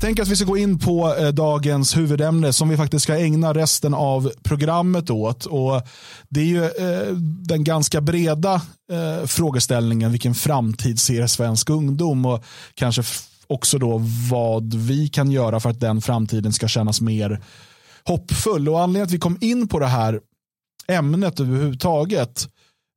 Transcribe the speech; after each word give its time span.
tänker 0.00 0.22
att 0.22 0.28
vi 0.28 0.36
ska 0.36 0.44
gå 0.44 0.56
in 0.56 0.78
på 0.78 1.14
eh, 1.14 1.28
dagens 1.28 1.96
huvudämne 1.96 2.52
som 2.52 2.68
vi 2.68 2.76
faktiskt 2.76 3.02
ska 3.02 3.18
ägna 3.18 3.54
resten 3.54 3.94
av 3.94 4.32
programmet 4.42 5.10
åt. 5.10 5.46
Och 5.46 5.82
det 6.28 6.40
är 6.40 6.44
ju 6.44 6.64
eh, 6.64 7.14
den 7.46 7.64
ganska 7.64 8.00
breda 8.00 8.62
eh, 8.92 9.26
frågeställningen 9.26 10.10
vilken 10.10 10.34
framtid 10.34 11.00
ser 11.00 11.26
svensk 11.26 11.70
ungdom 11.70 12.26
och 12.26 12.44
kanske 12.74 13.02
också 13.46 13.78
då 13.78 14.00
vad 14.30 14.74
vi 14.74 15.08
kan 15.08 15.30
göra 15.30 15.60
för 15.60 15.70
att 15.70 15.80
den 15.80 16.00
framtiden 16.00 16.52
ska 16.52 16.68
kännas 16.68 17.00
mer 17.00 17.40
hoppfull. 18.04 18.68
Och 18.68 18.80
anledningen 18.80 19.06
att 19.06 19.12
vi 19.12 19.18
kom 19.18 19.38
in 19.40 19.68
på 19.68 19.78
det 19.78 19.86
här 19.86 20.20
ämnet 20.88 21.40
överhuvudtaget 21.40 22.48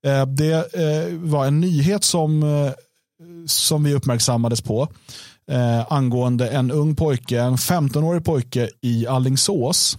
eh, 0.05 0.25
det 0.25 0.73
eh, 0.73 1.17
var 1.17 1.45
en 1.45 1.59
nyhet 1.59 2.03
som, 2.03 2.43
eh, 2.43 2.71
som 3.47 3.83
vi 3.83 3.93
uppmärksammades 3.93 4.61
på 4.61 4.87
eh, 5.47 5.93
angående 5.93 6.49
en 6.49 6.71
ung 6.71 6.95
pojke, 6.95 7.41
en 7.41 7.55
15-årig 7.55 8.25
pojke 8.25 8.69
i 8.81 9.07
Allingsås 9.07 9.97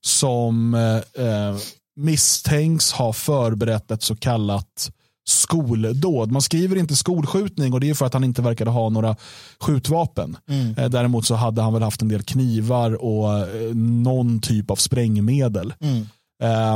som 0.00 0.74
eh, 0.74 1.26
eh, 1.26 1.56
misstänks 1.96 2.92
ha 2.92 3.12
förberett 3.12 3.90
ett 3.90 4.02
så 4.02 4.16
kallat 4.16 4.90
skoldåd. 5.24 6.32
Man 6.32 6.42
skriver 6.42 6.76
inte 6.76 6.96
skolskjutning 6.96 7.72
och 7.72 7.80
det 7.80 7.90
är 7.90 7.94
för 7.94 8.06
att 8.06 8.14
han 8.14 8.24
inte 8.24 8.42
verkade 8.42 8.70
ha 8.70 8.88
några 8.88 9.16
skjutvapen. 9.60 10.36
Mm. 10.48 10.78
Eh, 10.78 10.90
däremot 10.90 11.26
så 11.26 11.34
hade 11.34 11.62
han 11.62 11.72
väl 11.72 11.82
haft 11.82 12.02
en 12.02 12.08
del 12.08 12.22
knivar 12.22 13.04
och 13.04 13.48
någon 13.76 14.40
typ 14.40 14.70
av 14.70 14.76
sprängmedel. 14.76 15.74
Mm. 15.80 16.06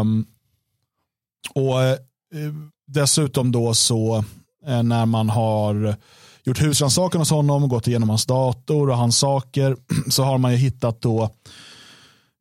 Um, 0.01 0.27
och 1.55 1.79
Dessutom 2.87 3.53
då 3.53 3.75
så 3.75 4.25
när 4.83 5.07
man 5.07 5.31
har 5.31 5.97
gjort 6.45 6.63
husrannsakan 6.63 7.21
hos 7.21 7.31
honom, 7.31 7.69
gått 7.69 7.89
igenom 7.89 8.09
hans 8.09 8.27
dator 8.27 8.91
och 8.91 8.97
hans 8.97 9.19
saker 9.19 9.77
så 10.11 10.23
har 10.23 10.39
man 10.39 10.53
ju 10.53 10.59
hittat 10.59 11.03
då 11.03 11.23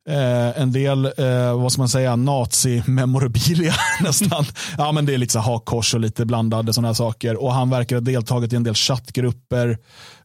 eh, 0.08 0.60
en 0.60 0.72
del, 0.72 1.04
eh, 1.04 1.60
vad 1.60 1.72
ska 1.72 1.82
man 1.82 1.88
säga, 1.88 2.16
nazi-memorabilia 2.16 3.74
nästan. 4.00 4.44
Ja 4.78 4.92
men 4.92 5.06
det 5.06 5.14
är 5.14 5.18
lite 5.18 5.38
hakkors 5.38 5.94
och 5.94 6.00
lite 6.00 6.24
blandade 6.26 6.72
sådana 6.72 6.94
saker. 6.94 7.42
Och 7.42 7.52
han 7.52 7.70
verkar 7.70 7.96
ha 7.96 8.00
deltagit 8.00 8.52
i 8.52 8.56
en 8.56 8.62
del 8.62 8.74
chattgrupper 8.74 9.78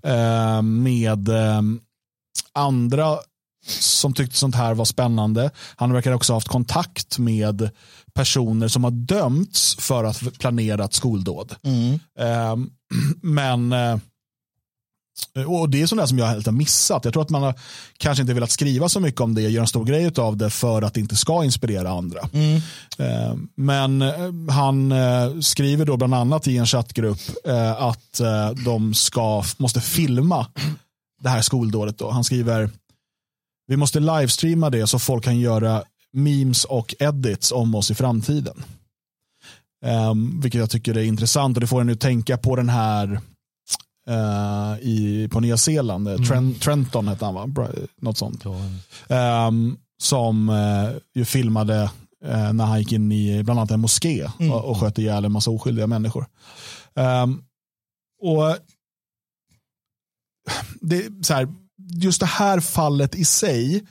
eh, 0.04 0.62
med 0.62 1.30
eh, 1.30 1.62
andra 2.54 3.18
som 3.80 4.14
tyckte 4.14 4.38
sånt 4.38 4.56
här 4.56 4.74
var 4.74 4.86
spännande. 4.86 5.52
Han 5.76 5.94
verkar 5.94 6.12
också 6.12 6.34
ha 6.34 6.38
haft 6.38 6.48
kontakt 6.48 7.18
med 7.18 7.70
personer 8.14 8.68
som 8.68 8.84
har 8.84 8.92
dömts 8.92 9.76
för 9.80 10.04
att 10.04 10.40
planera 10.40 10.86
ett 10.86 10.94
skoldåd. 10.94 11.56
Mm. 11.64 12.00
Men 13.22 13.74
uh, 13.74 14.00
och 15.48 15.70
Det 15.70 15.82
är 15.82 15.88
sånt 15.88 16.02
där 16.02 16.06
som 16.06 16.18
jag 16.18 16.26
helt 16.26 16.46
har 16.46 16.54
missat. 16.54 17.06
Jag 17.06 17.14
tror 17.14 17.24
att 17.24 17.30
man 17.30 17.44
har 17.44 17.54
kanske 17.98 18.22
inte 18.22 18.34
velat 18.34 18.52
skriva 18.52 18.90
så 18.90 19.00
mycket 19.00 19.22
om 19.22 19.36
det, 19.36 19.42
göra 19.42 19.62
en 19.62 19.68
stor 19.68 19.86
grej 19.86 20.12
av 20.18 20.38
det 20.38 20.50
för 20.50 20.82
att 20.82 20.94
det 20.94 21.00
inte 21.00 21.16
ska 21.16 21.44
inspirera 21.44 21.90
andra. 21.90 22.30
Mm. 22.34 22.56
Uh, 23.00 23.36
men 23.56 24.02
uh, 24.02 24.50
han 24.50 24.94
skriver 25.44 25.86
då 25.86 25.98
bland 25.98 26.14
annat 26.14 26.48
i 26.48 26.58
en 26.58 26.66
chattgrupp 26.66 27.20
att 27.78 28.22
de 28.66 28.94
ska, 28.94 29.44
måste 29.58 29.82
filma 29.82 30.48
det 31.22 31.30
här 31.30 31.42
skoldådet. 31.42 31.98
Då. 31.98 32.10
Han 32.12 32.24
skriver 32.24 32.70
vi 33.70 33.78
måste 33.78 34.00
livestreama 34.00 34.70
det 34.70 34.88
så 34.88 35.00
folk 35.00 35.24
kan 35.24 35.40
göra 35.40 35.84
memes 36.14 36.66
och 36.66 36.96
edits 37.00 37.52
om 37.52 37.76
oss 37.76 37.92
i 37.92 37.96
framtiden. 37.96 38.64
Um, 39.86 40.42
vilket 40.42 40.60
jag 40.60 40.70
tycker 40.70 40.98
är 40.98 41.04
intressant 41.04 41.58
och 41.58 41.62
det 41.62 41.68
får 41.68 41.82
en 41.82 41.90
att 41.90 42.00
tänka 42.00 42.38
på 42.38 42.56
den 42.56 42.70
här 42.70 43.22
uh, 44.10 44.80
i, 44.82 45.28
på 45.32 45.40
Nya 45.40 45.58
Zeeland, 45.58 46.08
mm. 46.08 46.26
Trent, 46.26 46.62
Trenton 46.62 47.08
hette 47.08 47.26
han 47.26 47.34
va? 47.34 47.70
Något 48.02 48.18
sånt. 48.18 48.46
Um, 49.08 49.78
som 50.02 50.50
uh, 50.50 50.90
ju 51.16 51.26
filmade 51.26 51.92
uh, 52.26 52.54
när 52.54 52.66
han 52.66 52.80
gick 52.80 52.92
in 52.92 53.12
i 53.12 53.44
bland 53.44 53.60
annat 53.60 53.72
en 53.72 53.80
moské 53.80 54.30
mm. 54.40 54.52
och, 54.52 54.66
och 54.66 54.78
sköt 54.78 54.98
ihjäl 54.98 55.26
en 55.26 55.32
massa 55.32 55.52
oskyldiga 55.52 55.88
människor. 55.88 56.26
Um, 56.94 57.44
och 58.22 58.58
det, 60.82 61.26
så 61.26 61.34
här, 61.34 61.48
just 61.94 62.20
det 62.20 62.26
här 62.26 62.60
fallet 62.60 63.16
i 63.16 63.26
sig 63.26 63.86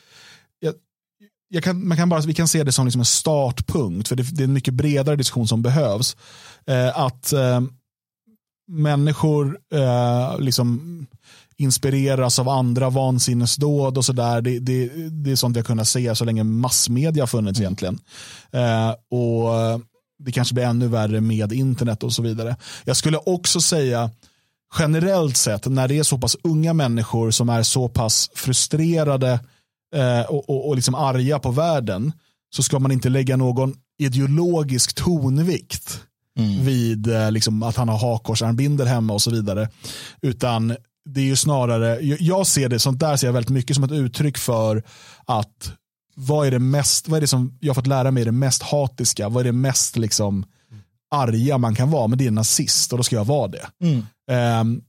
kan, 1.63 1.89
man 1.89 1.97
kan 1.97 2.09
bara, 2.09 2.21
vi 2.21 2.35
kan 2.35 2.49
se 2.49 2.65
det 2.65 2.73
som 2.73 2.87
liksom 2.87 3.01
en 3.01 3.05
startpunkt, 3.05 4.09
för 4.09 4.17
det, 4.17 4.23
det 4.23 4.43
är 4.43 4.45
en 4.45 4.53
mycket 4.53 4.75
bredare 4.75 5.17
diskussion 5.17 5.49
som 5.49 5.63
behövs. 5.63 6.17
Eh, 6.67 6.99
att 6.99 7.33
eh, 7.33 7.61
människor 8.69 9.59
eh, 9.75 10.41
liksom 10.41 11.07
inspireras 11.57 12.39
av 12.39 12.49
andra 12.49 12.91
vansinnesdåd 12.91 13.99
och 13.99 14.05
sådär. 14.05 14.41
Det, 14.41 14.59
det, 14.59 14.91
det 15.11 15.31
är 15.31 15.37
sånt 15.37 15.57
jag 15.57 15.67
kunnat 15.67 15.89
se 15.89 16.15
så 16.15 16.25
länge 16.25 16.45
massmedia 16.45 17.23
har 17.23 17.27
funnits 17.27 17.59
mm. 17.59 17.67
egentligen. 17.67 17.99
Eh, 18.53 18.91
och 18.91 19.81
Det 20.19 20.33
kanske 20.33 20.55
blir 20.55 20.65
ännu 20.65 20.89
värre 20.89 21.21
med 21.21 21.53
internet 21.53 22.03
och 22.03 22.13
så 22.13 22.23
vidare. 22.23 22.57
Jag 22.85 22.97
skulle 22.97 23.19
också 23.19 23.61
säga 23.61 24.11
generellt 24.79 25.37
sett 25.37 25.67
när 25.67 25.89
det 25.89 25.99
är 25.99 26.03
så 26.03 26.19
pass 26.19 26.37
unga 26.43 26.73
människor 26.73 27.31
som 27.31 27.49
är 27.49 27.63
så 27.63 27.89
pass 27.89 28.31
frustrerade 28.35 29.33
eh, 29.33 29.41
och, 30.29 30.51
och, 30.51 30.69
och 30.69 30.77
liksom 30.77 30.95
arga 30.95 31.39
på 31.39 31.51
världen 31.51 32.13
så 32.51 32.63
ska 32.63 32.79
man 32.79 32.93
inte 32.93 33.09
lägga 33.09 33.37
någon 33.37 33.75
ideologisk 33.99 34.95
tonvikt 34.95 36.01
mm. 36.39 36.65
vid 36.65 37.07
eh, 37.07 37.31
liksom, 37.33 37.63
att 37.63 37.77
han 37.77 37.89
har 37.89 37.99
hakkorsarmbinder 37.99 38.87
hemma 38.87 39.13
och 39.13 39.23
så 39.23 39.31
vidare. 39.31 39.69
Utan 40.23 40.77
det 41.11 41.21
är 41.21 41.25
ju 41.25 41.37
snarare, 41.37 41.99
jag 42.01 42.47
ser 42.47 42.69
det, 42.69 42.79
sånt 42.79 43.01
där 43.01 43.17
ser 43.17 43.27
jag 43.27 43.33
väldigt 43.33 43.51
mycket 43.51 43.77
som 43.77 43.85
ett 43.85 43.93
uttryck 43.93 44.39
för 44.39 44.83
att 45.25 45.73
vad 46.15 46.47
är 46.47 46.51
det 46.51 46.59
mest, 46.59 47.09
vad 47.09 47.17
är 47.17 47.21
det 47.21 47.27
som 47.27 47.59
jag 47.61 47.75
fått 47.75 47.87
lära 47.87 48.11
mig 48.11 48.21
är 48.21 48.25
det 48.25 48.33
mest 48.33 48.63
hatiska, 48.63 49.29
vad 49.29 49.41
är 49.41 49.45
det 49.45 49.53
mest 49.53 49.97
liksom 49.97 50.45
arga 51.11 51.59
man 51.59 51.75
kan 51.75 51.91
vara, 51.91 52.07
men 52.07 52.19
det 52.19 52.27
är 52.27 52.31
nazist 52.31 52.93
och 52.93 52.99
då 52.99 53.03
ska 53.03 53.17
jag 53.17 53.25
vara 53.25 53.49
det. 53.49 53.67
Mm. 53.83 54.61
Um, 54.61 54.83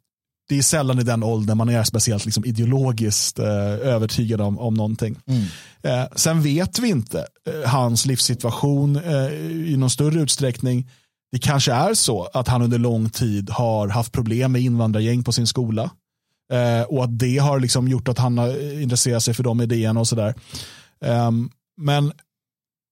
det 0.50 0.58
är 0.58 0.64
sällan 0.64 1.00
i 1.00 1.04
den 1.04 1.24
åldern 1.24 1.58
man 1.58 1.70
är 1.70 1.84
speciellt 1.84 2.26
liksom 2.26 2.46
ideologiskt 2.46 3.40
eh, 3.40 3.48
övertygad 3.66 4.42
om, 4.42 4.60
om 4.60 4.74
någonting. 4.74 5.16
Mm. 5.28 5.44
Eh, 5.84 6.08
sen 6.16 6.42
vet 6.42 6.80
vi 6.80 6.90
inte 6.90 7.28
eh, 7.48 7.70
hans 7.70 8.06
livssituation 8.06 8.96
eh, 8.96 9.34
i 9.72 9.76
någon 9.78 9.90
större 9.90 10.22
utsträckning. 10.22 10.90
Det 11.32 11.40
kanske 11.40 11.74
är 11.74 11.94
så 11.94 12.24
att 12.34 12.48
han 12.48 12.62
under 12.62 12.78
lång 12.78 13.10
tid 13.10 13.50
har 13.50 13.88
haft 13.88 14.12
problem 14.12 14.52
med 14.52 14.62
invandrargäng 14.62 15.24
på 15.24 15.32
sin 15.32 15.48
skola. 15.48 15.92
Eh, 16.54 16.82
och 16.82 17.04
att 17.04 17.20
det 17.20 17.38
har 17.38 17.60
liksom 17.60 17.88
gjort 17.88 18.08
att 18.08 18.18
han 18.18 18.38
har 18.38 18.82
intresserat 18.82 19.24
sig 19.24 19.34
för 19.34 19.44
de 19.44 19.62
idéerna 19.62 20.00
och 20.00 20.08
sådär. 20.08 20.36
Ehm, 21.06 21.50
men, 21.78 22.12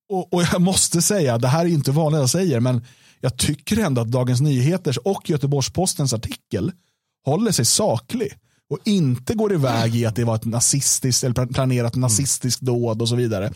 och, 0.10 0.34
och, 0.34 0.44
jag 0.54 0.62
måste 0.62 1.02
säga, 1.02 1.38
det 1.38 1.48
här 1.48 1.66
är 1.66 1.70
inte 1.70 1.92
vanligt 1.92 2.20
jag 2.20 2.30
säger, 2.30 2.60
men 2.60 2.86
jag 3.22 3.38
tycker 3.38 3.78
ändå 3.78 4.02
att 4.02 4.08
Dagens 4.12 4.42
Nyheters 4.42 4.98
och 4.98 5.30
Göteborgs-Postens 5.30 6.14
artikel 6.14 6.72
håller 7.32 7.52
sig 7.52 7.66
saklig 7.66 8.34
och 8.70 8.80
inte 8.86 9.34
går 9.34 9.54
iväg 9.54 9.96
i 9.96 10.06
att 10.06 10.16
det 10.16 10.24
var 10.24 10.36
ett 10.36 10.46
nazistiskt 10.46 11.24
eller 11.24 11.46
planerat 11.46 11.96
mm. 11.96 12.02
nazistiskt 12.02 12.62
dåd 12.62 13.02
och 13.02 13.10
så 13.10 13.16
vidare. 13.16 13.54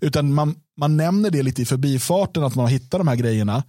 Utan 0.00 0.34
man, 0.34 0.54
man 0.76 0.96
nämner 0.96 1.30
det 1.30 1.42
lite 1.42 1.62
i 1.62 1.64
förbifarten 1.64 2.44
att 2.44 2.54
man 2.54 2.64
har 2.64 2.70
hittat 2.70 3.00
de 3.00 3.08
här 3.08 3.16
grejerna. 3.16 3.62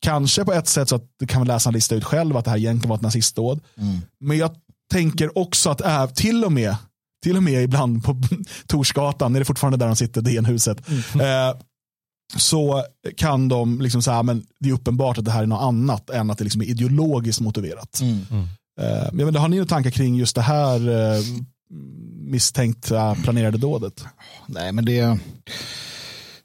Kanske 0.00 0.44
på 0.44 0.52
ett 0.52 0.68
sätt 0.68 0.88
så 0.88 0.96
att 0.96 1.04
du 1.18 1.26
kan 1.26 1.46
läsa 1.46 1.68
en 1.68 1.74
lista 1.74 1.94
ut 1.94 2.04
själv 2.04 2.36
att 2.36 2.44
det 2.44 2.50
här 2.50 2.58
egentligen 2.58 2.88
var 2.88 2.96
ett 2.96 3.02
nazistdåd. 3.02 3.60
Mm. 3.76 4.00
Men 4.20 4.38
jag 4.38 4.50
tänker 4.92 5.38
också 5.38 5.70
att 5.70 5.80
äh, 5.80 6.06
till 6.06 6.44
och 6.44 6.52
med 6.52 6.76
till 7.22 7.36
och 7.36 7.42
med 7.42 7.64
ibland 7.64 8.04
på 8.04 8.22
Torsgatan, 8.66 9.34
är 9.34 9.38
det 9.38 9.44
fortfarande 9.44 9.78
där 9.78 9.86
de 9.86 9.96
sitter, 9.96 10.20
DN-huset, 10.20 10.88
mm. 10.88 11.26
eh, 11.26 11.56
så 12.36 12.84
kan 13.16 13.48
de 13.48 13.80
liksom 13.80 14.02
säga 14.02 14.22
men 14.22 14.46
det 14.60 14.68
är 14.68 14.72
uppenbart 14.72 15.18
att 15.18 15.24
det 15.24 15.30
här 15.30 15.42
är 15.42 15.46
något 15.46 15.62
annat 15.62 16.10
än 16.10 16.30
att 16.30 16.38
det 16.38 16.44
liksom 16.44 16.62
är 16.62 16.66
ideologiskt 16.66 17.40
motiverat. 17.40 18.00
Mm. 18.00 18.48
Mm. 18.78 19.18
Eh, 19.18 19.26
men 19.26 19.36
har 19.36 19.48
ni 19.48 19.56
några 19.56 19.68
tankar 19.68 19.90
kring 19.90 20.16
just 20.16 20.34
det 20.34 20.42
här 20.42 20.88
eh, 20.88 21.22
misstänkta 22.20 23.14
planerade 23.14 23.58
dådet? 23.58 24.04
Nej, 24.46 24.72
men 24.72 24.84
det, 24.84 25.18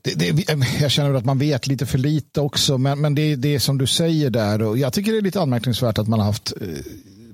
det, 0.01 0.13
det, 0.16 0.50
eh, 0.50 0.81
jag 0.81 0.92
känner 0.92 1.13
att 1.13 1.25
man 1.25 1.39
vet 1.39 1.68
lite 1.68 1.86
för 1.86 1.98
lite 1.98 2.42
också, 2.42 2.78
men, 2.78 3.01
men 3.01 3.16
det, 3.16 3.36
det 3.36 3.56
är 3.56 3.60
som 3.60 3.78
du 3.78 3.88
säger 3.88 4.30
där 4.30 4.62
och 4.62 4.78
jag 4.78 4.94
tycker 4.94 5.12
det 5.12 5.18
är 5.18 5.22
lite 5.22 5.42
anmärkningsvärt 5.42 5.98
att 5.98 6.07
man 6.07 6.19
har 6.19 6.25
haft 6.25 6.54
eh, 6.62 6.68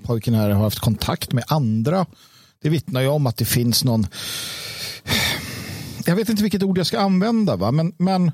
pojken 0.04 0.34
här 0.34 0.50
har 0.50 0.64
haft 0.64 0.80
kontakt 0.80 1.34
med 1.34 1.44
andra. 1.48 2.06
Det 2.62 2.70
vittnar 2.70 3.02
ju 3.02 3.08
om 3.08 3.28
att 3.28 3.38
det 3.38 3.46
finns 3.46 3.84
någon 3.84 4.08
jag 6.06 6.16
vet 6.16 6.30
inte 6.30 6.44
vilket 6.44 6.64
ord 6.64 6.78
jag 6.78 6.88
ska 6.88 7.00
använda, 7.00 7.56
va? 7.56 7.72
men, 7.72 7.94
men 7.98 8.32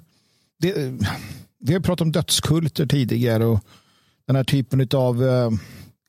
det, 0.59 0.93
vi 1.59 1.73
har 1.73 1.79
pratat 1.79 2.01
om 2.01 2.11
dödskulter 2.11 2.85
tidigare 2.85 3.45
och 3.45 3.59
den 4.27 4.35
här 4.35 4.43
typen 4.43 4.87
av 4.93 5.23
eh, 5.23 5.51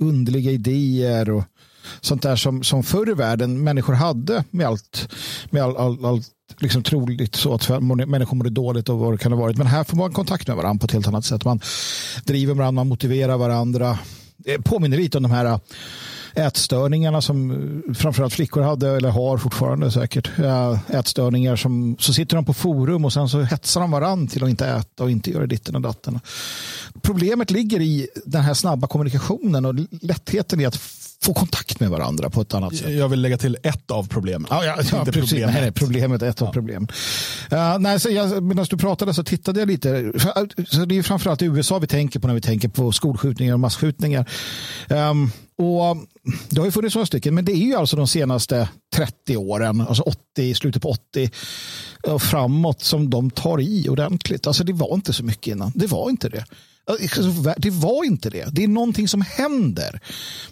underliga 0.02 0.50
idéer 0.50 1.31
och 1.31 1.44
sånt 2.00 2.23
där 2.23 2.37
som, 2.37 2.62
som 2.62 2.82
förr 2.82 3.11
i 3.11 3.14
världen 3.14 3.64
människor 3.64 3.93
hade 3.93 4.44
med 4.50 4.67
allt, 4.67 5.08
med 5.50 5.62
all, 5.62 5.76
all, 5.76 6.05
all 6.05 6.23
liksom 6.58 6.82
troligt 6.82 7.35
så 7.35 7.55
att 7.55 7.69
människor 8.08 8.37
mådde 8.37 8.50
dåligt 8.50 8.88
och 8.88 8.99
vad 8.99 9.12
det 9.12 9.19
kan 9.19 9.32
ha 9.32 9.41
varit. 9.41 9.56
Men 9.56 9.67
här 9.67 9.85
får 9.85 9.96
man 9.96 10.12
kontakt 10.12 10.49
med 10.49 10.56
varandra 10.56 10.81
på 10.81 10.85
ett 10.85 10.93
helt 10.93 11.08
annat 11.08 11.25
sätt. 11.25 11.44
Man 11.44 11.61
driver 12.25 12.55
varandra, 12.55 12.73
man 12.73 12.88
motiverar 12.88 13.37
varandra. 13.37 13.99
Det 14.37 14.58
påminner 14.58 14.96
lite 14.96 15.19
om 15.19 15.23
de 15.23 15.32
här 15.32 15.61
ätstörningarna 16.35 17.21
som 17.21 17.51
eh, 17.51 17.95
framförallt 17.95 18.35
flickor 18.35 18.63
hade 18.63 18.97
eller 18.97 19.09
har 19.09 19.39
fortfarande 19.39 19.91
säkert. 19.91 20.31
Ätstörningar 20.89 21.57
som 21.57 21.97
så 22.01 22.13
sitter 22.13 22.37
de 22.37 22.45
på 22.45 22.55
forum 22.55 23.05
och 23.05 23.13
sen 23.13 23.29
så 23.29 23.41
hetsar 23.41 23.81
de 23.81 23.91
varandra 23.91 24.31
till 24.31 24.45
att 24.45 24.51
inte 24.51 24.67
äta 24.67 25.05
och 25.05 25.11
inte 25.11 25.31
göra 25.31 25.47
ditten 25.47 25.75
och 25.75 25.81
datten. 25.81 26.21
Problemet 27.03 27.51
ligger 27.51 27.81
i 27.81 28.09
den 28.25 28.43
här 28.43 28.55
snabba 28.55 28.87
kommunikationen 28.87 29.65
och 29.65 29.75
lättheten 30.01 30.61
i 30.61 30.67
att 30.67 30.77
få 31.25 31.35
kontakt 31.35 31.81
med 31.81 31.91
varandra 31.91 32.31
på 32.31 32.41
ett 32.41 32.55
annat 32.55 32.77
sätt. 32.77 32.95
Jag 32.95 33.09
vill 33.09 33.21
lägga 33.21 33.39
till 33.39 33.57
ett 33.63 33.91
av 33.91 34.09
problemen. 34.09 34.47
Ja, 34.51 34.65
ja, 34.65 34.77
ja 34.93 35.05
precis. 35.05 35.31
Problemet. 35.31 35.55
Nej, 35.55 35.73
problemet 35.73 36.23
är 36.23 36.29
ett 36.29 36.41
ja. 36.41 36.47
av 36.47 36.53
problemen. 36.53 36.89
Uh, 37.53 37.79
nej, 37.79 38.01
så 38.01 38.11
jag, 38.11 38.43
medan 38.43 38.67
du 38.71 38.77
pratade 38.77 39.15
så 39.15 39.25
tittade 39.25 39.61
jag 39.61 39.67
lite. 39.67 40.13
Så 40.69 40.85
det 40.85 40.99
är 40.99 41.03
framförallt 41.03 41.43
i 41.43 41.45
USA 41.45 41.79
vi 41.79 41.87
tänker 41.87 42.21
på 42.21 42.27
när 42.27 42.35
vi 42.35 42.41
tänker 42.41 42.69
på 42.69 42.93
skolskjutningar 42.93 43.55
och 43.55 43.61
massskjutningar. 43.61 44.31
Um, 44.89 45.31
och 45.59 45.97
det 46.49 46.61
har 46.61 46.67
ju 46.67 46.73
funnits 46.73 46.95
några 46.95 47.06
stycken, 47.06 47.35
men 47.35 47.45
det 47.45 47.53
är 47.53 47.67
ju 47.67 47.75
alltså 47.75 47.97
de 47.97 48.09
senaste 48.09 48.69
30 48.95 49.37
åren, 49.37 49.81
alltså 49.81 50.03
80, 50.03 50.55
slutet 50.55 50.83
på 50.83 50.91
80 50.91 51.31
och 52.06 52.23
framåt 52.23 52.83
som 52.83 53.11
de 53.11 53.31
tar 53.31 53.61
i 53.61 53.89
ordentligt. 53.89 54.47
Alltså 54.47 54.65
det 54.65 54.73
var 54.73 54.95
inte 54.95 55.12
så 55.12 55.25
mycket 55.25 55.47
innan. 55.47 55.73
Det 55.75 55.87
var 55.87 56.11
inte 56.11 56.29
det. 56.29 56.45
Det 57.56 57.71
var 57.71 58.05
inte 58.05 58.31
det. 58.31 58.49
Det 58.53 58.65
är 58.65 58.69
någonting 58.69 59.09
som 59.09 59.21
händer 59.21 60.01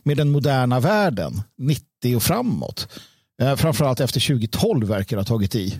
med 0.02 0.16
den 0.16 0.30
moderna 0.30 0.80
världen 0.80 1.42
90 1.58 2.16
och 2.16 2.22
framåt. 2.22 2.88
Eh, 3.42 3.56
framförallt 3.56 4.00
efter 4.00 4.20
2012 4.20 4.88
verkar 4.88 5.16
det 5.16 5.20
ha 5.20 5.24
tagit 5.24 5.54
i. 5.54 5.78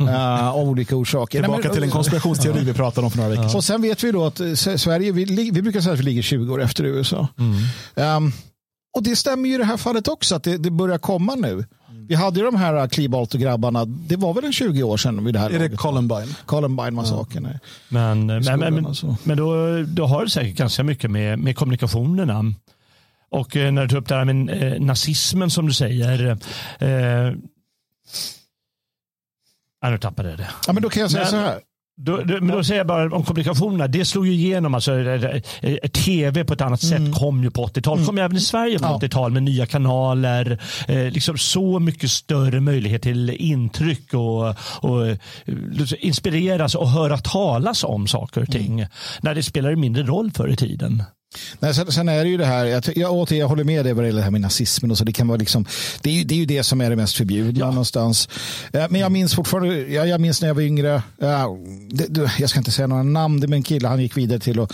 Uh, 0.00 0.48
av 0.54 0.68
olika 0.68 0.96
orsaker. 0.96 1.38
Tillbaka 1.38 1.58
Nej, 1.58 1.68
men, 1.68 1.74
till 1.74 1.82
en 1.82 1.90
konspirationsteori 1.90 2.64
vi 2.64 2.74
pratade 2.74 3.04
om 3.04 3.10
för 3.10 3.18
några 3.18 3.30
veckor 3.30 3.48
sedan. 3.48 3.56
Och 3.56 3.64
sen 3.64 3.82
vet 3.82 4.04
vi 4.04 4.12
då 4.12 4.24
att 4.24 4.40
eh, 4.40 4.54
Sverige, 4.54 5.12
vi, 5.12 5.50
vi 5.50 5.62
brukar 5.62 5.80
säga 5.80 5.92
att 5.92 5.98
vi 5.98 6.04
ligger 6.04 6.22
20 6.22 6.54
år 6.54 6.62
efter 6.62 6.84
USA. 6.84 7.28
Mm. 7.38 8.16
Um, 8.16 8.32
och 8.96 9.02
det 9.02 9.16
stämmer 9.16 9.48
ju 9.48 9.54
i 9.54 9.58
det 9.58 9.64
här 9.64 9.76
fallet 9.76 10.08
också, 10.08 10.34
att 10.34 10.42
det, 10.42 10.58
det 10.58 10.70
börjar 10.70 10.98
komma 10.98 11.34
nu. 11.34 11.64
Vi 12.08 12.14
hade 12.14 12.40
ju 12.40 12.44
de 12.44 12.56
här 12.56 12.88
Klibalt 12.88 13.34
och 13.34 13.40
grabbarna, 13.40 13.84
det 13.84 14.16
var 14.16 14.34
väl 14.34 14.44
en 14.44 14.52
20 14.52 14.82
år 14.82 14.96
sedan 14.96 15.24
vid 15.24 15.34
det 15.34 15.38
här 15.38 15.50
Är 15.50 15.52
laget. 15.52 15.70
det 15.70 15.76
Columbine? 15.76 16.34
Columbine-massakern. 16.46 17.48
Ja. 17.52 17.58
Men, 17.88 18.26
men, 18.26 18.58
men, 18.58 18.86
alltså. 18.86 19.16
men 19.22 19.36
då, 19.36 19.82
då 19.82 20.06
har 20.06 20.24
det 20.24 20.30
säkert 20.30 20.56
ganska 20.56 20.84
mycket 20.84 21.10
med, 21.10 21.38
med 21.38 21.56
kommunikationerna. 21.56 22.44
Och 23.30 23.56
eh, 23.56 23.72
när 23.72 23.82
du 23.82 23.88
tar 23.88 23.96
upp 23.96 24.08
det 24.08 24.14
här 24.14 24.24
med 24.24 24.62
eh, 24.62 24.80
nazismen 24.80 25.50
som 25.50 25.66
du 25.66 25.72
säger. 25.72 26.30
Eh, 26.78 27.32
Ja, 29.80 29.90
nu 29.90 29.98
tappade 29.98 30.28
jag 30.28 30.38
det. 30.38 30.48
Ja, 30.66 30.72
men 30.72 30.82
då 30.82 30.88
kan 30.88 31.00
jag 31.00 31.10
säga 31.10 31.22
men, 31.22 31.30
så 31.30 31.36
här. 31.36 31.60
Då, 32.00 32.16
då, 32.16 32.40
men 32.40 32.48
då 32.48 32.64
säger 32.64 32.80
jag 32.80 32.86
bara 32.86 33.16
om 33.16 33.24
kommunikationerna. 33.24 33.86
Det 33.86 34.04
slog 34.04 34.26
ju 34.26 34.32
igenom. 34.32 34.74
Alltså, 34.74 34.92
tv 35.92 36.44
på 36.44 36.52
ett 36.52 36.60
annat 36.60 36.80
sätt 36.80 36.98
mm. 36.98 37.12
kom 37.12 37.42
ju 37.42 37.50
på 37.50 37.66
80-talet. 37.66 38.06
kom 38.06 38.16
ju 38.16 38.24
även 38.24 38.36
i 38.36 38.40
Sverige 38.40 38.78
på 38.78 38.84
ja. 38.84 38.98
80-talet 39.02 39.32
med 39.32 39.42
nya 39.42 39.66
kanaler. 39.66 40.62
Eh, 40.88 41.10
liksom 41.10 41.38
så 41.38 41.78
mycket 41.78 42.10
större 42.10 42.60
möjlighet 42.60 43.02
till 43.02 43.30
intryck 43.30 44.14
och, 44.14 44.48
och 44.90 45.16
inspireras 45.98 46.74
och 46.74 46.90
höra 46.90 47.18
talas 47.18 47.84
om 47.84 48.06
saker 48.06 48.42
och 48.42 48.50
ting. 48.50 48.80
Mm. 48.80 48.90
När 49.20 49.34
det 49.34 49.42
spelade 49.42 49.76
mindre 49.76 50.02
roll 50.02 50.30
förr 50.30 50.48
i 50.48 50.56
tiden. 50.56 51.02
Nej, 51.60 51.74
sen, 51.74 51.92
sen, 51.92 52.08
är 52.08 52.24
det 52.24 52.30
ju 52.30 52.36
det 52.36 52.44
här, 52.44 52.64
jag, 52.64 52.82
jag, 52.96 53.32
jag 53.32 53.48
håller 53.48 53.64
med 53.64 53.84
dig 53.84 53.92
vad 53.92 54.04
det 54.04 54.08
gäller 54.08 54.20
det 54.20 54.24
här 54.24 54.30
med 54.30 54.40
nazismen 54.40 54.90
och 54.90 54.98
så. 54.98 55.04
Det, 55.04 55.12
kan 55.12 55.28
vara 55.28 55.38
liksom, 55.38 55.66
det, 56.02 56.10
är 56.10 56.14
ju, 56.14 56.24
det 56.24 56.34
är 56.34 56.38
ju 56.38 56.46
det 56.46 56.64
som 56.64 56.80
är 56.80 56.90
det 56.90 56.96
mest 56.96 57.16
förbjudna 57.16 57.60
ja. 57.60 57.66
någonstans. 57.66 58.28
Eh, 58.72 58.86
men 58.90 59.00
jag 59.00 59.12
minns 59.12 59.34
fortfarande, 59.34 59.76
jag, 59.76 60.08
jag 60.08 60.20
minns 60.20 60.40
när 60.40 60.48
jag 60.48 60.54
var 60.54 60.62
yngre, 60.62 61.02
det, 61.90 62.30
jag 62.38 62.50
ska 62.50 62.58
inte 62.58 62.70
säga 62.70 62.86
några 62.86 63.02
namn, 63.02 63.40
men 63.40 63.52
en 63.52 63.62
kille 63.62 63.88
han 63.88 64.02
gick 64.02 64.16
vidare 64.16 64.38
till 64.38 64.60
att 64.60 64.72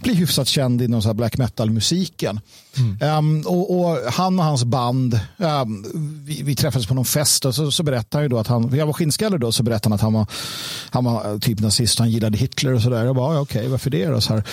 bli 0.00 0.14
hyfsat 0.14 0.48
känd 0.48 0.82
inom 0.82 1.02
så 1.02 1.14
black 1.14 1.36
metal-musiken. 1.36 2.40
Mm. 2.76 3.18
Um, 3.18 3.46
och, 3.46 3.80
och, 3.80 4.12
han 4.12 4.38
och 4.38 4.44
hans 4.44 4.64
band, 4.64 5.20
um, 5.36 5.84
vi, 6.24 6.42
vi, 6.42 6.56
träffades 6.56 6.86
på 6.86 6.94
någon 6.94 7.04
fest 7.04 7.44
och 7.44 7.54
så, 7.54 7.70
så 7.70 7.82
berättade 7.82 8.16
han 8.16 8.22
ju 8.22 8.28
då 8.28 8.38
att 8.38 8.46
han, 8.46 8.76
jag 8.76 8.86
var 8.86 8.92
skinnskalle 8.92 9.38
då, 9.38 9.52
så 9.52 9.62
berättade 9.62 9.88
han 9.88 9.92
att 9.92 10.00
han 10.00 10.12
var, 10.12 10.26
han 10.90 11.04
var 11.04 11.38
typ 11.38 11.60
nazist, 11.60 11.98
han 11.98 12.10
gillade 12.10 12.38
Hitler 12.38 12.74
och 12.74 12.82
sådär. 12.82 13.04
Jag 13.04 13.16
bara, 13.16 13.40
okej, 13.40 13.60
okay, 13.60 13.70
varför 13.70 13.90
det 13.90 14.06
då? 14.06 14.20
Så 14.20 14.34
här. 14.34 14.44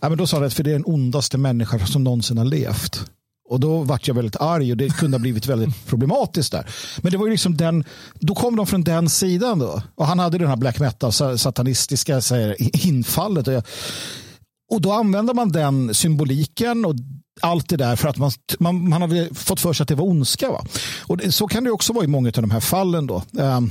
Ja, 0.00 0.08
men 0.08 0.18
då 0.18 0.26
sa 0.26 0.36
han 0.36 0.46
att 0.46 0.54
för 0.54 0.64
det 0.64 0.70
är 0.70 0.72
den 0.72 0.86
ondaste 0.86 1.38
människa 1.38 1.86
som 1.86 2.04
någonsin 2.04 2.38
har 2.38 2.44
levt. 2.44 3.10
Och 3.48 3.60
då 3.60 3.82
vart 3.82 4.08
jag 4.08 4.14
väldigt 4.14 4.36
arg 4.36 4.70
och 4.70 4.76
det 4.76 4.96
kunde 4.96 5.16
ha 5.16 5.22
blivit 5.22 5.46
väldigt 5.46 5.86
problematiskt 5.86 6.52
där. 6.52 6.66
Men 7.02 7.12
det 7.12 7.18
var 7.18 7.26
ju 7.26 7.32
liksom 7.32 7.56
den, 7.56 7.84
då 8.14 8.34
kom 8.34 8.56
de 8.56 8.66
från 8.66 8.84
den 8.84 9.08
sidan 9.08 9.58
då. 9.58 9.82
Och 9.94 10.06
han 10.06 10.18
hade 10.18 10.38
den 10.38 10.48
här 10.48 10.56
black 10.56 10.78
metal 10.78 11.12
satanistiska 11.38 12.14
här, 12.14 12.56
infallet. 12.86 13.48
Och, 13.48 13.54
jag, 13.54 13.62
och 14.70 14.80
då 14.80 14.92
använder 14.92 15.34
man 15.34 15.52
den 15.52 15.94
symboliken 15.94 16.84
och 16.84 16.94
allt 17.40 17.68
det 17.68 17.76
där 17.76 17.96
för 17.96 18.08
att 18.08 18.16
man, 18.16 18.30
man, 18.58 18.88
man 18.88 19.02
har 19.02 19.34
fått 19.34 19.60
för 19.60 19.72
sig 19.72 19.82
att 19.82 19.88
det 19.88 19.94
var 19.94 20.06
ondska. 20.06 20.50
Va? 20.50 20.64
Och 21.00 21.16
det, 21.16 21.32
så 21.32 21.48
kan 21.48 21.64
det 21.64 21.70
också 21.70 21.92
vara 21.92 22.04
i 22.04 22.08
många 22.08 22.28
av 22.28 22.42
de 22.42 22.50
här 22.50 22.60
fallen. 22.60 23.06
då. 23.06 23.22
Um, 23.32 23.70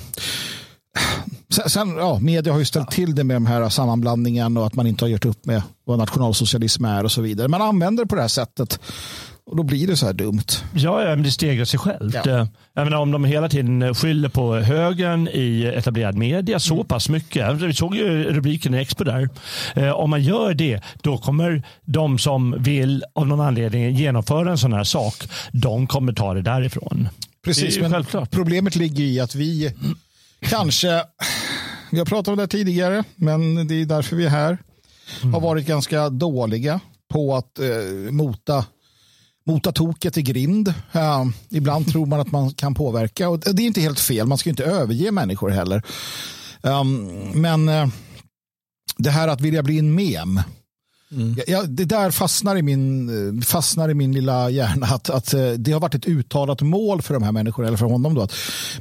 Sen, 1.68 1.96
ja, 1.98 2.20
media 2.20 2.54
har 2.54 2.60
ju 2.60 2.66
ställt 2.66 2.92
till 2.92 3.16
det 3.16 3.24
med 3.24 3.36
de 3.36 3.46
här 3.46 3.70
sammanblandningen 3.70 4.58
och 4.58 4.68
att 4.68 4.76
man 4.76 4.88
inte 4.88 5.06
har 5.06 5.10
gjort 5.10 5.26
upp 5.26 5.46
med 5.46 5.62
vad 5.86 5.98
nationalsocialism 5.98 6.86
är 6.86 7.04
och 7.04 7.12
så 7.12 7.22
vidare. 7.22 7.48
Man 7.48 7.62
använder 7.62 8.04
det 8.04 8.08
på 8.08 8.16
det 8.16 8.22
här 8.22 8.28
sättet 8.28 8.80
och 9.48 9.56
då 9.56 9.64
blir 9.64 9.88
det 9.88 9.98
så 9.98 10.06
här 10.06 10.14
dumt. 10.14 10.46
Ja, 10.74 10.98
men 10.98 11.24
det 11.24 11.32
stegrar 11.32 11.66
sig 11.66 11.80
självt. 11.80 12.16
Ja. 12.26 12.48
Jag 12.74 12.84
menar, 12.84 12.98
om 12.98 13.12
de 13.12 13.26
hela 13.26 13.50
tiden 13.50 13.96
skyller 13.96 14.30
på 14.30 14.56
högern 14.56 15.28
i 15.28 15.72
etablerad 15.76 16.16
media 16.16 16.60
så 16.60 16.74
mm. 16.74 16.86
pass 16.86 17.10
mycket. 17.10 17.56
Vi 17.56 17.74
såg 17.74 17.96
ju 17.96 18.24
rubriken 18.24 18.74
i 18.74 18.78
Expo 18.78 19.04
där. 19.04 19.30
Eh, 19.76 19.90
om 19.90 20.10
man 20.10 20.24
gör 20.24 20.54
det, 20.54 20.82
då 21.02 21.18
kommer 21.18 21.64
de 21.86 22.20
som 22.20 22.56
vill 22.60 23.04
av 23.14 23.28
någon 23.28 23.42
anledning 23.42 23.96
genomföra 23.96 24.52
en 24.52 24.58
sån 24.58 24.74
här 24.74 24.84
sak, 24.84 25.16
de 25.52 25.88
kommer 25.88 26.14
ta 26.14 26.34
det 26.34 26.42
därifrån. 26.42 27.10
Precis, 27.46 27.80
men 27.80 27.92
självklart. 27.92 28.32
problemet 28.32 28.76
ligger 28.76 29.04
i 29.04 29.20
att 29.20 29.36
vi 29.36 29.74
kanske, 30.40 31.04
vi 31.92 32.00
har 32.00 32.06
pratat 32.06 32.28
om 32.28 32.38
det 32.38 32.48
tidigare, 32.48 33.04
men 33.16 33.68
det 33.68 33.82
är 33.82 33.86
därför 33.86 34.16
vi 34.16 34.26
är 34.26 34.30
här, 34.30 34.58
mm. 35.22 35.34
har 35.34 35.42
varit 35.42 35.68
ganska 35.68 36.10
dåliga 36.10 36.80
på 37.10 37.36
att 37.36 37.60
eh, 37.60 38.12
mota 38.12 38.66
mota 39.48 39.72
toket 39.72 40.18
i 40.18 40.22
grind. 40.22 40.68
Uh, 40.68 41.26
ibland 41.50 41.88
tror 41.88 42.06
man 42.06 42.20
att 42.20 42.32
man 42.32 42.52
kan 42.52 42.74
påverka 42.74 43.30
och 43.30 43.40
det 43.40 43.62
är 43.62 43.68
inte 43.68 43.82
helt 43.82 44.00
fel. 44.00 44.28
Man 44.28 44.38
ska 44.38 44.50
inte 44.50 44.64
överge 44.64 45.12
människor 45.12 45.50
heller. 45.50 45.82
Um, 46.62 47.06
men 47.42 47.70
uh, 47.70 47.88
det 48.98 49.10
här 49.10 49.28
att 49.28 49.42
vilja 49.42 49.64
bli 49.64 49.80
en 49.80 49.96
mem. 49.96 50.42
Mm. 51.12 51.38
Ja, 51.48 51.64
det 51.64 51.86
där 51.86 52.12
fastnar 52.12 52.56
i 52.56 52.62
min, 52.62 53.10
eh, 53.10 53.42
fastnar 53.42 53.90
i 53.90 53.94
min 53.94 54.12
lilla 54.12 54.50
hjärna. 54.50 54.86
Att, 54.86 55.10
att 55.10 55.34
eh, 55.34 55.50
det 55.50 55.72
har 55.72 55.80
varit 55.80 55.96
ett 55.96 56.06
uttalat 56.08 56.62
mål 56.62 57.02
för 57.02 57.14
de 57.14 57.24
här 57.24 57.32
människorna, 57.32 57.68
eller 57.68 57.78
för 57.78 57.86
honom 57.86 58.14
då, 58.14 58.22
att 58.22 58.34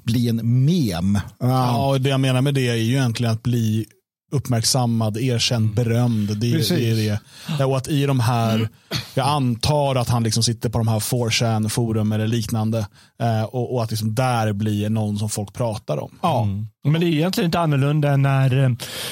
bli 0.03 0.29
en 0.29 0.65
mem. 0.65 1.19
Ja, 1.39 1.97
det 2.01 2.09
jag 2.09 2.21
menar 2.21 2.43
med 2.43 2.55
det 2.55 2.69
är 2.69 2.75
ju 2.75 2.93
egentligen 2.93 3.33
att 3.33 3.43
bli 3.43 3.87
uppmärksammad, 4.33 5.17
erkänd, 5.17 5.65
mm. 5.65 5.75
berömd. 5.75 6.29
Det, 6.29 6.69
det 6.69 6.91
är 6.91 7.21
det. 7.59 7.65
Och 7.65 7.77
att 7.77 7.89
i 7.89 8.07
de 8.07 8.21
här, 8.21 8.69
jag 9.15 9.27
antar 9.27 9.95
att 9.95 10.09
han 10.09 10.23
liksom 10.23 10.43
sitter 10.43 10.69
på 10.69 10.79
de 10.79 10.89
här 10.89 11.01
4chan 11.01 11.69
forum 11.69 12.13
eller 12.13 12.27
liknande 12.27 12.87
eh, 13.21 13.43
och, 13.43 13.75
och, 13.75 13.83
att 13.83 13.91
liksom 13.91 14.15
där 14.15 14.53
blir 14.53 14.91
någon 14.91 15.19
som 15.19 15.29
folk 15.29 15.53
pratar 15.53 15.97
om. 15.97 16.19
Ja. 16.23 16.43
Mm. 16.43 16.67
Men 16.87 17.01
det 17.01 17.07
är 17.07 17.09
egentligen 17.09 17.49
inte 17.49 17.61
annorlunda 17.61 18.17
när 18.17 18.65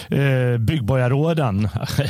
eh, 0.08 0.58
byggborgarråden 0.58 1.68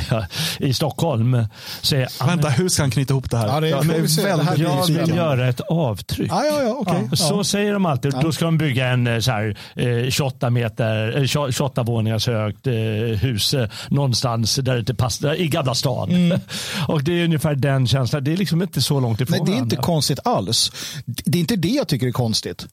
i 0.59 0.73
Stockholm 0.73 1.45
säger 1.81 2.25
Vänta, 2.27 2.49
hur 2.49 2.69
ska 2.69 2.83
han 2.83 2.91
knyta 2.91 3.13
ihop 3.13 3.31
det 3.31 3.37
här? 3.37 3.47
Ja, 3.47 3.59
det 3.59 3.67
är, 3.67 3.71
ja, 3.71 3.81
det 3.81 3.93
är 4.21 4.61
jag 4.61 4.87
vill 4.87 5.15
göra 5.15 5.47
ett 5.47 5.61
avtryck. 5.61 6.31
Ja, 6.31 6.45
ja, 6.45 6.61
ja, 6.61 6.73
okay. 6.73 7.01
ja. 7.09 7.15
Så 7.15 7.43
säger 7.43 7.73
de 7.73 7.85
alltid. 7.85 8.13
Då 8.21 8.31
ska 8.31 8.45
de 8.45 8.57
bygga 8.57 8.87
en 8.87 9.07
eh, 9.07 9.19
så 9.19 9.31
här, 9.31 9.57
eh, 9.75 10.09
28, 10.09 10.49
meter, 10.49 11.27
28 11.27 11.81
eh, 11.81 11.87
våningars 11.87 12.27
högt 12.27 12.67
eh, 12.67 12.73
hus 12.73 13.53
eh, 13.53 13.69
någonstans 13.89 14.55
där 14.55 14.81
det 14.81 14.95
passar, 14.95 15.35
i 15.35 15.47
Gamla 15.47 15.75
stan. 15.75 16.11
Mm. 16.11 16.39
Och 16.87 17.03
det 17.03 17.21
är 17.21 17.25
ungefär 17.25 17.55
den 17.55 17.87
känslan. 17.87 18.23
Det 18.23 18.33
är 18.33 18.37
liksom 18.37 18.61
inte 18.61 18.81
så 18.81 18.99
långt 18.99 19.21
ifrån 19.21 19.37
Nej, 19.37 19.53
Det 19.53 19.59
är 19.59 19.63
inte 19.63 19.75
konstigt 19.75 20.19
alls. 20.23 20.71
Det 21.05 21.37
är 21.37 21.39
inte 21.39 21.55
det 21.55 21.67
jag 21.67 21.87
tycker 21.87 22.07
är 22.07 22.11
konstigt. 22.11 22.67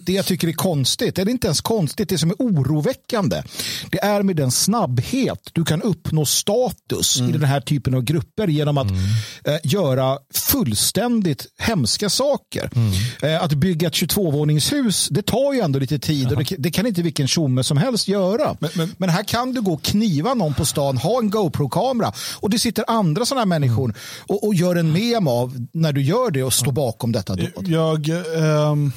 Det 0.00 0.12
jag 0.12 0.26
tycker 0.26 0.48
är 0.48 0.52
konstigt, 0.52 1.18
eller 1.18 1.30
inte 1.30 1.46
ens 1.46 1.60
konstigt, 1.60 2.08
det 2.08 2.18
som 2.18 2.30
är 2.30 2.36
oroväckande, 2.38 3.42
det 3.90 4.04
är 4.04 4.22
med 4.22 4.36
den 4.36 4.50
snabbhet 4.50 5.50
du 5.52 5.64
kan 5.64 5.82
uppnå 5.82 6.26
status 6.26 7.20
mm. 7.20 7.30
i 7.30 7.32
den 7.32 7.44
här 7.44 7.60
typen 7.60 7.94
av 7.94 8.02
grupper 8.02 8.48
genom 8.48 8.78
att 8.78 8.90
mm. 8.90 9.02
eh, 9.44 9.60
göra 9.64 10.18
fullständigt 10.34 11.46
hemska 11.58 12.10
saker. 12.10 12.70
Mm. 12.74 12.92
Eh, 13.22 13.42
att 13.42 13.52
bygga 13.52 13.88
ett 13.88 13.94
22-våningshus, 13.94 15.08
det 15.10 15.22
tar 15.22 15.52
ju 15.52 15.60
ändå 15.60 15.78
lite 15.78 15.98
tid 15.98 16.32
och 16.32 16.44
det, 16.44 16.56
det, 16.58 16.70
kan 16.70 16.86
inte 16.86 17.02
vilken 17.02 17.28
tjomme 17.28 17.64
som 17.64 17.76
helst 17.76 18.08
göra. 18.08 18.56
Men, 18.60 18.70
men, 18.74 18.94
men, 18.98 19.08
här 19.08 19.22
kan 19.22 19.52
du 19.54 19.60
gå 19.60 19.72
och 19.72 19.82
kniva 19.82 20.34
någon 20.34 20.54
på 20.54 20.64
stan, 20.64 20.96
ha 20.96 21.18
en 21.18 21.30
GoPro-kamera 21.30 22.12
och 22.34 22.50
det 22.50 22.58
sitter 22.58 22.84
andra 22.86 23.24
sådana 23.24 23.40
här 23.40 23.46
människor 23.46 23.84
mm. 23.84 23.96
och, 24.26 24.46
och, 24.46 24.54
gör 24.54 24.76
en 24.76 24.92
mem 24.92 25.28
av 25.28 25.66
när 25.72 25.92
du 25.92 26.02
gör 26.02 26.30
det 26.30 26.42
och 26.42 26.52
står 26.52 26.72
bakom 26.72 27.12
detta 27.12 27.34
dåd. 27.34 27.68
Jag... 27.68 28.08
Um 28.08 28.92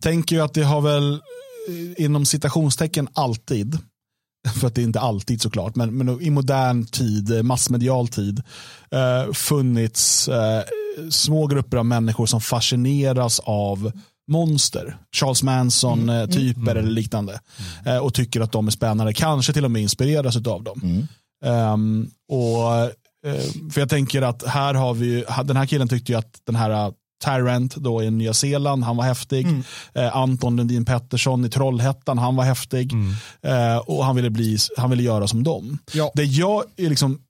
tänker 0.00 0.36
ju 0.36 0.42
att 0.42 0.54
det 0.54 0.62
har 0.62 0.80
väl 0.80 1.12
eh, 1.68 2.04
inom 2.04 2.24
citationstecken 2.24 3.08
alltid, 3.12 3.78
för 4.60 4.66
att 4.66 4.74
det 4.74 4.80
är 4.80 4.84
inte 4.84 5.00
alltid 5.00 5.42
såklart, 5.42 5.76
men, 5.76 5.96
men 5.96 6.20
i 6.20 6.30
modern 6.30 6.84
tid, 6.84 7.36
eh, 7.36 7.42
massmedial 7.42 8.08
tid, 8.08 8.42
eh, 8.90 9.32
funnits 9.32 10.28
eh, 10.28 10.62
små 11.10 11.46
grupper 11.46 11.76
av 11.76 11.86
människor 11.86 12.26
som 12.26 12.40
fascineras 12.40 13.40
av 13.44 13.92
monster. 14.30 14.96
Charles 15.16 15.42
Manson-typer 15.42 16.60
mm. 16.60 16.68
mm. 16.68 16.78
eller 16.78 16.90
liknande. 16.90 17.40
Mm. 17.84 18.02
och 18.02 18.14
tycker 18.14 18.40
att 18.40 18.52
de 18.52 18.66
är 18.66 18.70
spännande. 18.70 19.12
Kanske 19.12 19.52
till 19.52 19.64
och 19.64 19.70
med 19.70 19.82
inspireras 19.82 20.36
av 20.36 20.62
dem. 20.62 21.08
Um, 21.44 22.10
och 22.28 22.92
för 23.72 23.80
jag 23.80 23.88
tänker 23.88 24.22
att 24.22 24.46
här 24.46 24.74
har 24.74 24.94
vi, 24.94 25.24
den 25.44 25.56
här 25.56 25.66
killen 25.66 25.88
tyckte 25.88 26.12
ju 26.12 26.18
att 26.18 26.40
den 26.44 26.56
här 26.56 26.92
Tyrant 27.24 27.76
då 27.76 28.02
i 28.02 28.10
Nya 28.10 28.34
Zeeland, 28.34 28.84
han 28.84 28.96
var 28.96 29.04
häftig. 29.04 29.46
Mm. 29.46 29.62
Eh, 29.94 30.16
Anton 30.16 30.56
Lundin 30.56 30.84
Pettersson 30.84 31.44
i 31.44 31.48
Trollhättan, 31.48 32.18
han 32.18 32.36
var 32.36 32.44
häftig. 32.44 32.92
Mm. 32.92 33.12
Eh, 33.42 33.78
och 33.78 34.04
han 34.04 34.16
ville, 34.16 34.30
bli, 34.30 34.58
han 34.76 34.90
ville 34.90 35.02
göra 35.02 35.28
som 35.28 35.42
dem. 35.42 35.78
Ja. 35.92 36.12
Det 36.14 36.24
jag 36.24 36.64
är 36.76 36.88
liksom, 36.88 37.20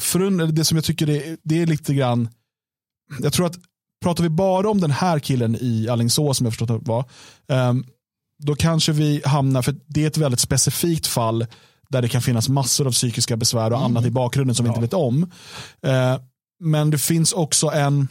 förund, 0.00 0.54
det 0.54 0.64
som 0.64 0.76
jag 0.76 0.84
tycker 0.84 1.06
det, 1.06 1.36
det 1.42 1.62
är 1.62 1.66
lite 1.66 1.94
grann, 1.94 2.28
jag 3.20 3.32
tror 3.32 3.46
att 3.46 3.56
pratar 4.02 4.22
vi 4.22 4.28
bara 4.30 4.70
om 4.70 4.80
den 4.80 4.90
här 4.90 5.18
killen 5.18 5.56
i 5.60 5.88
Alingsås 5.88 6.36
som 6.36 6.46
jag 6.46 6.52
förstått 6.52 6.68
det 6.68 6.90
var, 6.90 7.04
eh, 7.48 7.74
då 8.38 8.54
kanske 8.54 8.92
vi 8.92 9.22
hamnar, 9.24 9.62
för 9.62 9.74
det 9.86 10.02
är 10.02 10.06
ett 10.06 10.16
väldigt 10.16 10.40
specifikt 10.40 11.06
fall 11.06 11.46
där 11.88 12.02
det 12.02 12.08
kan 12.08 12.22
finnas 12.22 12.48
massor 12.48 12.86
av 12.86 12.92
psykiska 12.92 13.36
besvär 13.36 13.70
och 13.70 13.78
mm. 13.78 13.84
annat 13.84 14.06
i 14.06 14.10
bakgrunden 14.10 14.54
som 14.54 14.66
ja. 14.66 14.72
vi 14.72 14.76
inte 14.76 14.80
vet 14.80 14.94
om. 14.94 15.30
Eh, 15.86 16.20
men 16.60 16.90
det 16.90 16.98
finns 16.98 17.32
också 17.32 17.66
en, 17.66 18.08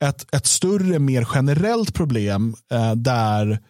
ett, 0.00 0.34
ett 0.34 0.46
större, 0.46 0.98
mer 0.98 1.28
generellt 1.34 1.94
problem 1.94 2.56
eh, 2.72 2.92
där 2.92 3.60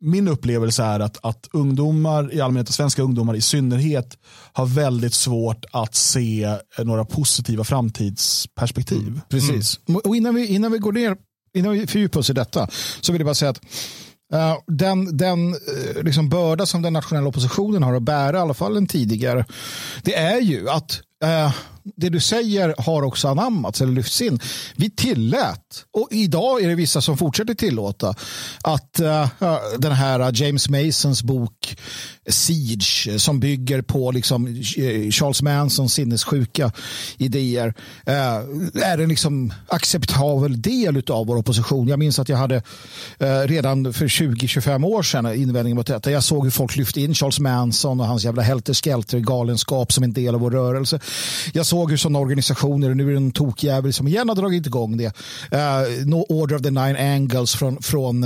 min 0.00 0.28
upplevelse 0.28 0.82
är 0.84 1.00
att, 1.00 1.24
att 1.24 1.48
ungdomar 1.52 2.34
i 2.34 2.40
allmänhet 2.40 2.68
och 2.68 2.74
svenska 2.74 3.02
ungdomar 3.02 3.34
i 3.34 3.40
synnerhet 3.40 4.18
har 4.52 4.66
väldigt 4.66 5.14
svårt 5.14 5.64
att 5.72 5.94
se 5.94 6.56
några 6.78 7.04
positiva 7.04 7.64
framtidsperspektiv. 7.64 9.08
Mm, 9.08 9.20
precis. 9.28 9.80
Mm. 9.88 10.00
Och 10.04 10.16
innan 10.16 10.34
vi, 10.34 10.46
innan 10.46 10.72
vi 10.72 10.78
går 10.78 10.92
ner, 10.92 11.16
innan 11.54 11.72
vi 11.72 11.86
fördjupar 11.86 12.20
oss 12.20 12.30
i 12.30 12.32
detta 12.32 12.68
så 13.00 13.12
vill 13.12 13.20
jag 13.20 13.26
bara 13.26 13.34
säga 13.34 13.50
att 13.50 13.60
Uh, 14.34 14.56
den 14.66 15.16
den 15.16 15.54
uh, 15.54 16.02
liksom 16.02 16.28
börda 16.28 16.66
som 16.66 16.82
den 16.82 16.92
nationella 16.92 17.28
oppositionen 17.28 17.82
har 17.82 17.94
att 17.94 18.02
bära, 18.02 18.36
i 18.36 18.40
alla 18.40 18.54
fall 18.54 18.76
än 18.76 18.86
tidigare, 18.86 19.44
det 20.02 20.14
är 20.14 20.40
ju 20.40 20.68
att 20.68 21.00
uh, 21.24 21.54
det 21.96 22.08
du 22.08 22.20
säger 22.20 22.74
har 22.78 23.02
också 23.02 23.28
anammats 23.28 23.80
eller 23.80 23.92
lyfts 23.92 24.22
in. 24.22 24.40
Vi 24.76 24.90
tillät, 24.90 25.84
och 25.92 26.08
idag 26.10 26.62
är 26.62 26.68
det 26.68 26.74
vissa 26.74 27.00
som 27.00 27.18
fortsätter 27.18 27.54
tillåta, 27.54 28.14
att 28.62 29.00
uh, 29.00 29.58
den 29.78 29.92
här 29.92 30.42
James 30.42 30.68
Masons 30.68 31.22
bok 31.22 31.76
Siege 32.28 33.08
eh, 33.08 33.16
som 33.16 33.40
bygger 33.40 33.82
på 33.82 34.10
liksom 34.10 34.46
eh, 34.46 35.10
Charles 35.10 35.42
Mansons 35.42 35.94
sinnessjuka 35.94 36.72
idéer 37.18 37.74
eh, 38.06 38.84
är 38.84 38.98
en 38.98 39.08
liksom 39.08 39.52
acceptabel 39.68 40.62
del 40.62 41.02
av 41.08 41.26
vår 41.26 41.36
opposition. 41.36 41.88
Jag 41.88 41.98
minns 41.98 42.18
att 42.18 42.28
jag 42.28 42.36
hade 42.36 42.62
redan 43.46 43.92
för 43.92 44.06
20-25 44.06 44.84
år 44.86 45.02
sedan 45.02 45.34
invändningar 45.34 45.74
mot 45.74 45.86
detta. 45.86 46.10
Jag 46.10 46.24
såg 46.24 46.44
hur 46.44 46.50
folk 46.50 46.76
lyfte 46.76 47.00
in 47.00 47.14
Charles 47.14 47.40
Manson 47.40 48.00
och 48.00 48.06
hans 48.06 48.24
jävla 48.24 48.42
helter 48.42 49.18
galenskap 49.18 49.92
som 49.92 50.04
en 50.04 50.12
del 50.12 50.34
av 50.34 50.40
vår 50.40 50.50
rörelse. 50.50 51.00
Jag 51.52 51.66
såg 51.66 51.90
hur 51.90 51.96
sådana 51.96 52.18
organisationer, 52.18 52.94
nu 52.94 53.06
är 53.06 53.10
det 53.10 53.16
en 53.16 53.32
tokjävel 53.32 53.92
som 53.92 54.08
igen 54.08 54.28
har 54.28 54.36
dragit 54.36 54.66
igång 54.66 54.96
det. 54.96 55.12
No 56.04 56.26
Order 56.28 56.56
of 56.56 56.62
the 56.62 56.70
Nine 56.70 56.96
Angles 56.96 57.54
från, 57.54 57.82
från 57.82 58.24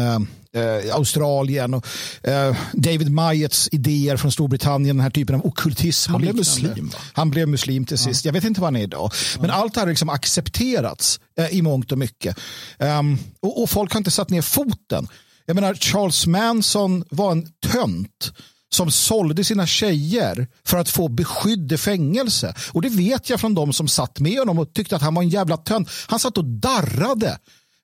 Uh, 0.57 0.95
Australien 0.95 1.75
och 1.75 1.87
uh, 2.28 2.57
David 2.73 3.11
Mayets 3.12 3.69
idéer 3.73 4.16
från 4.16 4.33
Storbritannien, 4.33 4.97
den 4.97 5.02
här 5.02 5.11
typen 5.11 5.35
av 5.35 5.47
okultism. 5.47 6.12
Han 6.12 6.21
blev 6.21 6.37
muslim. 6.37 6.90
Han 7.12 7.30
blev 7.30 7.49
muslim 7.49 7.87
till 7.87 7.99
sist. 7.99 8.25
Ja. 8.25 8.28
Jag 8.28 8.33
vet 8.33 8.45
inte 8.45 8.61
vad 8.61 8.66
han 8.66 8.76
är 8.76 8.83
idag. 8.83 9.12
Ja. 9.35 9.40
Men 9.40 9.50
allt 9.50 9.75
det 9.75 9.80
här 9.80 9.87
har 9.87 9.92
liksom 9.92 10.09
accepterats 10.09 11.21
uh, 11.40 11.54
i 11.54 11.62
mångt 11.62 11.92
och 11.92 11.99
mycket. 11.99 12.38
Um, 12.78 13.19
och, 13.40 13.62
och, 13.62 13.71
folk 13.71 13.92
har 13.92 13.99
inte 13.99 14.11
satt 14.11 14.30
ner 14.30 14.42
foten. 14.42 15.09
Jag 15.47 15.54
menar, 15.54 15.75
Charles 15.75 16.26
Manson 16.26 17.04
var 17.11 17.33
en 17.33 17.47
tönt 17.73 18.33
som 18.73 18.90
sålde 18.90 19.45
sina 19.45 19.66
tjejer 19.66 20.49
för 20.64 20.78
att 20.78 20.88
få 20.88 21.09
beskydd 21.09 21.73
i 21.73 21.78
fängelse. 21.78 22.54
Och 22.73 22.83
det 22.83 22.88
vet 22.88 23.30
jag 23.30 23.40
från 23.40 23.54
de 23.54 23.73
som 23.73 23.88
satt 23.88 24.21
med 24.21 24.38
honom 24.38 24.59
och 24.59 24.73
tyckte 24.73 24.97
att 24.97 25.02
han 25.02 25.14
var 25.14 25.23
en 25.23 25.28
jävla 25.28 25.57
tönt. 25.57 25.88
Han 26.07 26.19
satt 26.19 26.38
och 26.38 26.45
darrade 26.45 27.38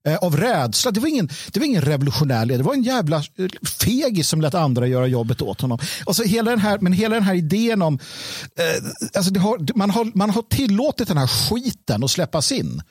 eh, 0.06 0.16
av 0.16 0.36
rädsla. 0.36 0.90
Det 0.90 1.00
var 1.00 1.08
ingen, 1.08 1.28
det 1.52 1.60
var 1.60 1.66
ingen 1.66 1.82
revolutionär 1.82 2.44
ledare. 2.44 2.62
Det 2.62 2.66
var 2.66 2.74
en 2.74 2.82
jävla 2.82 3.16
eh, 3.16 3.46
fegis 3.80 4.28
som 4.28 4.40
lät 4.40 4.54
andra 4.54 4.86
göra 4.86 5.06
jobbet 5.06 5.42
åt 5.42 5.60
honom. 5.60 5.78
Och 6.04 6.16
så 6.16 6.22
hela 6.22 6.50
den 6.50 6.60
här, 6.60 6.78
men 6.78 6.92
hela 6.92 7.14
den 7.14 7.24
här 7.24 7.34
idén 7.34 7.82
om... 7.82 7.98
Eh, 8.58 8.84
alltså 9.14 9.38
har, 9.38 9.76
man, 9.78 9.90
har, 9.90 10.12
man 10.14 10.30
har 10.30 10.42
tillåtit 10.42 11.08
den 11.08 11.18
här 11.18 11.26
skiten 11.26 12.04
att 12.04 12.10
släppas 12.10 12.52
in. 12.52 12.82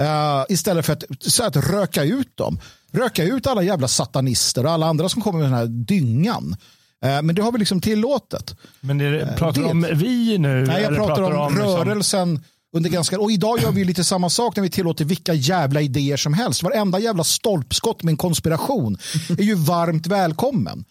Uh, 0.00 0.44
istället 0.48 0.86
för 0.86 0.92
att, 0.92 1.04
så 1.20 1.44
att 1.44 1.56
röka 1.56 2.04
ut 2.04 2.36
dem. 2.36 2.60
Röka 2.92 3.24
ut 3.24 3.46
alla 3.46 3.62
jävla 3.62 3.88
satanister 3.88 4.64
och 4.66 4.70
alla 4.72 4.86
andra 4.86 5.08
som 5.08 5.22
kommer 5.22 5.38
med 5.38 5.46
den 5.46 5.58
här 5.58 5.66
dyngan. 5.66 6.56
Eh, 7.04 7.22
men 7.22 7.34
det 7.34 7.42
har 7.42 7.52
vi 7.52 7.58
liksom 7.58 7.80
tillåtet. 7.80 8.56
Men 8.80 8.98
det, 8.98 9.20
eh, 9.20 9.34
pratar 9.36 9.62
du 9.62 9.68
om 9.68 9.86
vi 9.94 10.38
nu? 10.38 10.66
Nej, 10.66 10.82
jag 10.82 10.94
pratar, 10.96 11.14
pratar, 11.14 11.32
om, 11.32 11.46
om 11.46 11.54
liksom- 11.54 11.70
rörelsen. 11.70 12.34
Liksom... 12.34 12.57
Under 12.76 12.90
ganska, 12.90 13.20
och 13.20 13.30
idag 13.30 13.60
gör 13.60 13.72
vi 13.72 13.84
lite 13.84 14.04
samma 14.04 14.30
sak 14.30 14.56
när 14.56 14.62
vi 14.62 14.70
tillåter 14.70 15.04
vilka 15.04 15.34
jävla 15.34 15.80
idéer 15.80 16.16
som 16.16 16.34
helst. 16.34 16.62
Varenda 16.62 16.98
jävla 16.98 17.24
stolpskott 17.24 18.02
med 18.02 18.12
en 18.12 18.16
konspiration 18.16 18.98
är 19.28 19.42
ju 19.42 19.54
varmt 19.54 20.06
välkommen. 20.06 20.84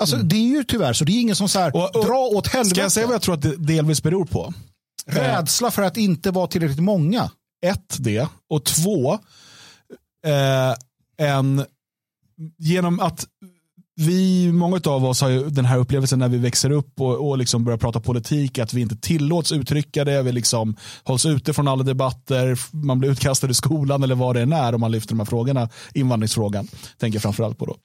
Alltså, 0.00 0.16
mm. 0.16 0.28
Det 0.28 0.36
är 0.36 0.48
ju 0.48 0.64
tyvärr 0.64 0.92
så. 0.92 1.04
Det 1.04 1.12
är 1.12 1.20
ingen 1.20 1.36
som 1.36 1.48
så 1.48 1.58
här, 1.58 1.76
och, 1.76 1.96
och, 1.96 2.04
dra 2.04 2.18
åt 2.18 2.46
helvete. 2.46 2.74
Ska 2.74 2.80
jag 2.80 2.92
säga 2.92 3.06
vad 3.06 3.14
jag 3.14 3.22
tror 3.22 3.34
att 3.34 3.42
det 3.42 3.56
delvis 3.56 4.02
beror 4.02 4.24
på? 4.24 4.54
Rädsla 5.06 5.70
för 5.70 5.82
att 5.82 5.96
inte 5.96 6.30
vara 6.30 6.46
tillräckligt 6.46 6.82
många. 6.82 7.30
Ett, 7.66 7.96
det. 7.98 8.28
Och 8.50 8.64
två, 8.64 9.12
eh, 10.26 10.74
en, 11.28 11.64
genom 12.58 13.00
att 13.00 13.26
vi, 13.96 14.52
många 14.52 14.80
av 14.86 15.04
oss 15.04 15.20
har 15.20 15.28
ju 15.28 15.48
den 15.48 15.64
här 15.64 15.78
upplevelsen 15.78 16.18
när 16.18 16.28
vi 16.28 16.38
växer 16.38 16.70
upp 16.70 17.00
och, 17.00 17.28
och 17.28 17.38
liksom 17.38 17.64
börjar 17.64 17.78
prata 17.78 18.00
politik, 18.00 18.58
att 18.58 18.74
vi 18.74 18.80
inte 18.80 18.96
tillåts 18.96 19.52
uttrycka 19.52 20.04
det, 20.04 20.22
vi 20.22 20.32
liksom 20.32 20.76
hålls 21.04 21.26
ute 21.26 21.52
från 21.52 21.68
alla 21.68 21.82
debatter, 21.82 22.58
man 22.84 22.98
blir 22.98 23.10
utkastad 23.10 23.50
i 23.50 23.54
skolan 23.54 24.02
eller 24.02 24.14
vad 24.14 24.36
det 24.36 24.42
än 24.42 24.52
är 24.52 24.74
om 24.74 24.80
man 24.80 24.92
lyfter 24.92 25.14
de 25.14 25.20
här 25.20 25.26
frågorna, 25.26 25.68
invandringsfrågan, 25.94 26.68
tänker 26.98 27.16
jag 27.16 27.22
framförallt 27.22 27.58
på 27.58 27.66
då. 27.66 27.76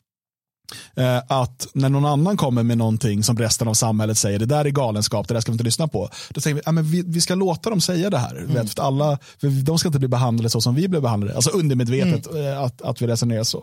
Eh, 0.95 1.21
att 1.27 1.67
när 1.73 1.89
någon 1.89 2.05
annan 2.05 2.37
kommer 2.37 2.63
med 2.63 2.77
någonting 2.77 3.23
som 3.23 3.37
resten 3.37 3.67
av 3.67 3.73
samhället 3.73 4.17
säger, 4.17 4.39
det 4.39 4.45
där 4.45 4.65
är 4.65 4.69
galenskap, 4.69 5.27
det 5.27 5.33
där 5.33 5.41
ska 5.41 5.51
vi 5.51 5.53
inte 5.53 5.63
lyssna 5.63 5.87
på. 5.87 6.09
Då 6.29 6.41
säger 6.41 6.55
vi, 6.55 6.61
ja, 6.65 6.71
men 6.71 6.83
vi, 6.83 7.03
vi 7.05 7.21
ska 7.21 7.35
låta 7.35 7.69
dem 7.69 7.81
säga 7.81 8.09
det 8.09 8.17
här. 8.17 8.35
Mm. 8.35 8.67
För 8.67 8.81
alla, 8.81 9.17
för 9.41 9.63
de 9.63 9.79
ska 9.79 9.87
inte 9.87 9.99
bli 9.99 10.07
behandlade 10.07 10.49
så 10.49 10.61
som 10.61 10.75
vi 10.75 10.87
blev 10.87 11.01
behandlade. 11.01 11.35
Alltså 11.35 11.49
undermedvetet 11.49 12.27
mm. 12.27 12.47
Eh, 12.47 12.61
att, 12.61 12.81
att 12.81 13.01
vi 13.01 13.07
resonerar 13.07 13.43
så. 13.43 13.57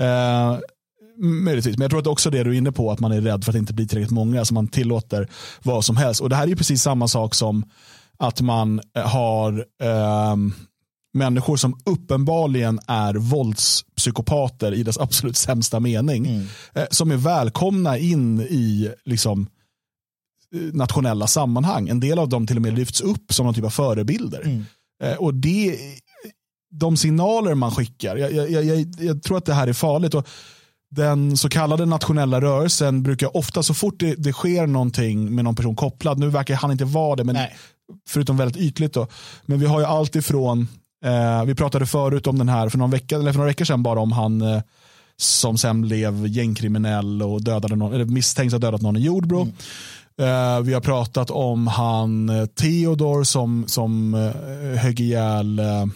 Uh, 0.00 0.58
Möjligtvis, 1.20 1.78
men 1.78 1.82
jag 1.82 1.90
tror 1.90 2.00
att 2.00 2.06
också 2.06 2.30
det 2.30 2.44
du 2.44 2.50
är 2.50 2.54
inne 2.54 2.72
på, 2.72 2.90
att 2.90 3.00
man 3.00 3.12
är 3.12 3.20
rädd 3.20 3.44
för 3.44 3.52
att 3.52 3.58
inte 3.58 3.74
bli 3.74 3.88
tillräckligt 3.88 4.10
många, 4.10 4.32
så 4.32 4.38
alltså 4.38 4.54
man 4.54 4.68
tillåter 4.68 5.28
vad 5.62 5.84
som 5.84 5.96
helst. 5.96 6.20
Och 6.20 6.28
det 6.28 6.36
här 6.36 6.42
är 6.42 6.48
ju 6.48 6.56
precis 6.56 6.82
samma 6.82 7.08
sak 7.08 7.34
som 7.34 7.64
att 8.18 8.40
man 8.40 8.80
eh, 8.96 9.08
har 9.08 9.64
eh, 9.82 10.36
människor 11.12 11.56
som 11.56 11.80
uppenbarligen 11.84 12.80
är 12.86 13.14
våldspsykopater 13.14 14.74
i 14.74 14.82
dess 14.82 14.98
absolut 14.98 15.36
sämsta 15.36 15.80
mening, 15.80 16.26
mm. 16.26 16.46
eh, 16.74 16.86
som 16.90 17.10
är 17.10 17.16
välkomna 17.16 17.98
in 17.98 18.40
i 18.40 18.92
liksom, 19.04 19.46
eh, 20.54 20.60
nationella 20.60 21.26
sammanhang. 21.26 21.88
En 21.88 22.00
del 22.00 22.18
av 22.18 22.28
dem 22.28 22.46
till 22.46 22.56
och 22.56 22.62
med 22.62 22.74
lyfts 22.74 23.00
upp 23.00 23.32
som 23.32 23.46
någon 23.46 23.54
typ 23.54 23.64
av 23.64 23.70
förebilder. 23.70 24.42
Mm. 24.44 24.64
Eh, 25.02 25.14
och 25.14 25.34
det, 25.34 25.78
de 26.70 26.96
signaler 26.96 27.54
man 27.54 27.70
skickar, 27.70 28.16
jag, 28.16 28.32
jag, 28.32 28.64
jag, 28.64 28.86
jag, 28.98 29.22
tror 29.22 29.38
att 29.38 29.46
det 29.46 29.54
här 29.54 29.66
är 29.66 29.72
farligt. 29.72 30.14
Och 30.14 30.28
den 30.90 31.36
så 31.36 31.48
kallade 31.48 31.86
nationella 31.86 32.40
rörelsen 32.40 33.02
brukar 33.02 33.36
ofta 33.36 33.62
så 33.62 33.74
fort 33.74 33.94
det, 33.98 34.14
det 34.14 34.32
sker 34.32 34.66
någonting 34.66 35.34
med 35.34 35.44
någon 35.44 35.54
person 35.54 35.76
kopplad, 35.76 36.18
nu 36.18 36.28
verkar 36.28 36.54
han 36.54 36.72
inte 36.72 36.84
vara 36.84 37.16
det, 37.16 37.24
men 37.24 37.34
Nej. 37.34 37.56
förutom 38.08 38.36
väldigt 38.36 38.62
ytligt 38.62 38.92
då. 38.92 39.06
Men 39.46 39.60
vi 39.60 39.66
har 39.66 39.80
ju 39.80 39.86
allt 39.86 40.16
ifrån, 40.16 40.68
eh, 41.04 41.44
vi 41.44 41.54
pratade 41.54 41.86
förut 41.86 42.26
om 42.26 42.38
den 42.38 42.48
här 42.48 42.68
för, 42.68 42.78
någon 42.78 42.90
vecka, 42.90 43.16
eller 43.16 43.32
för 43.32 43.38
några 43.38 43.50
veckor 43.50 43.64
sedan 43.64 43.82
bara 43.82 44.00
om 44.00 44.12
han 44.12 44.42
eh, 44.42 44.62
som 45.16 45.58
sen 45.58 45.80
blev 45.80 46.26
gängkriminell 46.26 47.22
och 47.22 47.44
dödade 47.44 47.76
någon, 47.76 47.92
eller 47.92 48.04
misstänks 48.04 48.52
ha 48.52 48.58
dödat 48.58 48.82
någon 48.82 48.96
i 48.96 49.00
Jordbro. 49.00 49.42
Mm. 49.42 49.54
Uh, 50.20 50.60
vi 50.60 50.74
har 50.74 50.80
pratat 50.80 51.30
om 51.30 51.66
han 51.66 52.30
uh, 52.30 52.46
Theodor 52.46 53.24
som, 53.24 53.64
som 53.66 54.14
uh, 54.14 54.76
högg 54.76 55.00
ihjäl 55.00 55.60
uh, 55.60 55.86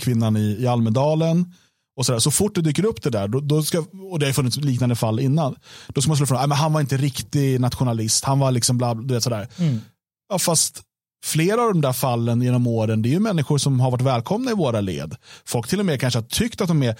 kvinnan 0.00 0.36
i, 0.36 0.56
i 0.60 0.66
Almedalen. 0.66 1.52
Och 1.96 2.06
så, 2.06 2.12
där. 2.12 2.18
så 2.18 2.30
fort 2.30 2.54
det 2.54 2.62
dyker 2.62 2.84
upp 2.84 3.02
det 3.02 3.10
där, 3.10 3.28
då, 3.28 3.40
då 3.40 3.62
ska, 3.62 3.84
och 4.10 4.18
det 4.18 4.26
har 4.26 4.32
funnits 4.32 4.56
liknande 4.56 4.96
fall 4.96 5.20
innan, 5.20 5.56
då 5.88 6.00
ska 6.00 6.08
man 6.08 6.16
slå 6.16 6.26
från, 6.26 6.50
han 6.50 6.72
var 6.72 6.80
inte 6.80 6.96
riktig 6.96 7.60
nationalist, 7.60 8.24
han 8.24 8.38
var 8.38 8.50
liksom 8.50 8.78
bla, 8.78 8.94
bla 8.94 9.20
sådär. 9.20 9.48
Mm. 9.58 9.80
Ja, 10.28 10.38
fast 10.38 10.82
flera 11.24 11.62
av 11.62 11.72
de 11.72 11.80
där 11.80 11.92
fallen 11.92 12.42
genom 12.42 12.66
åren, 12.66 13.02
det 13.02 13.08
är 13.08 13.10
ju 13.10 13.20
människor 13.20 13.58
som 13.58 13.80
har 13.80 13.90
varit 13.90 14.02
välkomna 14.02 14.50
i 14.50 14.54
våra 14.54 14.80
led. 14.80 15.16
Folk 15.44 15.68
till 15.68 15.80
och 15.80 15.86
med 15.86 16.00
kanske 16.00 16.18
har 16.18 16.24
tyckt 16.24 16.60
att 16.60 16.68
de 16.68 16.82
är, 16.82 16.96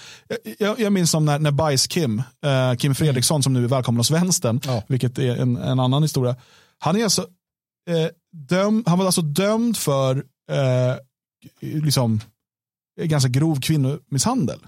jag, 0.59 0.79
jag 0.79 0.93
minns 0.93 1.11
som 1.11 1.25
när, 1.25 1.39
när 1.39 1.51
Bajs-Kim, 1.51 2.23
eh, 2.45 2.77
Kim 2.77 2.95
Fredriksson 2.95 3.35
mm. 3.35 3.43
som 3.43 3.53
nu 3.53 3.63
är 3.63 3.67
välkommen 3.67 3.99
hos 3.99 4.11
vänstern, 4.11 4.59
ja. 4.63 4.83
vilket 4.87 5.19
är 5.19 5.35
en, 5.35 5.57
en 5.57 5.79
annan 5.79 6.01
historia. 6.01 6.35
Han, 6.79 6.95
är 6.95 7.03
alltså, 7.03 7.21
eh, 7.89 8.07
döm, 8.49 8.83
han 8.87 8.97
var 8.97 9.05
alltså 9.05 9.21
dömd 9.21 9.77
för 9.77 10.23
eh, 10.51 10.95
liksom, 11.59 12.21
ganska 13.01 13.29
grov 13.29 13.61
kvinnomisshandel. 13.61 14.59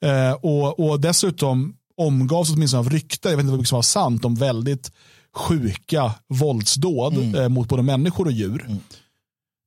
Eh, 0.00 0.32
och, 0.32 0.80
och 0.90 1.00
dessutom 1.00 1.74
omgavs 1.96 2.50
åtminstone 2.50 2.78
av 2.80 2.90
rykten, 2.90 3.30
jag 3.30 3.36
vet 3.36 3.44
inte 3.44 3.56
vad 3.56 3.66
som 3.66 3.76
var 3.76 3.82
sant, 3.82 4.24
om 4.24 4.34
väldigt 4.34 4.92
sjuka 5.34 6.14
våldsdåd 6.28 7.14
Mm. 7.14 7.34
eh, 7.34 7.48
mot 7.48 7.68
både 7.68 7.82
människor 7.82 8.24
och 8.26 8.32
djur. 8.32 8.66
Mm. 8.68 8.78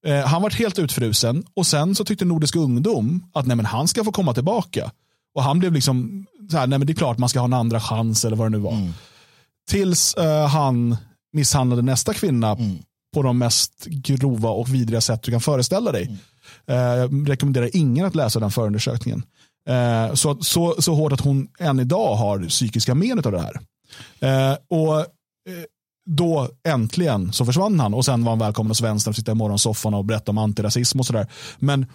Eh, 0.05 0.27
han 0.27 0.41
var 0.41 0.49
helt 0.49 0.79
utfrusen 0.79 1.43
och 1.53 1.67
sen 1.67 1.95
så 1.95 2.05
tyckte 2.05 2.25
Nordisk 2.25 2.55
ungdom 2.55 3.23
att 3.33 3.45
nej, 3.47 3.55
men 3.57 3.65
han 3.65 3.87
ska 3.87 4.03
få 4.03 4.11
komma 4.11 4.33
tillbaka. 4.33 4.91
Och 5.35 5.43
han 5.43 5.59
blev 5.59 5.73
liksom, 5.73 6.25
så 6.51 6.57
här, 6.57 6.67
nej 6.67 6.79
men 6.79 6.85
det 6.87 6.93
är 6.93 6.95
klart 6.95 7.17
man 7.17 7.29
ska 7.29 7.39
ha 7.39 7.45
en 7.45 7.53
andra 7.53 7.79
chans 7.81 8.25
eller 8.25 8.35
vad 8.37 8.45
det 8.45 8.57
nu 8.57 8.63
var. 8.63 8.73
Mm. 8.73 8.93
Tills 9.69 10.13
eh, 10.13 10.47
han 10.47 10.97
misshandlade 11.33 11.81
nästa 11.81 12.13
kvinna 12.13 12.51
Mm. 12.51 12.77
på 13.13 13.21
de 13.21 13.37
mest 13.37 13.85
grova 13.85 14.49
och 14.49 14.73
vidriga 14.73 15.01
sätt 15.01 15.23
du 15.23 15.31
kan 15.31 15.41
föreställa 15.41 15.91
dig. 15.91 16.03
Mm. 16.03 16.17
Eh, 16.67 16.97
jag 16.97 17.29
rekommenderar 17.29 17.69
ingen 17.73 18.05
att 18.05 18.15
läsa 18.15 18.39
den 18.39 18.51
förundersökningen. 18.51 19.23
Eh, 19.69 20.13
så, 20.13 20.37
så, 20.41 20.75
så 20.79 20.93
hårt 20.93 21.13
att 21.13 21.21
hon 21.21 21.47
än 21.59 21.79
idag 21.79 22.15
har 22.15 22.49
psykiska 22.49 22.95
men 22.95 23.19
av 23.25 23.31
det 23.31 23.41
här. 23.41 23.59
Eh, 24.19 24.57
och 24.69 24.99
eh, 24.99 25.05
då 26.05 26.49
äntligen 26.63 27.33
så 27.33 27.45
försvann 27.45 27.79
han 27.79 27.93
och 27.93 28.05
sen 28.05 28.23
var 28.23 28.31
han 28.31 28.39
välkommen 28.39 28.71
hos 28.71 28.81
vänstern 28.81 29.11
och 29.11 29.15
sitta 29.15 29.31
i 29.31 29.35
morgonsoffan 29.35 29.93
och 29.93 30.05
berätta 30.05 30.31
om 30.31 30.37
antirasism 30.37 30.99
och 30.99 31.05
sådär. 31.05 31.27
Men 31.59 31.85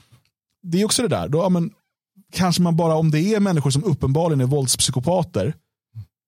det 0.63 0.81
är 0.81 0.85
också 0.85 1.03
det 1.03 1.09
där, 1.09 1.29
då, 1.29 1.39
ja, 1.39 1.49
men, 1.49 1.71
kanske 2.33 2.63
man 2.63 2.77
bara 2.77 2.95
om 2.95 3.11
det 3.11 3.35
är 3.35 3.41
människor 3.41 3.71
som 3.71 3.85
uppenbarligen 3.85 4.41
är 4.41 4.47
våldspsykopater 4.47 5.55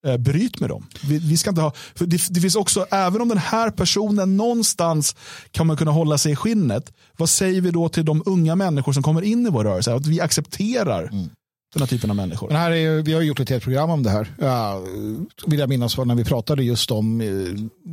eh, 0.07 0.17
bryt 0.17 0.61
med 0.61 0.69
dem. 0.71 0.87
Vi, 1.05 1.19
vi 1.19 1.37
ska 1.37 1.51
inte 1.51 1.63
ha, 1.63 1.73
för 1.95 2.07
det, 2.07 2.21
det 2.31 2.41
finns 2.41 2.55
också, 2.57 2.87
även 2.91 3.21
om 3.21 3.29
den 3.29 3.39
här 3.39 3.71
personen 3.71 4.37
någonstans 4.37 5.17
kan 5.51 5.67
man 5.67 5.77
kunna 5.77 5.91
hålla 5.91 6.19
sig 6.19 6.33
i 6.33 6.37
skinnet, 6.37 6.93
vad 7.17 7.29
säger 7.31 7.61
vi 7.61 7.71
då 7.71 7.89
till 7.89 8.05
de 8.05 8.23
unga 8.27 8.55
människor 8.57 8.93
som 8.93 9.03
kommer 9.03 9.23
in 9.23 9.47
i 9.47 9.51
vår 9.51 9.65
rörelse? 9.65 9.95
Att 9.95 10.07
vi 10.07 10.21
accepterar 10.21 11.03
Mm. 11.03 11.29
den 11.75 11.83
här 11.83 11.87
typen 11.87 12.11
av 12.11 12.17
människor. 12.17 12.49
Men 12.49 12.57
här 12.57 12.71
är, 12.71 13.03
vi 13.03 13.13
har 13.13 13.23
gjort 13.23 13.41
ett 13.41 13.51
helt 13.51 13.65
program 13.65 13.91
om 13.91 14.03
det 14.03 14.11
här. 14.11 14.33
Ja, 14.39 14.83
vill 15.47 15.59
jag 15.59 15.69
minnas 15.69 15.99
när 15.99 16.15
vi 16.15 16.25
pratade 16.25 16.63
just 16.65 16.91
om, 16.91 17.21
eh, 17.21 17.29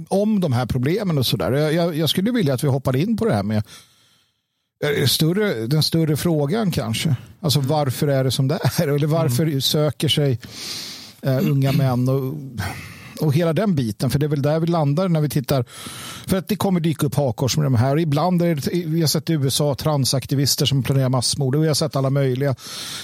om 0.07 0.39
de 0.39 0.53
här 0.53 0.65
problemen 0.65 1.17
och 1.17 1.25
sådär. 1.25 1.51
Jag, 1.51 1.95
jag, 1.95 2.09
skulle 2.09 2.31
vilja 2.31 2.53
att 2.53 2.63
vi 2.63 2.67
hoppade 2.67 2.99
in 2.99 3.17
på 3.17 3.25
det 3.25 3.33
här 3.33 3.43
med 3.43 3.63
eh, 4.83 5.05
större, 5.07 5.67
den 5.67 5.83
större 5.83 6.17
frågan 6.17 6.71
kanske. 6.71 7.15
Alltså 7.39 7.59
varför 7.59 8.07
är 8.07 8.23
det 8.23 8.31
som 8.31 8.47
det 8.47 8.59
är? 8.77 8.87
Eller 8.87 9.07
varför 9.07 9.59
söker 9.59 10.07
sig 10.09 10.39
eh, 11.25 11.51
unga 11.51 11.71
män 11.77 12.09
och, 12.09 12.33
och 13.21 13.33
hela 13.33 13.53
den 13.53 13.75
biten. 13.75 14.09
För 14.09 14.19
det 14.19 14.25
är 14.25 14.27
väl 14.27 14.41
där 14.41 14.59
vi 14.59 14.67
landar 14.67 15.09
när 15.09 15.21
vi 15.21 15.29
tittar. 15.29 15.65
För 16.27 16.37
att 16.37 16.47
det 16.47 16.55
kommer 16.55 16.79
dyka 16.79 17.05
upp 17.05 17.15
hakors 17.15 17.57
med 17.57 17.65
de 17.65 17.75
här. 17.75 17.99
Ibland 17.99 18.41
är 18.41 18.55
det, 18.55 18.85
vi 18.85 19.01
har 19.01 19.07
sett 19.07 19.29
i 19.29 19.33
USA 19.33 19.75
transaktivister 19.75 20.65
som 20.65 20.83
planerar 20.83 21.09
massmord. 21.09 21.55
Och 21.55 21.63
vi 21.63 21.67
har 21.67 21.75
sett 21.75 21.95
alla 21.95 22.09
möjliga. 22.09 22.55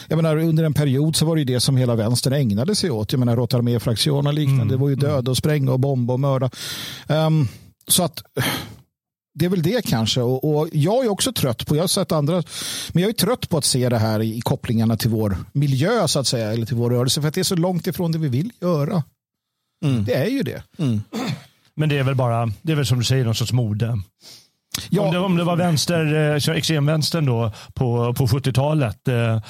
Jag 0.08 0.16
menar, 0.16 0.38
under 0.38 0.64
en 0.64 0.74
period 0.74 1.16
så 1.16 1.26
var 1.26 1.36
det 1.36 1.42
ju 1.42 1.46
det 1.46 1.60
som 1.60 1.78
hela 1.78 1.96
vänstern 1.96 2.34
ägnade 2.34 2.76
sig 2.76 2.92
åt. 2.92 3.14
Jag 3.14 3.20
menar 3.20 3.36
Rotarmé-fraktionen 3.36 4.28
och 4.28 4.34
liknande. 4.34 4.74
Det 4.74 4.78
var 4.78 4.90
ju 4.90 4.96
döda 4.96 5.32
och 5.32 5.38
spränga 5.38 5.72
och 5.72 5.80
bomba 5.80 6.14
och 6.14 6.20
mörda. 6.20 6.50
Ehm, 7.08 7.48
så 7.88 8.04
att 8.04 8.24
det 9.34 9.46
är 9.46 9.50
väl 9.50 9.62
det 9.62 9.86
kanske. 9.86 10.22
Och, 10.22 10.56
och 10.56 10.70
jag 10.72 11.06
är 11.06 11.10
också 11.10 11.34
trött 11.34 11.68
på, 11.68 11.76
jag 11.76 11.84
har 11.84 11.88
sett 11.88 12.12
andra, 12.12 12.44
men 12.94 13.04
jag 13.04 13.10
är 13.10 13.14
trött 13.14 13.50
på 13.50 13.58
att 13.58 13.66
se 13.66 13.90
det 13.90 13.98
här 13.98 14.22
i, 14.22 14.42
kopplingarna 14.42 14.98
till 14.98 15.10
vår 15.10 15.38
miljö 15.54 16.08
så 16.08 16.20
att 16.20 16.28
säga, 16.28 16.52
eller 16.52 16.66
till 16.66 16.76
vår 16.76 16.90
rörelse, 16.90 17.22
för 17.22 17.28
att 17.28 17.34
det 17.34 17.42
är 17.42 17.44
så 17.44 17.56
långt 17.56 17.88
ifrån 17.88 18.12
det 18.12 18.18
vi 18.18 18.28
vill 18.28 18.52
göra. 18.62 19.04
Mm. 19.86 20.06
Det 20.06 20.14
är 20.14 20.28
ju 20.28 20.44
det. 20.44 20.64
Mm. 20.78 21.02
Men 21.76 21.90
det 21.90 21.98
är 21.98 22.04
väl 22.04 22.16
bara, 22.16 22.52
det 22.62 22.72
är 22.72 22.76
väl 22.76 22.86
som 22.86 22.98
du 22.98 23.04
säger, 23.04 23.26
någon 23.26 23.36
sorts 23.36 23.54
mode. 23.54 24.02
Ja. 24.90 25.02
Om, 25.02 25.14
det, 25.14 25.20
om 25.20 25.38
det 25.38 25.44
var 25.44 25.56
vänster, 25.56 26.36
eh, 26.50 26.56
extremvänstern 26.56 27.26
då 27.26 27.52
på, 27.74 28.14
på 28.14 28.26
70-talet 28.26 29.08
eh, 29.08 29.42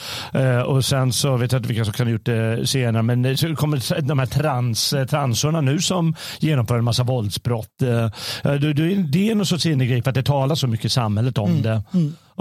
eh, 0.41 0.61
och 0.61 0.85
sen 0.85 1.13
så 1.13 1.37
vet 1.37 1.51
jag 1.51 1.59
inte 1.59 1.67
vilka 1.67 1.85
som 1.85 1.93
kan 1.93 2.07
ha 2.07 2.11
gjort 2.11 2.25
det 2.25 2.67
senare 2.67 3.03
men 3.03 3.21
det 3.21 3.37
så 3.37 3.55
kommer 3.55 4.01
de 4.01 4.19
här 4.19 4.25
trans, 4.25 4.93
eh, 4.93 5.05
transorna 5.05 5.61
nu 5.61 5.79
som 5.79 6.15
genomför 6.39 6.77
en 6.77 6.83
massa 6.83 7.03
våldsbrott. 7.03 7.81
Eh, 7.81 8.09
det, 8.43 8.73
det, 8.93 9.29
är 9.29 9.35
någon 9.35 9.45
sorts 9.45 9.65
innegrip 9.65 10.07
att 10.07 10.15
det 10.15 10.23
talas 10.23 10.59
så 10.59 10.67
mycket 10.67 10.85
i 10.85 10.89
samhället 10.89 11.37
om 11.37 11.61
det. 11.61 11.83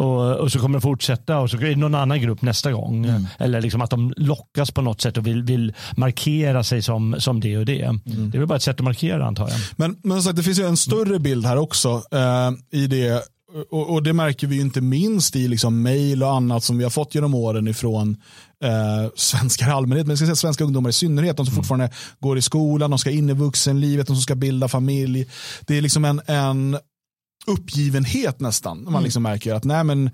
Och, 0.01 0.37
och 0.37 0.53
så 0.53 0.59
kommer 0.59 0.79
det 0.79 0.81
fortsätta 0.81 1.39
och 1.39 1.51
så 1.51 1.57
är 1.57 1.61
det 1.61 1.77
någon 1.77 1.95
annan 1.95 2.21
grupp 2.21 2.43
nästa 2.43 2.73
gång. 2.73 3.07
Eller 3.39 3.61
liksom 3.61 3.81
att 3.81 3.91
de 3.91 4.15
lockas 4.17 4.71
på 4.71 4.83
något 4.83 5.01
sätt 5.01 5.17
och 5.17 5.27
vill, 5.27 5.43
vill 5.43 5.73
markera 5.97 6.65
sig 6.65 6.83
som, 6.83 7.17
som 7.19 7.41
det 7.41 7.59
och 7.59 7.67
det. 7.67 7.99
Det 8.05 8.37
är 8.37 8.39
väl 8.39 8.47
bara 8.47 8.57
ett 8.57 8.63
sätt 8.63 8.77
att 8.77 8.85
markera 8.85 9.27
antar 9.27 9.49
jag. 9.49 9.59
Men, 9.77 9.97
men 10.03 10.13
som 10.17 10.23
sagt, 10.23 10.37
det 10.37 10.43
finns 10.43 10.59
ju 10.59 10.67
en 10.67 10.77
större 10.77 11.19
bild 11.19 11.47
här 11.47 11.57
också 11.57 12.03
eh, 12.13 12.81
i 12.81 12.87
det. 12.87 13.25
Och, 13.71 13.93
och 13.93 14.03
det 14.03 14.13
märker 14.13 14.47
vi 14.47 14.55
ju 14.55 14.61
inte 14.61 14.81
minst 14.81 15.37
i 15.37 15.49
liksom 15.49 15.83
mejl 15.83 16.23
och 16.23 16.35
annat 16.35 16.65
som 16.65 16.79
vi 16.79 16.85
har 16.85 16.91
fått 16.91 17.15
genom 17.15 17.35
åren 17.35 17.69
ifrån 17.69 18.17
eh, 18.65 19.11
svenskar 19.17 19.69
i 19.69 19.71
allmänhet, 19.71 20.07
men 20.07 20.11
jag 20.13 20.19
ska 20.19 20.27
säga 20.27 20.37
svenska 20.37 20.65
ungdomar 20.65 20.91
i 20.91 20.93
synnerhet, 20.93 21.37
de 21.37 21.47
som 21.47 21.55
fortfarande 21.55 21.91
går 22.21 22.39
i 22.39 22.43
skolan, 22.43 22.91
de 22.91 22.99
ska 22.99 23.11
in 23.11 23.31
i 23.31 23.33
vuxenlivet, 23.33 24.07
de 24.07 24.17
som 24.17 24.23
ska 24.23 24.35
bilda 24.35 24.69
familj. 24.69 25.27
Det 25.67 25.79
är 25.79 25.83
liksom 25.83 26.05
en, 26.05 26.21
en 26.27 26.79
uppgivenhet 27.51 28.41
nästan, 28.41 28.87
man 28.91 29.03
liksom 29.03 29.23
märker 29.23 29.55
att 29.55 29.65
nej 29.65 29.85
men, 29.85 30.11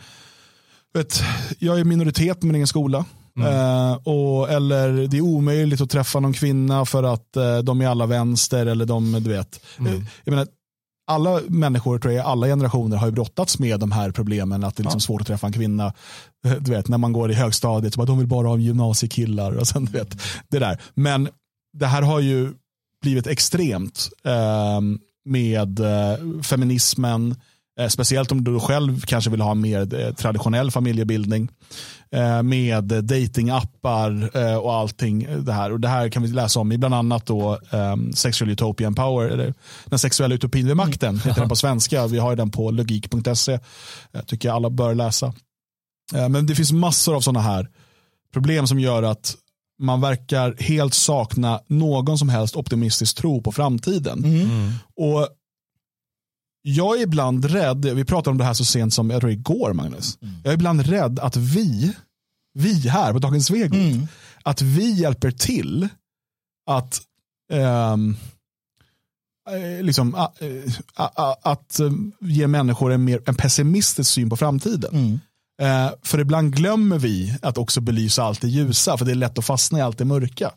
vet, 0.94 1.20
jag 1.59 1.81
är 1.81 1.85
minoritet 1.85 2.42
men 2.42 2.55
ingen 2.55 2.66
skola. 2.66 3.05
Eh, 3.38 3.92
och, 3.92 4.51
eller 4.51 5.07
det 5.09 5.16
är 5.16 5.20
omöjligt 5.20 5.81
att 5.81 5.90
träffa 5.90 6.20
någon 6.20 6.33
kvinna 6.33 6.85
för 6.85 7.03
att 7.03 7.37
eh, 7.37 7.59
de 7.59 7.81
är 7.81 7.88
alla 7.88 8.07
vänster 8.07 8.66
eller 8.66 8.87
de, 8.87 9.12
du 9.12 9.31
vet. 9.31 9.61
Eh, 9.79 10.03
jag 10.25 10.33
menar, 10.33 10.46
alla 11.11 11.40
människor, 11.49 11.99
tror 11.99 12.14
jag, 12.14 12.27
alla 12.27 12.46
generationer 12.46 12.96
har 12.96 13.07
ju 13.07 13.12
brottats 13.12 13.59
med 13.59 13.81
de 13.81 13.92
här 13.92 14.11
problemen. 14.11 14.64
Att 14.64 14.77
det 14.77 14.81
är 14.81 14.85
liksom 14.85 15.01
svårt 15.01 15.20
att 15.20 15.27
träffa 15.27 15.46
en 15.46 15.53
kvinna. 15.53 15.92
Eh, 16.46 16.53
Du 16.53 16.70
vet, 16.70 16.88
när 16.88 16.99
man 16.99 17.12
går 17.12 17.31
i 17.31 17.35
högstadiet, 17.35 17.94
så 17.94 17.99
bara, 17.99 18.07
de 18.07 18.18
vill 18.18 18.27
bara 18.27 18.49
ha 18.49 18.59
gymnasiekillar. 18.59 19.53
Och 19.53 19.66
sen, 19.66 19.85
du 19.85 19.92
vet, 19.92 20.22
det 20.49 20.59
där. 20.59 20.81
Men 20.94 21.29
det 21.79 21.87
här 21.87 22.03
har 22.03 22.20
ju 22.20 22.53
blivit 23.03 23.27
extremt 23.27 24.09
eh, 24.25 24.81
med 25.26 25.80
eh, 25.80 26.42
feminismen. 26.42 27.34
Eh, 27.80 27.88
speciellt 27.88 28.32
om 28.32 28.44
du 28.44 28.60
själv 28.60 29.00
kanske 29.00 29.30
vill 29.30 29.40
ha 29.40 29.50
en 29.50 29.60
mer 29.60 29.94
eh, 29.94 30.14
traditionell 30.14 30.70
familjebildning. 30.70 31.48
Med 32.44 32.84
datingappar 32.84 34.36
och 34.62 34.74
allting. 34.74 35.44
Det 35.44 35.52
här. 35.52 35.72
Och 35.72 35.80
det 35.80 35.88
här 35.88 36.08
kan 36.08 36.22
vi 36.22 36.28
läsa 36.28 36.60
om 36.60 36.72
i 36.72 36.78
bland 36.78 36.94
annat 36.94 37.26
då, 37.26 37.52
eh, 37.70 37.96
Sexual 38.14 38.50
Utopian 38.50 38.94
Power. 38.94 39.28
Eller 39.28 39.54
den 39.84 39.98
sexuella 39.98 40.34
utopin 40.34 40.66
vid 40.66 40.76
makten. 40.76 41.18
Heter 41.18 41.40
den 41.40 41.48
på 41.48 41.56
svenska. 41.56 42.06
Vi 42.06 42.18
har 42.18 42.30
ju 42.30 42.36
den 42.36 42.50
på 42.50 42.70
logik.se. 42.70 43.58
Jag 44.12 44.26
tycker 44.26 44.50
alla 44.50 44.70
bör 44.70 44.94
läsa. 44.94 45.34
Men 46.30 46.46
det 46.46 46.54
finns 46.54 46.72
massor 46.72 47.16
av 47.16 47.20
sådana 47.20 47.40
här 47.40 47.68
problem 48.32 48.66
som 48.66 48.80
gör 48.80 49.02
att 49.02 49.36
man 49.78 50.00
verkar 50.00 50.54
helt 50.58 50.94
sakna 50.94 51.60
någon 51.66 52.18
som 52.18 52.28
helst 52.28 52.56
optimistisk 52.56 53.16
tro 53.16 53.42
på 53.42 53.52
framtiden. 53.52 54.24
Och 54.96 55.28
jag 56.62 56.98
är 56.98 57.02
ibland 57.02 57.44
rädd, 57.44 57.84
vi 57.84 58.04
pratade 58.04 58.30
om 58.30 58.38
det 58.38 58.44
här 58.44 58.54
så 58.54 58.64
sent 58.64 58.94
som 58.94 59.10
jag 59.10 59.20
tror 59.20 59.32
igår 59.32 59.72
Magnus. 59.72 60.18
Jag 60.44 60.50
är 60.50 60.54
ibland 60.54 60.80
rädd 60.86 61.18
att 61.18 61.36
vi, 61.36 61.92
vi 62.54 62.88
här 62.88 63.12
på 63.12 63.18
Dagens 63.18 63.46
Svegot, 63.46 63.72
att 64.42 64.62
vi 64.62 64.90
hjälper 65.00 65.30
till 65.30 65.88
att 66.70 67.00
eh, 67.52 67.96
liksom, 69.82 70.14
a- 70.14 70.32
eh, 70.40 70.72
a- 70.94 71.10
a- 71.16 71.36
att 71.42 71.80
eh, 71.80 71.90
ge 72.20 72.46
människor 72.46 72.92
en 72.92 73.04
mer 73.04 73.22
en 73.26 73.34
pessimistisk 73.34 74.10
syn 74.10 74.30
på 74.30 74.36
framtiden. 74.36 74.94
Mm. 74.94 75.20
Eh, 75.62 75.90
för 76.03 76.19
ibland 76.19 76.57
glömmer 76.57 76.99
vi 76.99 77.35
att 77.42 77.59
också 77.59 77.81
belysa 77.81 78.23
allt 78.23 78.40
det 78.40 78.49
ljusa, 78.49 78.97
för 78.97 79.05
det 79.05 79.11
är 79.11 79.14
lätt 79.14 79.38
att 79.38 79.45
fastna 79.45 79.79
i 79.79 79.83
allt 79.83 79.99
det 79.99 80.05
mörka. 80.05 80.53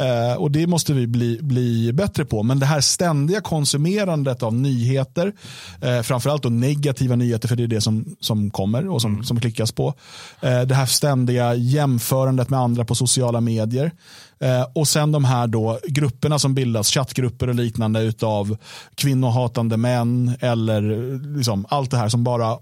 Eh, 0.00 0.36
och 0.38 0.50
det 0.50 0.66
måste 0.66 0.92
vi 0.92 1.06
bli, 1.06 1.38
bli 1.42 1.92
bättre 1.92 2.24
på. 2.24 2.42
Men 2.42 2.58
det 2.58 2.66
här 2.66 2.80
ständiga 2.80 3.40
konsumerandet 3.40 4.42
av 4.42 4.54
nyheter, 4.54 5.32
eh, 5.80 6.02
framförallt 6.02 6.42
då 6.42 6.48
negativa 6.48 7.16
nyheter, 7.16 7.48
för 7.48 7.56
det 7.56 7.62
är 7.62 7.66
det 7.66 7.80
som, 7.80 8.16
som 8.20 8.50
kommer 8.50 8.88
och 8.88 9.02
som, 9.02 9.24
som 9.24 9.40
klickas 9.40 9.72
på. 9.72 9.94
Eh, 10.40 10.60
det 10.60 10.74
här 10.74 10.86
ständiga 10.86 11.54
jämförandet 11.54 12.50
med 12.50 12.60
andra 12.60 12.84
på 12.84 12.94
sociala 12.94 13.40
medier. 13.40 13.92
Eh, 14.40 14.66
och 14.74 14.88
sen 14.88 15.12
de 15.12 15.24
här 15.24 15.46
då 15.46 15.78
grupperna 15.88 16.38
som 16.38 16.54
bildas, 16.54 16.90
chattgrupper 16.90 17.48
och 17.48 17.54
liknande 17.54 18.02
utav 18.02 18.56
kvinnohatande 18.94 19.76
män 19.76 20.36
eller 20.40 20.90
eh, 20.90 21.36
liksom 21.36 21.66
allt 21.68 21.90
det 21.90 21.96
här 21.96 22.08
som 22.08 22.24
bara 22.24 22.58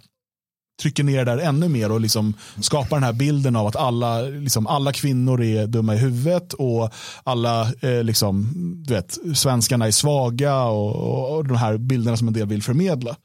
trycker 0.82 1.04
ner 1.04 1.24
det 1.24 1.24
där 1.24 1.38
ännu 1.38 1.68
mer 1.68 1.92
och 1.92 2.00
liksom 2.00 2.34
skapar 2.60 2.96
den 2.96 3.04
här 3.04 3.12
bilden 3.12 3.56
av 3.56 3.66
att 3.66 3.76
alla, 3.76 4.20
liksom, 4.20 4.66
alla 4.66 4.92
kvinnor 4.92 5.42
är 5.42 5.66
dumma 5.66 5.94
i 5.94 5.98
huvudet 5.98 6.52
och 6.52 6.90
alla 7.24 7.72
eh, 7.80 8.02
liksom, 8.02 8.52
du 8.86 8.94
vet, 8.94 9.18
svenskarna 9.34 9.86
är 9.86 9.90
svaga 9.90 10.64
och, 10.64 10.96
och, 10.96 11.36
och 11.36 11.48
de 11.48 11.56
här 11.56 11.76
bilderna 11.78 12.16
som 12.16 12.28
en 12.28 12.34
del 12.34 12.46
vill 12.46 12.62
förmedla. 12.62 13.16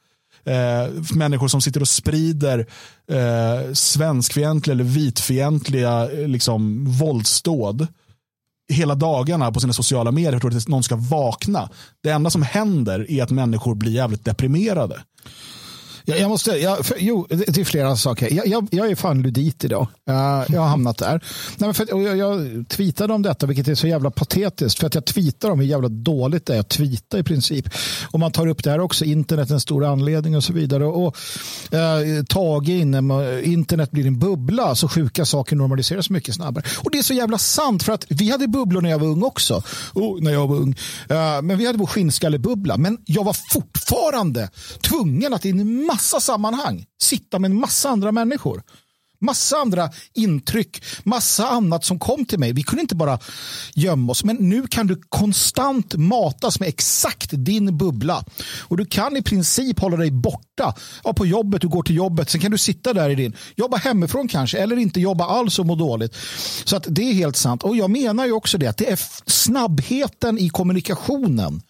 Eh, 0.44 1.16
människor 1.16 1.48
som 1.48 1.62
sitter 1.62 1.82
och 1.82 1.88
sprider 1.88 2.66
eh, 3.12 3.74
svenskfientliga 3.74 4.74
eller 4.74 4.84
vitfientliga 4.84 6.12
eh, 6.12 6.28
liksom, 6.28 6.86
våldsdåd 6.86 7.88
hela 8.70 8.96
dagarna 8.96 9.52
på 9.52 9.60
sina 9.60 9.74
sociala 9.74 10.12
medier. 10.12 10.32
Jag 10.32 10.42
tror 10.42 10.58
att 10.58 10.68
någon 10.68 10.84
ska 10.84 10.96
vakna. 10.96 11.70
Det 12.04 12.10
enda 12.10 12.30
som 12.30 12.42
händer 12.42 13.12
är 13.12 13.24
att 13.24 13.32
människor 13.32 13.76
blir 13.76 13.92
jävligt 13.92 14.26
deprimerade. 14.26 15.02
Jag, 16.10 16.20
jag 16.20 16.30
måste, 16.30 16.52
jag, 16.52 16.86
för, 16.86 16.96
jo, 17.00 17.28
det 17.30 17.58
är 17.58 17.66
flera 17.66 17.96
saker. 17.96 18.34
Jag, 18.34 18.48
jag, 18.48 18.68
jag 18.72 18.92
är 18.92 18.96
fan 18.96 19.22
ludit 19.22 19.64
idag. 19.64 19.88
Uh, 20.10 20.16
jag 20.48 20.62
har 20.62 20.68
hamnat 20.68 20.98
där. 20.98 21.12
Nej, 21.12 21.68
men 21.68 21.74
för, 21.74 21.94
och 21.94 22.04
jag, 22.04 22.18
jag 22.18 22.66
tweetade 22.70 23.14
om 23.14 23.22
detta, 23.22 23.46
vilket 23.46 23.68
är 23.68 23.76
så 23.76 23.88
jävla 23.88 24.12
patetiskt. 24.12 24.80
För 24.80 24.88
att 24.88 24.96
jag 24.96 25.06
tweetar 25.06 25.50
om 25.50 25.60
hur 25.60 25.68
jävla 25.68 25.90
dåligt 25.90 26.46
det 26.46 26.56
är 26.56 26.60
att 26.60 26.70
tweeta 26.70 27.20
i 27.20 27.24
princip. 27.24 27.70
Och 28.12 28.20
man 28.20 28.32
tar 28.32 28.48
upp 28.48 28.64
det 28.64 28.72
här 28.72 28.80
också, 28.80 29.06
internet 29.06 29.50
är 29.50 29.54
en 29.54 29.60
stor 29.60 29.86
anledning 29.86 30.36
och 30.36 30.44
så 30.44 30.54
vidare. 30.54 30.86
Och 30.86 31.18
uh, 31.74 32.24
Tage 32.24 32.70
inne, 32.70 32.98
internet 33.44 33.92
blir 33.92 34.08
en 34.08 34.20
bubbla, 34.20 34.76
så 34.76 34.88
sjuka 34.88 35.26
saker 35.26 35.56
normaliseras 35.56 36.10
mycket 36.10 36.36
snabbare. 36.36 36.66
Och 36.78 36.92
det 36.92 36.98
är 36.98 37.04
så 37.04 37.14
jävla 37.14 37.38
sant, 37.38 37.84
för 37.84 37.94
att 37.94 38.06
vi 38.10 38.32
hade 38.32 38.48
bubblor 38.48 38.82
när 38.82 38.90
jag 38.90 39.00
var 39.00 39.08
ung 39.08 39.24
också. 39.24 39.64
Oh, 39.94 40.22
när 40.22 40.32
jag 40.32 40.48
var 40.48 40.56
ung. 40.56 40.76
Uh, 41.12 41.42
men 41.42 41.58
vi 41.58 41.66
hade 41.66 41.78
vår 41.78 41.88
skinnskallebubbla. 41.88 42.78
Men 42.78 42.98
jag 43.06 43.24
var 43.24 43.36
fortfarande 43.50 44.50
tvungen 44.82 45.34
att 45.34 45.46
in 45.46 45.60
i 45.60 45.64
massa 46.00 46.20
sammanhang 46.20 46.86
sitta 47.02 47.40
med 47.40 47.52
en 47.52 47.60
massa 47.60 47.90
andra 47.90 48.12
människor. 48.12 48.64
Massa 49.22 49.58
andra 49.58 49.90
intryck, 50.14 50.84
massa 51.04 51.48
annat 51.48 51.86
som 51.86 52.00
kom 52.00 52.26
till 52.26 52.40
mig. 52.40 52.54
Vi 52.54 52.64
kunde 52.64 52.82
inte 52.82 52.96
bara 52.96 53.20
gömma 53.76 54.12
oss. 54.12 54.24
Men 54.24 54.36
nu 54.36 54.68
kan 54.68 54.88
du 54.88 55.02
konstant 55.10 55.96
matas 55.96 56.60
med 56.60 56.70
exakt 56.70 57.30
din 57.32 57.78
bubbla. 57.78 58.24
Och 58.60 58.78
du 58.78 58.86
kan 58.86 59.18
i 59.18 59.22
princip 59.22 59.80
hålla 59.80 59.98
dig 59.98 60.12
borta. 60.12 60.76
Ja, 61.04 61.14
på 61.14 61.26
jobbet, 61.26 61.62
du 61.62 61.68
går 61.68 61.84
till 61.84 61.96
jobbet. 61.96 62.30
Sen 62.30 62.42
kan 62.42 62.52
du 62.52 62.58
sitta 62.58 62.94
där 62.94 63.10
i 63.10 63.16
din, 63.16 63.36
jobba 63.56 63.78
hemifrån 63.78 64.28
kanske. 64.28 64.58
Eller 64.58 64.78
inte 64.78 65.00
jobba 65.00 65.26
alls 65.26 65.60
och 65.60 65.66
må 65.66 65.76
dåligt. 65.76 66.16
Så 66.64 66.76
att 66.76 66.86
det 66.88 67.02
är 67.02 67.14
helt 67.14 67.38
sant. 67.38 67.64
Och 67.64 67.76
jag 67.76 67.90
menar 67.90 68.26
ju 68.26 68.32
också 68.32 68.58
det 68.58 68.68
att 68.68 68.78
det 68.78 68.92
är 68.92 69.00
snabbheten 69.26 70.38
i 70.38 70.50
kommunikationen 70.50 71.62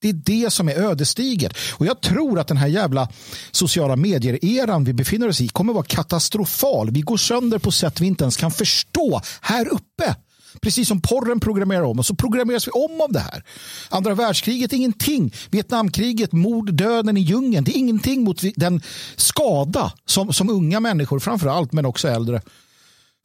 det 0.00 0.08
är 0.08 0.12
det 0.12 0.50
som 0.52 0.68
är 0.68 0.74
ödesdigert. 0.74 1.56
Och 1.72 1.86
jag 1.86 2.00
tror 2.00 2.38
att 2.38 2.48
den 2.48 2.56
här 2.56 2.68
jävla 2.68 3.08
sociala 3.50 3.96
medier-eran 3.96 4.84
vi 4.84 4.92
befinner 4.92 5.28
oss 5.28 5.40
i 5.40 5.48
kommer 5.48 5.72
vara 5.72 5.84
katastrofal. 5.84 6.90
Vi 6.90 7.00
går 7.00 7.16
sönder 7.16 7.58
på 7.58 7.70
sätt 7.70 8.00
vi 8.00 8.06
inte 8.06 8.24
ens 8.24 8.36
kan 8.36 8.50
förstå 8.50 9.20
här 9.40 9.68
uppe. 9.68 10.16
Precis 10.62 10.88
som 10.88 11.00
porren 11.00 11.40
programmerar 11.40 11.82
om 11.82 11.98
och 11.98 12.06
så 12.06 12.14
programmeras 12.14 12.66
vi 12.66 12.70
om 12.70 13.00
av 13.00 13.12
det 13.12 13.20
här. 13.20 13.44
Andra 13.88 14.14
världskriget 14.14 14.72
är 14.72 14.76
ingenting. 14.76 15.34
Vietnamkriget, 15.50 16.32
mord, 16.32 16.74
döden 16.74 17.16
i 17.16 17.20
djungeln. 17.20 17.64
Det 17.64 17.70
är 17.70 17.78
ingenting 17.78 18.24
mot 18.24 18.40
den 18.56 18.82
skada 19.16 19.92
som, 20.04 20.32
som 20.32 20.50
unga 20.50 20.80
människor, 20.80 21.18
framför 21.18 21.48
allt 21.48 21.72
men 21.72 21.86
också 21.86 22.08
äldre, 22.08 22.42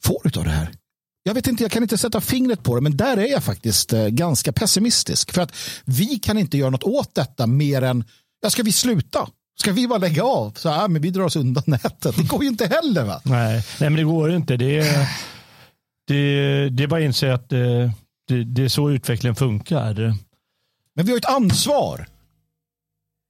får 0.04 0.38
av 0.38 0.44
det 0.44 0.50
här. 0.50 0.70
Jag 1.26 1.34
vet 1.34 1.46
inte, 1.46 1.64
jag 1.64 1.72
kan 1.72 1.82
inte 1.82 1.98
sätta 1.98 2.20
fingret 2.20 2.62
på 2.62 2.74
det, 2.74 2.80
men 2.80 2.96
där 2.96 3.16
är 3.16 3.26
jag 3.26 3.44
faktiskt 3.44 3.92
eh, 3.92 4.06
ganska 4.06 4.52
pessimistisk. 4.52 5.32
För 5.32 5.42
att 5.42 5.52
vi 5.84 6.18
kan 6.18 6.38
inte 6.38 6.58
göra 6.58 6.70
något 6.70 6.82
åt 6.82 7.14
detta 7.14 7.46
mer 7.46 7.82
än, 7.82 8.04
ja, 8.42 8.50
ska 8.50 8.62
vi 8.62 8.72
sluta? 8.72 9.28
Ska 9.60 9.72
vi 9.72 9.88
bara 9.88 9.98
lägga 9.98 10.24
av? 10.24 10.52
Så 10.56 10.68
här, 10.68 10.88
men 10.88 11.02
vi 11.02 11.10
drar 11.10 11.24
oss 11.24 11.36
undan 11.36 11.62
nätet. 11.66 12.16
Det 12.16 12.22
går 12.22 12.42
ju 12.42 12.48
inte 12.48 12.66
heller. 12.66 13.04
va? 13.04 13.20
Nej, 13.24 13.64
nej 13.80 13.90
men 13.90 13.96
det 13.96 14.04
går 14.04 14.30
ju 14.30 14.36
inte. 14.36 14.56
Det 14.56 14.78
är, 14.78 15.08
det, 16.06 16.68
det 16.68 16.82
är 16.82 16.86
bara 16.86 17.00
att 17.00 17.04
inse 17.04 17.34
att 17.34 17.48
det, 17.48 17.82
eh, 17.82 17.90
det, 18.28 18.44
det 18.44 18.64
är 18.64 18.68
så 18.68 18.90
utvecklingen 18.90 19.36
funkar. 19.36 19.94
Men 20.94 21.06
vi 21.06 21.10
har 21.10 21.18
ett 21.18 21.24
ansvar. 21.24 22.06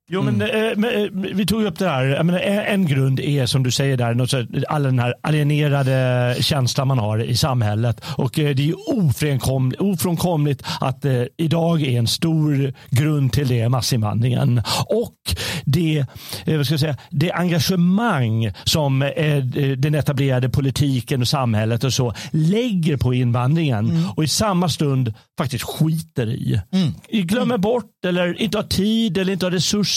Jo, 0.09 0.23
men, 0.23 0.43
mm. 0.43 0.85
eh, 0.85 0.91
eh 0.91 1.09
vi 1.13 1.47
tog 1.47 1.65
upp 1.65 1.79
det 1.79 1.89
här. 1.89 2.23
Menar, 2.23 2.41
en 2.41 2.87
grund 2.87 3.21
är 3.21 3.47
som 3.47 3.63
du 3.63 3.71
säger 3.71 3.97
där, 3.97 4.15
något 4.15 4.35
all 4.69 4.83
den 4.83 4.99
här 4.99 5.15
alienerade 5.21 6.37
känslan 6.41 6.89
man 6.89 6.99
har 6.99 7.19
i 7.19 7.37
samhället. 7.37 8.05
Och 8.17 8.39
eh, 8.39 8.55
det 8.55 8.69
är 8.69 8.75
ofrånkomligt, 8.99 9.81
ofrånkomligt 9.81 10.63
att 10.81 11.05
eh, 11.05 11.23
idag 11.37 11.83
är 11.83 11.99
en 11.99 12.07
stor 12.07 12.73
grund 12.91 13.33
till 13.33 13.49
det 13.49 13.69
massinvandringen. 13.69 14.63
Och 14.87 15.17
det, 15.65 16.07
eh, 16.45 16.57
vad 16.57 16.67
ska 16.67 16.73
jag 16.73 16.81
säga, 16.81 16.97
det 17.11 17.33
engagemang 17.33 18.53
som 18.65 19.03
eh, 19.03 19.37
den 19.77 19.95
etablerade 19.95 20.49
politiken 20.49 21.21
och 21.21 21.29
samhället 21.29 21.85
och 21.85 21.93
så 21.93 22.15
lägger 22.31 22.97
på 22.97 23.15
invandringen 23.15 23.91
mm. 23.91 24.11
och 24.17 24.25
i 24.25 24.29
samma 24.29 24.69
stund 24.69 25.15
faktiskt 25.39 25.65
skiter 25.65 26.27
i. 26.27 26.61
Mm. 26.73 27.27
Glömmer 27.27 27.55
mm. 27.55 27.61
bort 27.61 28.05
eller 28.07 28.43
inte 28.43 28.59
har 28.59 28.65
tid 28.65 29.19
eller 29.19 29.33
inte 29.33 29.47
har 29.47 29.51
resurser. 29.51 29.96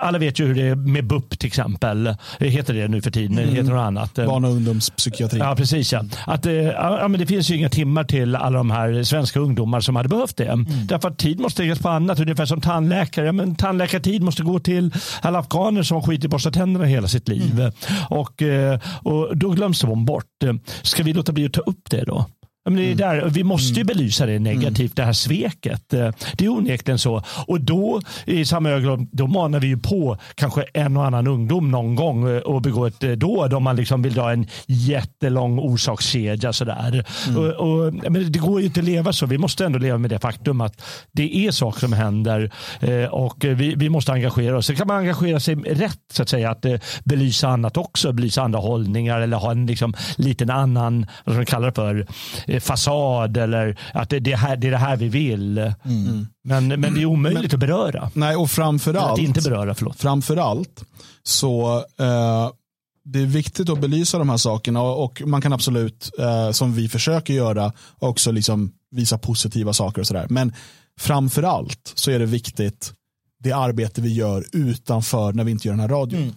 Alla 0.00 0.18
vet 0.18 0.40
ju 0.40 0.46
hur 0.46 0.54
det 0.54 0.62
är 0.62 0.74
med 0.74 1.06
BUP 1.06 1.38
till 1.38 1.46
exempel. 1.46 2.14
Heter 2.38 2.74
det 2.74 2.88
nu 2.88 3.02
för 3.02 3.10
tiden? 3.10 3.38
Mm. 3.38 3.54
Heter 3.54 3.70
något 3.70 3.80
annat? 3.80 4.14
Barn 4.14 4.44
och 4.44 4.50
ungdomspsykiatri. 4.50 5.38
Ja, 5.38 5.56
precis. 5.56 5.92
Ja. 5.92 6.04
Att, 6.26 6.46
eh, 6.46 6.52
ja, 6.52 7.08
men 7.08 7.20
det 7.20 7.26
finns 7.26 7.50
ju 7.50 7.56
inga 7.56 7.68
timmar 7.68 8.04
till 8.04 8.36
alla 8.36 8.58
de 8.58 8.70
här 8.70 9.02
svenska 9.02 9.40
ungdomar 9.40 9.80
som 9.80 9.96
hade 9.96 10.08
behövt 10.08 10.36
det. 10.36 10.44
Mm. 10.44 10.66
Därför 10.86 11.08
att 11.08 11.18
tid 11.18 11.40
måste 11.40 11.62
läggas 11.62 11.78
på 11.78 11.88
annat. 11.88 12.20
Ungefär 12.20 12.46
som 12.46 12.60
tandläkare. 12.60 13.32
Men 13.32 13.54
tandläkartid 13.54 14.22
måste 14.22 14.42
gå 14.42 14.58
till 14.58 14.94
alla 15.22 15.38
afghaner 15.38 15.82
som 15.82 16.02
skiter 16.02 16.24
i 16.24 16.28
borsta 16.28 16.50
tänderna 16.50 16.86
hela 16.86 17.08
sitt 17.08 17.28
liv. 17.28 17.60
Mm. 17.60 17.72
Och, 18.10 18.42
eh, 18.42 18.80
och 19.02 19.36
då 19.36 19.50
glöms 19.50 19.80
de 19.80 20.04
bort. 20.04 20.24
Ska 20.82 21.02
vi 21.02 21.12
låta 21.12 21.32
bli 21.32 21.46
att 21.46 21.52
ta 21.52 21.60
upp 21.60 21.90
det 21.90 22.04
då? 22.04 22.26
Men 22.66 22.76
det 22.76 22.82
är 22.82 22.86
mm. 22.86 22.96
där, 22.96 23.30
vi 23.30 23.44
måste 23.44 23.74
ju 23.74 23.82
mm. 23.82 23.86
belysa 23.86 24.26
det 24.26 24.38
negativt, 24.38 24.78
mm. 24.78 24.92
det 24.94 25.02
här 25.02 25.12
sveket. 25.12 25.94
Eh, 25.94 26.10
det 26.32 26.44
är 26.44 26.48
onekligen 26.48 26.98
så. 26.98 27.22
Och 27.46 27.60
då 27.60 28.00
i 28.24 28.44
samma 28.44 28.70
ögonblick, 28.70 29.08
då 29.12 29.26
manar 29.26 29.60
vi 29.60 29.66
ju 29.66 29.78
på 29.78 30.18
kanske 30.34 30.64
en 30.74 30.96
och 30.96 31.06
annan 31.06 31.26
ungdom 31.26 31.70
någon 31.70 31.94
gång 31.94 32.24
och 32.24 32.54
eh, 32.54 32.60
begå 32.60 32.86
ett 32.86 33.04
eh, 33.04 33.10
dåd 33.10 33.54
om 33.54 33.62
man 33.62 33.76
liksom 33.76 34.02
vill 34.02 34.14
dra 34.14 34.32
en 34.32 34.46
jättelång 34.66 35.58
orsakskedja. 35.58 36.52
Sådär. 36.52 37.04
Mm. 37.26 37.38
Och, 37.38 37.52
och, 37.52 37.94
men 37.94 38.32
det 38.32 38.38
går 38.38 38.60
ju 38.60 38.66
inte 38.66 38.80
att 38.80 38.86
leva 38.86 39.12
så. 39.12 39.26
Vi 39.26 39.38
måste 39.38 39.64
ändå 39.64 39.78
leva 39.78 39.98
med 39.98 40.10
det 40.10 40.18
faktum 40.18 40.60
att 40.60 40.82
det 41.12 41.36
är 41.36 41.50
saker 41.50 41.80
som 41.80 41.92
händer 41.92 42.50
och 43.10 43.44
vi, 43.44 43.74
vi 43.74 43.88
måste 43.88 44.12
engagera 44.12 44.56
oss. 44.56 44.66
Sen 44.66 44.76
kan 44.76 44.86
man 44.86 44.96
engagera 44.96 45.40
sig 45.40 45.54
rätt, 45.54 46.00
så 46.12 46.22
att 46.22 46.28
säga, 46.28 46.50
att 46.50 46.66
belysa 47.04 47.48
annat 47.48 47.76
också, 47.76 48.12
belysa 48.12 48.42
andra 48.42 48.58
hållningar 48.58 49.20
eller 49.20 49.36
ha 49.36 49.50
en 49.50 49.66
liksom, 49.66 49.94
liten 50.16 50.50
annan, 50.50 51.06
vad 51.24 51.36
man 51.36 51.46
kalla 51.46 51.66
det 51.66 51.72
för, 51.72 52.06
fasad 52.60 53.36
eller 53.36 53.78
att 53.94 54.10
det, 54.10 54.20
det, 54.20 54.36
här, 54.36 54.56
det 54.56 54.66
är 54.66 54.70
det 54.70 54.76
här 54.76 54.96
vi 54.96 55.08
vill. 55.08 55.58
Mm. 55.58 56.26
Men, 56.44 56.68
men 56.68 56.94
det 56.94 57.02
är 57.02 57.06
omöjligt 57.06 57.42
men, 57.42 57.54
att 57.54 57.60
beröra. 57.60 58.10
Nej, 58.14 58.36
och 58.36 58.50
framförallt, 58.50 59.12
att 59.12 59.18
inte 59.18 59.40
beröra, 59.50 59.74
förlåt. 59.74 60.00
Framförallt 60.00 60.84
så 61.22 61.76
eh, 61.98 62.50
det 63.04 63.20
är 63.20 63.26
viktigt 63.26 63.68
att 63.70 63.80
belysa 63.80 64.18
de 64.18 64.28
här 64.28 64.36
sakerna 64.36 64.82
och 64.82 65.22
man 65.26 65.42
kan 65.42 65.52
absolut, 65.52 66.10
eh, 66.18 66.50
som 66.50 66.74
vi 66.74 66.88
försöker 66.88 67.34
göra, 67.34 67.72
också 67.98 68.30
liksom 68.30 68.72
visa 68.90 69.18
positiva 69.18 69.72
saker 69.72 70.00
och 70.00 70.06
sådär. 70.06 70.26
Men 70.30 70.52
framförallt 71.00 71.92
så 71.94 72.10
är 72.10 72.18
det 72.18 72.26
viktigt 72.26 72.92
det 73.42 73.52
arbete 73.52 74.00
vi 74.00 74.14
gör 74.14 74.46
utanför 74.52 75.32
när 75.32 75.44
vi 75.44 75.50
inte 75.50 75.68
gör 75.68 75.72
den 75.72 75.80
här 75.80 75.88
radion. 75.88 76.22
Mm. 76.22 76.34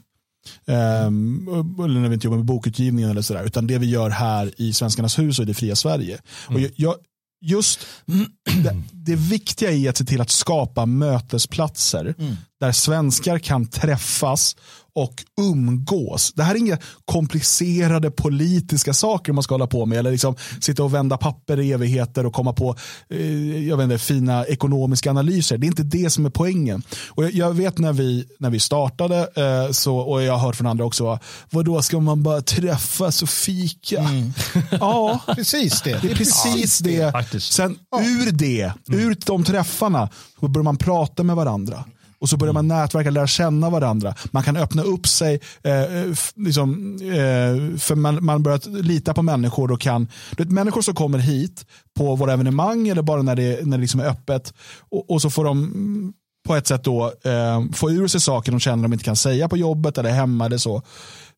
Um, 0.66 1.48
eller 1.84 2.00
när 2.00 2.10
vi 2.10 2.14
inte 2.14 2.28
jobbar 2.28 2.38
med 2.38 2.46
bokutgivningen 2.46 3.10
eller 3.10 3.22
sådär. 3.22 3.44
Utan 3.44 3.68
det 3.68 3.78
vi 3.78 3.90
gör 3.90 4.10
här 4.10 4.52
i 4.58 4.74
Svenskarnas 4.74 5.20
hus 5.20 5.40
och 5.40 5.44
i 5.44 5.46
det 5.46 5.54
fria 5.54 5.76
Sverige. 5.76 6.20
Mm. 6.50 6.64
Och 6.64 6.72
jag, 6.76 6.96
just 7.42 7.80
det, 8.64 8.82
det, 8.92 9.16
viktiga 9.16 9.72
är 9.72 9.90
att 9.90 9.98
se 9.98 10.06
till 10.06 10.22
att 10.22 10.30
skapa 10.30 10.86
mötesplatser 10.86 12.16
mm. 12.18 12.36
där 12.60 12.72
svenskar 12.72 13.40
kan 13.40 13.68
träffas 13.68 14.56
och 15.00 15.24
umgås. 15.42 16.34
Det 16.36 16.44
här 16.44 16.56
är 16.56 16.60
inga 16.60 16.78
komplicerade 17.06 18.12
politiska 18.12 18.94
saker 18.94 19.34
man 19.34 19.44
ska 19.44 19.54
hålla 19.54 19.68
på 19.68 19.86
med 19.86 20.00
eller 20.00 20.12
liksom 20.12 20.36
sitta 20.62 20.84
och 20.84 20.94
vända 20.94 21.18
papper 21.18 21.60
i 21.60 21.72
evigheter 21.72 22.26
och 22.26 22.34
komma 22.34 22.54
på 22.54 22.76
eh, 23.10 23.68
jag 23.68 23.78
vet 23.78 23.84
inte, 23.84 23.98
fina 23.98 24.46
ekonomiska 24.46 25.10
analyser. 25.10 25.58
Det 25.58 25.66
är 25.66 25.68
inte 25.68 25.84
det 25.84 26.10
som 26.10 26.26
är 26.26 26.30
poängen. 26.30 26.84
Och 27.08 27.24
jag, 27.24 27.32
jag 27.32 27.54
vet 27.54 27.78
när 27.78 27.94
vi, 27.94 28.26
när 28.40 28.50
vi 28.50 28.60
startade 28.60 29.20
eh, 29.36 29.72
så, 29.72 29.98
och 29.98 30.24
jag 30.24 30.34
har 30.34 30.40
hört 30.40 30.56
från 30.56 30.68
andra 30.68 30.86
också, 30.86 31.20
vad 31.50 31.66
då 31.66 31.82
ska 31.82 32.00
man 32.00 32.24
bara 32.24 32.42
träffas 32.42 33.22
och 33.24 33.30
fika? 33.30 34.00
Mm. 34.00 34.34
ja, 34.72 35.20
precis 35.36 35.82
det. 35.82 36.02
Det 36.02 36.12
är 36.12 36.16
precis 36.16 36.82
ja, 36.82 37.24
det. 37.32 37.40
Sen 37.40 37.78
ur 38.02 38.32
det, 38.32 38.74
ur 38.88 39.18
de 39.26 39.44
träffarna, 39.44 40.10
då 40.40 40.48
börjar 40.48 40.64
man 40.64 40.78
prata 40.78 41.24
med 41.24 41.36
varandra. 41.36 41.84
Och 42.20 42.30
så 42.30 42.38
börjar 42.38 42.54
man 42.54 42.68
nätverka, 42.68 43.10
lära 43.10 43.28
känna 43.28 43.70
varandra. 43.70 44.16
Man 44.32 44.44
kan 44.44 44.58
öppna 44.58 44.84
upp 44.84 45.08
sig, 45.08 45.40
eh, 45.64 46.14
liksom, 46.36 46.98
eh, 47.02 47.78
för 47.78 47.96
man, 47.96 48.26
man 48.26 48.44
börjar 48.44 48.82
lita 48.82 49.14
på 49.14 49.22
människor 49.22 49.72
och 49.72 49.82
kan, 49.82 50.08
vet, 50.38 50.52
människor 50.52 50.82
som 50.82 50.96
kommer 50.96 51.20
hit 51.20 51.66
på 51.98 52.16
våra 52.16 52.34
evenemang 52.34 52.88
eller 52.88 53.02
bara 53.02 53.22
när 53.22 53.36
det, 53.36 53.66
när 53.66 53.78
det 53.78 53.82
liksom 53.82 54.00
är 54.00 54.06
öppet 54.06 54.54
och, 54.90 55.12
och 55.12 55.22
så 55.22 55.30
får 55.30 55.46
de 55.46 56.14
på 56.48 56.56
ett 56.56 56.68
sätt 56.68 56.84
då 56.84 57.14
eh, 57.24 57.64
få 57.74 57.92
ur 57.92 58.08
sig 58.08 58.22
saker 58.22 58.52
de 58.52 58.60
känner 58.60 58.84
de 58.84 58.94
inte 58.94 59.06
kan 59.06 59.16
säga 59.16 59.50
på 59.50 59.58
jobbet 59.58 59.98
eller 59.98 60.10
hemma 60.10 60.46
eller 60.46 60.58
så. 60.58 60.82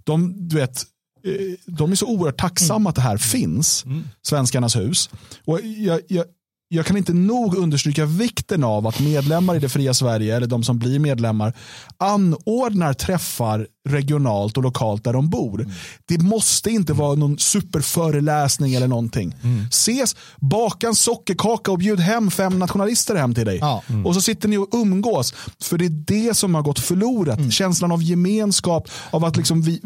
De, 0.03 0.47
du 0.49 0.55
vet, 0.55 0.83
eh, 1.23 1.57
de 1.65 1.91
är 1.91 1.95
så 1.95 2.07
oerhört 2.07 2.39
tacksamma 2.39 2.75
mm. 2.75 2.87
att 2.87 2.95
det 2.95 3.01
här 3.01 3.17
finns, 3.17 3.85
mm. 3.85 4.03
Svenskarnas 4.21 4.75
hus. 4.75 5.09
Och 5.45 5.59
jag, 5.61 6.01
jag, 6.07 6.25
jag 6.73 6.85
kan 6.85 6.97
inte 6.97 7.13
nog 7.13 7.55
understryka 7.55 8.05
vikten 8.05 8.63
av 8.63 8.87
att 8.87 8.99
medlemmar 8.99 9.55
i 9.55 9.59
det 9.59 9.69
fria 9.69 9.93
Sverige, 9.93 10.35
eller 10.35 10.47
de 10.47 10.63
som 10.63 10.79
blir 10.79 10.99
medlemmar, 10.99 11.53
anordnar 11.97 12.93
träffar 12.93 13.67
regionalt 13.89 14.57
och 14.57 14.63
lokalt 14.63 15.03
där 15.03 15.13
de 15.13 15.29
bor. 15.29 15.61
Mm. 15.61 15.73
Det 16.05 16.17
måste 16.17 16.69
inte 16.69 16.93
vara 16.93 17.15
någon 17.15 17.37
superföreläsning 17.37 18.73
eller 18.73 18.87
någonting. 18.87 19.35
Mm. 19.43 19.65
Ses, 19.65 20.15
baka 20.39 20.87
en 20.87 20.95
sockerkaka 20.95 21.71
och 21.71 21.77
bjud 21.77 21.99
hem 21.99 22.31
fem 22.31 22.59
nationalister 22.59 23.15
hem 23.15 23.35
till 23.35 23.45
dig. 23.45 23.57
Ja. 23.57 23.83
Mm. 23.87 24.05
Och 24.05 24.15
så 24.15 24.21
sitter 24.21 24.47
ni 24.49 24.57
och 24.57 24.69
umgås. 24.71 25.33
För 25.61 25.77
det 25.77 25.85
är 25.85 25.89
det 25.89 26.37
som 26.37 26.55
har 26.55 26.61
gått 26.61 26.79
förlorat. 26.79 27.37
Mm. 27.37 27.51
Känslan 27.51 27.91
av 27.91 28.03
gemenskap, 28.03 28.89
av 29.09 29.25
att 29.25 29.37
liksom 29.37 29.61
vi, 29.61 29.81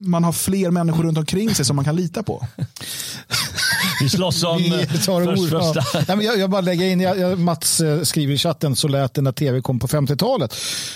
man 0.00 0.24
har 0.24 0.32
fler 0.32 0.70
människor 0.70 1.02
runt 1.02 1.18
omkring 1.18 1.54
sig 1.54 1.64
som 1.64 1.76
man 1.76 1.84
kan 1.84 1.96
lita 1.96 2.22
på. 2.22 2.46
Vi 4.02 4.08
slåss 4.08 4.44
om 4.44 4.58
vi 4.58 4.70
ord, 5.40 5.50
första. 5.50 6.04
Ja. 6.08 6.22
jag, 6.22 6.38
jag 6.38 6.50
bara 6.50 6.60
lägger 6.60 6.86
in, 6.86 7.00
jag, 7.00 7.18
jag, 7.18 7.38
Mats 7.38 7.80
eh, 7.80 8.02
skriver 8.02 8.34
i 8.34 8.38
chatten, 8.38 8.76
så 8.76 8.88
lät 8.88 9.14
det 9.14 9.22
när 9.22 9.32
tv 9.32 9.60
kom 9.60 9.78
på 9.78 9.86
50-talet. 9.86 10.54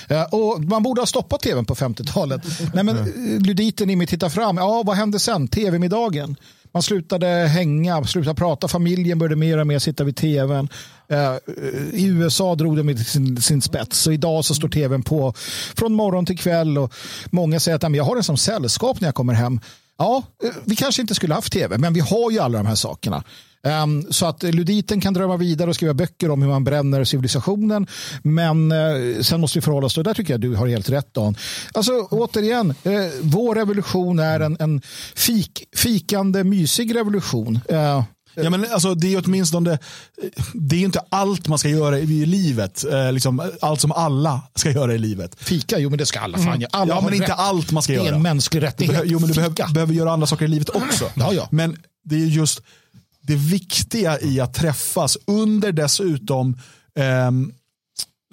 Eh, 0.08 0.22
och 0.22 0.64
man 0.64 0.82
borde 0.82 1.00
ha 1.00 1.06
stoppat 1.06 1.40
tvn 1.40 1.64
på 1.64 1.74
50-talet. 1.74 2.42
Nej, 2.74 2.84
men, 2.84 2.98
eh, 2.98 3.46
luditen 3.46 3.90
i 3.90 3.96
mig 3.96 4.06
tittar 4.06 4.28
fram, 4.28 4.56
ja 4.56 4.82
vad 4.86 4.96
hände 4.96 5.18
sen? 5.18 5.48
Tv-middagen. 5.48 6.36
Man 6.72 6.82
slutade 6.82 7.26
hänga, 7.26 8.04
slutade 8.04 8.34
prata, 8.34 8.68
familjen 8.68 9.18
började 9.18 9.36
mer 9.36 9.58
och 9.58 9.66
mer 9.66 9.78
sitta 9.78 10.04
vid 10.04 10.16
tvn. 10.16 10.68
I 11.92 12.06
USA 12.06 12.54
drog 12.54 12.76
de 12.76 12.96
sin, 13.04 13.40
sin 13.40 13.62
spets 13.62 14.06
och 14.06 14.14
idag 14.14 14.44
så 14.44 14.54
står 14.54 14.68
tvn 14.68 15.02
på 15.02 15.34
från 15.76 15.94
morgon 15.94 16.26
till 16.26 16.38
kväll 16.38 16.78
och 16.78 16.92
många 17.30 17.60
säger 17.60 17.76
att 17.76 17.96
jag 17.96 18.04
har 18.04 18.14
den 18.14 18.24
som 18.24 18.36
sällskap 18.36 19.00
när 19.00 19.08
jag 19.08 19.14
kommer 19.14 19.34
hem. 19.34 19.60
Ja, 19.98 20.22
eh, 20.44 20.50
vi 20.64 20.76
kanske 20.76 21.02
inte 21.02 21.14
skulle 21.14 21.34
haft 21.34 21.52
tv, 21.52 21.78
men 21.78 21.92
vi 21.92 22.00
har 22.00 22.30
ju 22.30 22.38
alla 22.38 22.58
de 22.58 22.66
här 22.66 22.74
sakerna. 22.74 23.24
Um, 23.82 24.06
så 24.10 24.26
att 24.26 24.42
luditen 24.42 25.00
kan 25.00 25.14
drömma 25.14 25.36
vidare 25.36 25.70
och 25.70 25.74
skriva 25.74 25.94
böcker 25.94 26.30
om 26.30 26.42
hur 26.42 26.48
man 26.48 26.64
bränner 26.64 27.04
civilisationen. 27.04 27.86
Men 28.22 28.72
uh, 28.72 29.20
sen 29.22 29.40
måste 29.40 29.58
vi 29.58 29.62
förhålla 29.62 29.86
oss, 29.86 29.98
och 29.98 30.04
där 30.04 30.14
tycker 30.14 30.32
jag 30.32 30.40
du 30.40 30.54
har 30.54 30.66
helt 30.66 30.90
rätt 30.90 31.14
Dan. 31.14 31.36
Alltså 31.74 31.92
återigen, 32.10 32.70
uh, 32.70 32.94
vår 33.22 33.54
revolution 33.54 34.18
är 34.18 34.40
en, 34.40 34.56
en 34.60 34.82
fik, 35.14 35.64
fikande, 35.76 36.44
mysig 36.44 36.94
revolution. 36.94 37.60
Uh, 37.72 38.02
Ja, 38.36 38.50
men 38.50 38.66
alltså, 38.72 38.94
det 38.94 39.14
är 39.14 39.22
åtminstone 39.24 39.78
det 40.54 40.76
är 40.76 40.80
inte 40.80 41.00
allt 41.08 41.48
man 41.48 41.58
ska 41.58 41.68
göra 41.68 41.98
i 41.98 42.26
livet. 42.26 42.84
Eh, 42.84 43.12
liksom, 43.12 43.50
allt 43.60 43.80
som 43.80 43.92
alla 43.92 44.40
ska 44.54 44.70
göra 44.70 44.94
i 44.94 44.98
livet. 44.98 45.36
Fika, 45.38 45.78
jo 45.78 45.90
men 45.90 45.98
det 45.98 46.06
ska 46.06 46.20
alla. 46.20 46.38
Fan, 46.38 46.46
mm. 46.48 46.68
alla 46.72 46.94
ja, 46.94 47.00
men 47.00 47.14
inte 47.14 47.34
allt 47.34 47.72
man 47.72 47.82
ska 47.82 47.92
göra. 47.92 48.04
Det 48.04 48.10
är 48.10 48.14
en 48.14 48.22
mänsklig 48.22 48.62
rättighet. 48.62 49.02
jo, 49.04 49.18
men 49.18 49.28
du 49.28 49.34
behöver, 49.34 49.72
behöver, 49.72 49.94
göra 49.94 50.12
andra 50.12 50.26
saker 50.26 50.44
i 50.44 50.48
livet 50.48 50.68
också. 50.68 51.10
Ja, 51.14 51.32
ja. 51.32 51.48
Men 51.50 51.76
det 52.04 52.14
är 52.14 52.26
just 52.26 52.62
det 53.20 53.36
viktiga 53.36 54.20
i 54.20 54.40
att 54.40 54.54
träffas 54.54 55.18
under 55.26 55.72
dessutom 55.72 56.58
eh, 56.98 57.30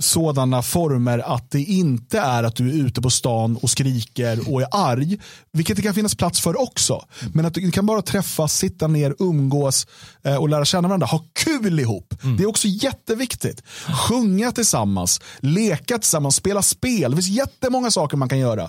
sådana 0.01 0.62
former 0.62 1.19
att 1.19 1.51
det 1.51 1.63
inte 1.63 2.19
är 2.19 2.43
att 2.43 2.56
du 2.56 2.69
är 2.69 2.73
ute 2.73 3.01
på 3.01 3.10
stan 3.10 3.58
och 3.62 3.69
skriker 3.69 4.53
och 4.53 4.62
är 4.62 4.67
arg. 4.71 5.17
Vilket 5.51 5.75
det 5.75 5.82
kan 5.82 5.93
finnas 5.93 6.15
plats 6.15 6.41
för 6.41 6.62
också. 6.62 7.06
Men 7.34 7.45
att 7.45 7.53
du 7.53 7.71
kan 7.71 7.86
bara 7.86 8.01
träffas, 8.01 8.58
sitta 8.58 8.88
ner, 8.88 9.15
umgås 9.19 9.88
eh, 10.23 10.36
och 10.36 10.49
lära 10.49 10.65
känna 10.65 10.88
varandra. 10.88 11.08
Ha 11.08 11.25
kul 11.34 11.79
ihop. 11.79 12.13
Mm. 12.23 12.38
Det 12.38 12.43
är 12.43 12.47
också 12.47 12.67
jätteviktigt. 12.67 13.63
Sjunga 14.08 14.51
tillsammans, 14.51 15.21
leka 15.39 15.97
tillsammans, 15.97 16.36
spela 16.36 16.62
spel. 16.62 17.12
Det 17.12 17.17
finns 17.17 17.38
jättemånga 17.38 17.91
saker 17.91 18.17
man 18.17 18.29
kan 18.29 18.39
göra. 18.39 18.63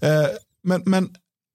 Eh, 0.00 0.26
men, 0.62 0.82
men 0.84 1.08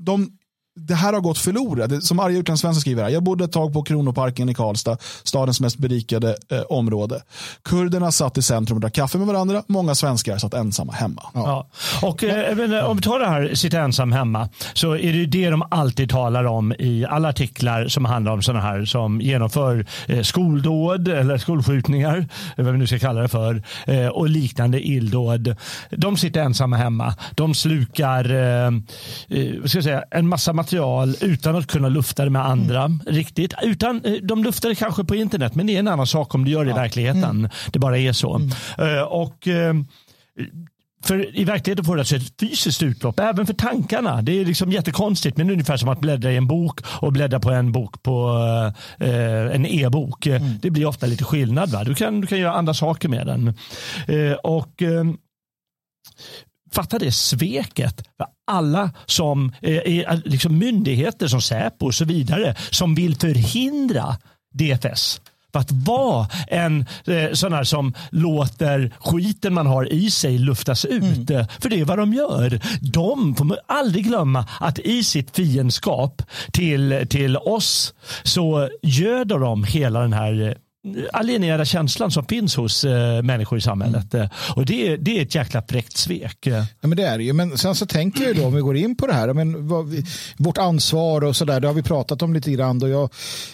de 0.04 0.38
det 0.76 0.96
här 0.96 1.14
har 1.14 1.22
gått 1.22 1.38
förlorat. 1.38 2.04
Som 2.04 2.20
Arja 2.20 2.40
Utlandssvensson 2.40 2.82
skriver 2.82 3.04
här. 3.04 3.10
Jag 3.10 3.24
bodde 3.24 3.44
ett 3.44 3.52
tag 3.52 3.74
på 3.74 3.84
Kronoparken 3.84 4.50
i 4.50 4.54
Karlstad, 4.54 4.98
stadens 5.24 5.62
mest 5.62 5.78
berikade 5.78 6.36
eh, 6.52 6.62
område. 6.62 7.22
Kurderna 7.64 8.12
satt 8.12 8.38
i 8.38 8.42
centrum 8.42 8.78
och 8.78 8.82
drack 8.82 8.94
kaffe 8.94 9.18
med 9.18 9.28
varandra. 9.28 9.64
Många 9.68 9.96
svenskar 9.96 10.38
satt 10.38 10.54
ensamma 10.54 10.94
hemma. 10.94 11.22
Ja. 11.34 11.68
ja. 12.02 12.08
Och, 12.08 12.24
eh, 12.24 12.90
om 12.90 12.98
vi 12.98 13.04
tar 13.04 13.20
det 13.20 13.26
här 13.26 13.56
sitta 13.56 13.80
ensam 13.80 14.12
hemma 14.12 14.50
så 14.74 14.96
är 14.96 15.14
det 15.14 15.26
det 15.26 15.50
de 15.50 15.64
alltid 15.72 16.10
talar 16.10 16.44
om 16.44 16.74
i 16.80 17.06
alla 17.10 17.30
artiklar 17.30 17.88
som 17.88 18.06
handlar 18.06 18.32
om 18.32 18.42
sådana 18.42 18.62
här 18.62 18.86
som 18.86 19.22
genomför 19.22 19.86
eh, 20.08 20.22
skoldåd 20.22 21.08
eller 21.08 21.38
skolskjutningar, 21.38 22.28
vad 22.58 22.72
vi 22.72 22.78
nu 22.78 22.88
ska 22.88 23.00
kalla 23.00 23.22
det 23.22 23.28
för, 23.28 23.64
eh, 23.88 24.08
och 24.08 24.30
liknande 24.30 24.88
illdåd. 24.88 25.56
De 25.90 26.18
sitter 26.18 26.42
ensamma 26.42 26.78
hemma. 26.78 27.16
De 27.36 27.54
slukar 27.56 28.32
eh, 28.32 28.68
eh 28.68 29.64
ska 29.66 29.78
jag 29.78 29.84
säga, 29.84 30.04
en 30.12 30.28
massa 30.28 30.54
material 30.66 31.16
utan 31.22 31.56
att 31.56 31.68
kunna 31.68 31.90
lufta 31.90 32.24
det 32.24 32.30
med 32.30 32.46
andra 32.46 32.84
mm. 32.84 33.00
riktigt. 33.08 33.54
Utan, 33.62 34.06
eh, 34.06 34.14
de 34.14 34.44
luftar 34.44 34.70
det 34.70 34.76
kanske 34.76 35.04
på 35.04 35.16
internet 35.16 35.56
men 35.56 35.68
det 35.68 35.76
är 35.76 35.80
en 35.80 35.88
annan 35.88 36.08
sak 36.08 36.36
om 36.36 36.46
du 36.46 36.52
gör 36.52 36.66
det 36.66 36.72
i 36.72 36.74
verkligheten. 36.74 37.24
Mm. 37.24 37.50
Det 37.72 37.80
bara 37.80 37.98
är 37.98 38.14
så. 38.14 38.40
Uh, 38.80 39.02
och 39.02 39.48
uh, 39.48 39.74
för 41.04 41.40
i 41.40 41.44
verkligheten 41.44 41.86
får 41.86 41.96
du 41.96 42.02
alltså 42.02 42.16
ett 42.16 42.40
fysiskt 42.40 42.84
utlopp, 42.84 43.20
även 43.20 43.46
för 43.46 43.54
tankarna. 43.54 44.22
Det 44.22 44.42
är 44.42 44.46
liksom 44.46 44.72
jättekonstigt, 44.72 45.38
men 45.38 45.50
ungefär 45.50 45.78
som 45.78 45.90
att 45.90 46.00
bläddra 46.00 46.32
i 46.32 46.38
en 46.38 46.48
bok 46.48 46.80
och 46.86 47.14
bläddra 47.14 47.40
på 47.40 47.52
en 47.52 47.72
bok 47.72 48.04
på 48.04 48.30
eh, 49.00 49.56
en 49.56 49.66
e-bok. 49.66 50.26
Mm. 50.26 50.60
Det 50.62 50.70
blir 50.70 50.86
ofta 50.86 51.06
lite 51.06 51.24
skillnad. 51.24 51.70
Va? 51.70 51.84
Du, 51.84 51.96
kan, 51.96 52.22
du 52.22 52.28
kan 52.28 52.40
göra 52.40 52.54
andra 52.54 52.74
saker 52.74 53.10
med 53.10 53.28
den. 53.28 53.48
Eh, 54.08 54.34
och 54.34 54.82
eh, 54.82 55.04
Fatta 56.76 57.00
det 57.00 57.12
sveket. 57.12 58.04
Alla 58.48 58.92
som 59.06 59.54
är 59.62 60.30
liksom 60.30 60.58
myndigheter 60.58 61.28
som 61.28 61.42
Säpo 61.42 61.86
och 61.86 61.96
så 61.96 62.06
vidare 62.06 62.56
som 62.72 62.96
vill 62.96 63.16
förhindra 63.16 64.18
DFS 64.54 65.22
för 65.56 65.60
att 65.60 65.72
vara 65.72 66.28
en 66.48 66.86
eh, 67.08 67.32
sån 67.34 67.54
här 67.54 67.64
som 67.64 67.94
låter 68.12 68.94
skiten 69.00 69.54
man 69.54 69.68
har 69.68 69.94
i 69.94 70.12
sig 70.12 70.38
luftas 70.38 70.86
ut. 70.86 71.30
Mm. 71.30 71.46
För 71.60 71.70
det 71.70 71.80
är 71.80 71.86
vad 71.86 71.98
de 71.98 72.14
gör. 72.14 72.60
De 72.82 73.36
får 73.36 73.46
man 73.46 73.58
aldrig 73.68 74.06
glömma 74.06 74.46
att 74.60 74.80
i 74.80 75.04
sitt 75.04 75.36
fiendskap 75.36 76.22
till, 76.52 77.08
till 77.10 77.38
oss 77.38 77.94
så 78.24 78.70
göder 78.82 79.40
de 79.40 79.64
hela 79.64 80.00
den 80.00 80.14
här 80.14 80.58
alienerade 81.14 81.66
känslan 81.66 82.12
som 82.12 82.26
finns 82.26 82.56
hos 82.56 82.84
eh, 82.84 83.22
människor 83.22 83.58
i 83.58 83.62
samhället. 83.62 84.14
Mm. 84.14 84.30
Och 84.56 84.66
det, 84.66 84.98
det 84.98 85.18
är 85.18 85.22
ett 85.22 85.36
jäkla 85.36 85.64
fräckt 85.70 85.98
svek. 85.98 86.38
Ja, 86.42 86.66
men 86.82 86.98
det 86.98 87.04
är 87.04 87.18
det 87.18 87.24
ju. 87.24 87.34
Men 87.34 87.58
sen 87.58 87.76
så 87.76 87.86
tänker 87.86 88.24
jag 88.24 88.36
då 88.36 88.46
om 88.46 88.56
vi 88.56 88.62
går 88.62 88.78
in 88.78 88.96
på 88.96 89.08
det 89.08 89.14
här. 89.14 89.34
Men 89.34 89.68
vad, 89.68 90.06
vårt 90.38 90.58
ansvar 90.58 91.24
och 91.24 91.36
sådär. 91.36 91.60
Det 91.60 91.68
har 91.68 91.74
vi 91.74 91.84
pratat 91.84 92.22
om 92.22 92.34
lite 92.34 92.52
grann. 92.52 92.84
Och 92.84 92.90
jag, 92.90 93.10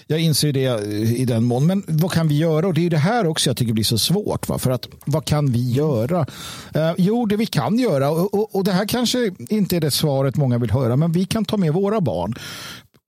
jag 0.07 0.19
inser 0.19 0.53
det 0.53 0.83
i 1.17 1.25
den 1.25 1.43
mån. 1.43 1.67
Men 1.67 1.83
vad 1.87 2.11
kan 2.11 2.27
vi 2.27 2.37
göra? 2.37 2.67
Och 2.67 2.73
det 2.73 2.85
är 2.85 2.89
det 2.89 2.97
här 2.97 3.27
också 3.27 3.49
jag 3.49 3.57
tycker 3.57 3.73
blir 3.73 3.83
så 3.83 3.97
svårt. 3.97 4.49
Va? 4.49 4.57
För 4.57 4.71
att 4.71 4.87
vad 5.05 5.25
kan 5.25 5.51
vi 5.51 5.71
göra? 5.71 6.25
Eh, 6.73 6.91
jo, 6.97 7.25
det 7.25 7.37
vi 7.37 7.45
kan 7.45 7.79
göra. 7.79 8.09
Och, 8.09 8.33
och, 8.33 8.55
och 8.55 8.63
det 8.63 8.71
här 8.71 8.85
kanske 8.85 9.31
inte 9.49 9.75
är 9.75 9.81
det 9.81 9.91
svaret 9.91 10.35
många 10.35 10.57
vill 10.57 10.71
höra. 10.71 10.95
Men 10.95 11.11
vi 11.11 11.25
kan 11.25 11.45
ta 11.45 11.57
med 11.57 11.73
våra 11.73 12.01
barn 12.01 12.35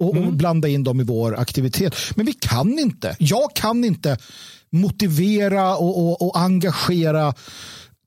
och, 0.04 0.16
mm. 0.16 0.28
och 0.28 0.34
blanda 0.34 0.68
in 0.68 0.84
dem 0.84 1.02
i 1.02 1.04
vår 1.04 1.40
aktivitet. 1.40 1.96
Men 2.16 2.26
vi 2.26 2.34
kan 2.34 2.80
inte. 2.80 3.16
Jag 3.20 3.56
kan 3.56 3.84
inte 3.84 4.18
motivera 4.70 5.76
och, 5.76 5.98
och, 5.98 6.22
och 6.22 6.40
engagera 6.40 7.34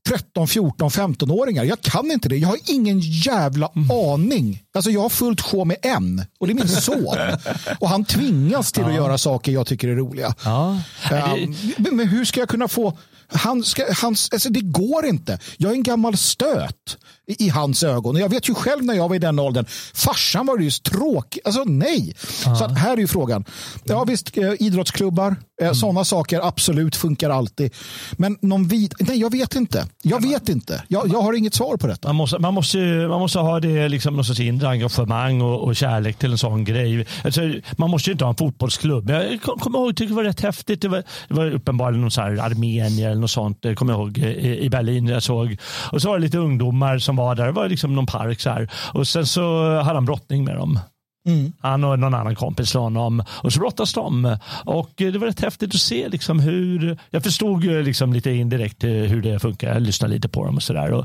13, 0.08 0.48
14, 0.48 0.90
15-åringar. 0.90 1.64
Jag 1.64 1.80
kan 1.80 2.10
inte 2.10 2.28
det. 2.28 2.36
Jag 2.36 2.48
har 2.48 2.58
ingen 2.66 3.00
jävla 3.00 3.70
mm. 3.76 3.90
aning. 3.90 4.62
Alltså 4.74 4.90
jag 4.90 5.00
har 5.00 5.08
fullt 5.08 5.40
sjå 5.40 5.64
med 5.64 5.76
en 5.82 6.24
och 6.40 6.46
det 6.46 6.52
är 6.52 6.54
min 6.54 6.68
son. 6.82 7.16
och 7.78 7.88
han 7.88 8.04
tvingas 8.04 8.72
till 8.72 8.82
ja. 8.82 8.88
att 8.88 8.94
göra 8.94 9.18
saker 9.18 9.52
jag 9.52 9.66
tycker 9.66 9.88
är 9.88 9.94
roliga. 9.94 10.34
Ja. 10.44 10.78
Um, 11.10 11.54
men 11.78 12.08
hur 12.08 12.24
ska 12.24 12.40
jag 12.40 12.48
kunna 12.48 12.68
få 12.68 12.98
han 13.28 13.62
ska, 13.62 13.84
hans, 14.02 14.28
alltså 14.32 14.48
det 14.48 14.60
går 14.60 15.06
inte. 15.06 15.38
Jag 15.56 15.70
är 15.70 15.74
en 15.74 15.82
gammal 15.82 16.16
stöt 16.16 16.98
i, 17.26 17.46
i, 17.46 17.48
hans 17.48 17.82
ögon. 17.82 18.16
Och 18.16 18.20
jag 18.20 18.28
vet 18.28 18.48
ju 18.48 18.54
själv 18.54 18.84
när 18.84 18.94
jag 18.94 19.08
var 19.08 19.16
i 19.16 19.18
den 19.18 19.38
åldern. 19.38 19.64
Farsan 19.94 20.46
var 20.46 20.58
ju 20.58 20.70
tråkig. 20.70 21.40
Alltså 21.44 21.64
nej. 21.64 22.14
Så 22.58 22.64
att 22.64 22.78
här 22.78 22.92
är 22.92 22.96
ju 22.96 23.06
frågan. 23.06 23.44
Ja 23.84 24.04
visst, 24.04 24.38
eh, 24.38 24.52
idrottsklubbar, 24.60 25.36
eh, 25.60 25.66
mm. 25.66 25.74
sådana 25.74 26.04
saker 26.04 26.40
absolut 26.48 26.96
funkar 26.96 27.30
alltid. 27.30 27.74
Men 28.12 28.38
någon 28.40 28.68
vid... 28.68 28.94
Nej, 28.98 29.20
jag 29.20 29.32
vet 29.32 29.54
inte. 29.54 29.86
Jag 30.02 30.22
vet 30.22 30.48
inte. 30.48 30.82
Jag, 30.88 31.08
jag 31.12 31.22
har 31.22 31.32
inget 31.32 31.54
svar 31.54 31.76
på 31.76 31.86
detta. 31.86 32.08
Man 32.08 32.16
måste, 32.16 32.38
man 32.38 32.54
måste, 32.54 32.78
man 33.08 33.20
måste 33.20 33.38
ha 33.38 33.60
det 33.60 33.88
liksom 33.88 34.16
någon 34.16 34.24
sorts 34.24 34.40
inre 34.40 34.68
engagemang 34.68 35.42
och, 35.42 35.64
och 35.64 35.76
kärlek 35.76 36.18
till 36.18 36.32
en 36.32 36.38
sån 36.38 36.64
grej. 36.64 37.06
Alltså, 37.24 37.40
man 37.76 37.90
måste 37.90 38.10
ju 38.10 38.12
inte 38.12 38.24
ha 38.24 38.30
en 38.30 38.36
fotbollsklubb. 38.36 39.10
Jag 39.10 39.40
kommer 39.42 39.78
ihåg, 39.78 39.96
tyckte 39.96 40.12
det 40.12 40.16
var 40.16 40.24
rätt 40.24 40.40
häftigt. 40.40 40.82
Det 40.82 40.88
var, 40.88 41.02
det 41.28 41.34
var 41.34 41.50
uppenbarligen 41.50 42.00
någon 42.00 42.10
så 42.10 42.20
här 42.20 42.36
armenier 42.36 43.10
eller 43.10 43.20
något 43.20 43.30
sånt. 43.30 43.58
Det 43.62 43.74
kommer 43.74 43.92
jag 43.92 44.00
ihåg 44.00 44.18
i, 44.18 44.68
Berlin 44.70 45.06
jag 45.06 45.22
såg. 45.22 45.56
Och 45.92 46.02
så 46.02 46.08
var 46.08 46.18
det 46.18 46.22
lite 46.22 46.38
ungdomar 46.38 46.98
som 46.98 47.15
var 47.16 47.34
där. 47.34 47.46
Det 47.46 47.52
var 47.52 47.68
liksom 47.68 47.94
någon 47.94 48.06
park 48.06 48.40
så 48.40 48.50
här. 48.50 48.70
Och 48.94 49.08
sen 49.08 49.26
så 49.26 49.74
hade 49.80 49.96
han 49.96 50.04
brottning 50.04 50.44
med 50.44 50.56
dem. 50.56 50.78
Mm. 51.26 51.52
Han 51.60 51.84
och 51.84 51.98
någon 51.98 52.14
annan 52.14 52.34
kompis 52.34 52.70
till 52.70 52.80
honom. 52.80 53.22
Och 53.30 53.52
så 53.52 53.60
brottas 53.60 53.92
de. 53.92 54.36
Och 54.64 54.90
det 54.96 55.18
var 55.18 55.26
rätt 55.26 55.40
häftigt 55.40 55.74
att 55.74 55.80
se 55.80 56.08
liksom 56.08 56.40
hur, 56.40 56.98
jag 57.10 57.22
förstod 57.22 57.64
liksom 57.64 58.12
lite 58.12 58.30
indirekt 58.30 58.84
hur 58.84 59.22
det 59.22 59.38
funkar. 59.38 59.72
Jag 59.72 59.82
lyssnade 59.82 60.14
lite 60.14 60.28
på 60.28 60.44
dem 60.44 60.56
och 60.56 60.62
sådär. 60.62 61.04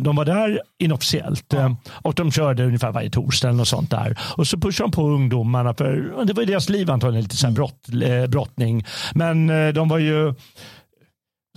De 0.00 0.16
var 0.16 0.24
där 0.24 0.60
inofficiellt. 0.78 1.46
Ja. 1.48 1.76
Och 1.92 2.14
de 2.14 2.32
körde 2.32 2.64
ungefär 2.64 2.92
varje 2.92 3.10
torsdag 3.10 3.48
eller 3.48 3.58
något 3.58 3.68
sånt 3.68 3.90
där. 3.90 4.18
Och 4.36 4.46
så 4.46 4.58
pushade 4.58 4.90
de 4.90 4.92
på 4.92 5.08
ungdomarna. 5.08 5.74
För 5.74 6.24
det 6.24 6.32
var 6.32 6.44
deras 6.44 6.68
liv 6.68 6.90
antagligen, 6.90 7.22
lite 7.22 7.36
så 7.36 7.46
här 7.46 7.54
brott, 7.54 7.88
eh, 8.04 8.26
brottning. 8.26 8.84
Men 9.14 9.50
eh, 9.50 9.68
de 9.68 9.88
var 9.88 9.98
ju 9.98 10.34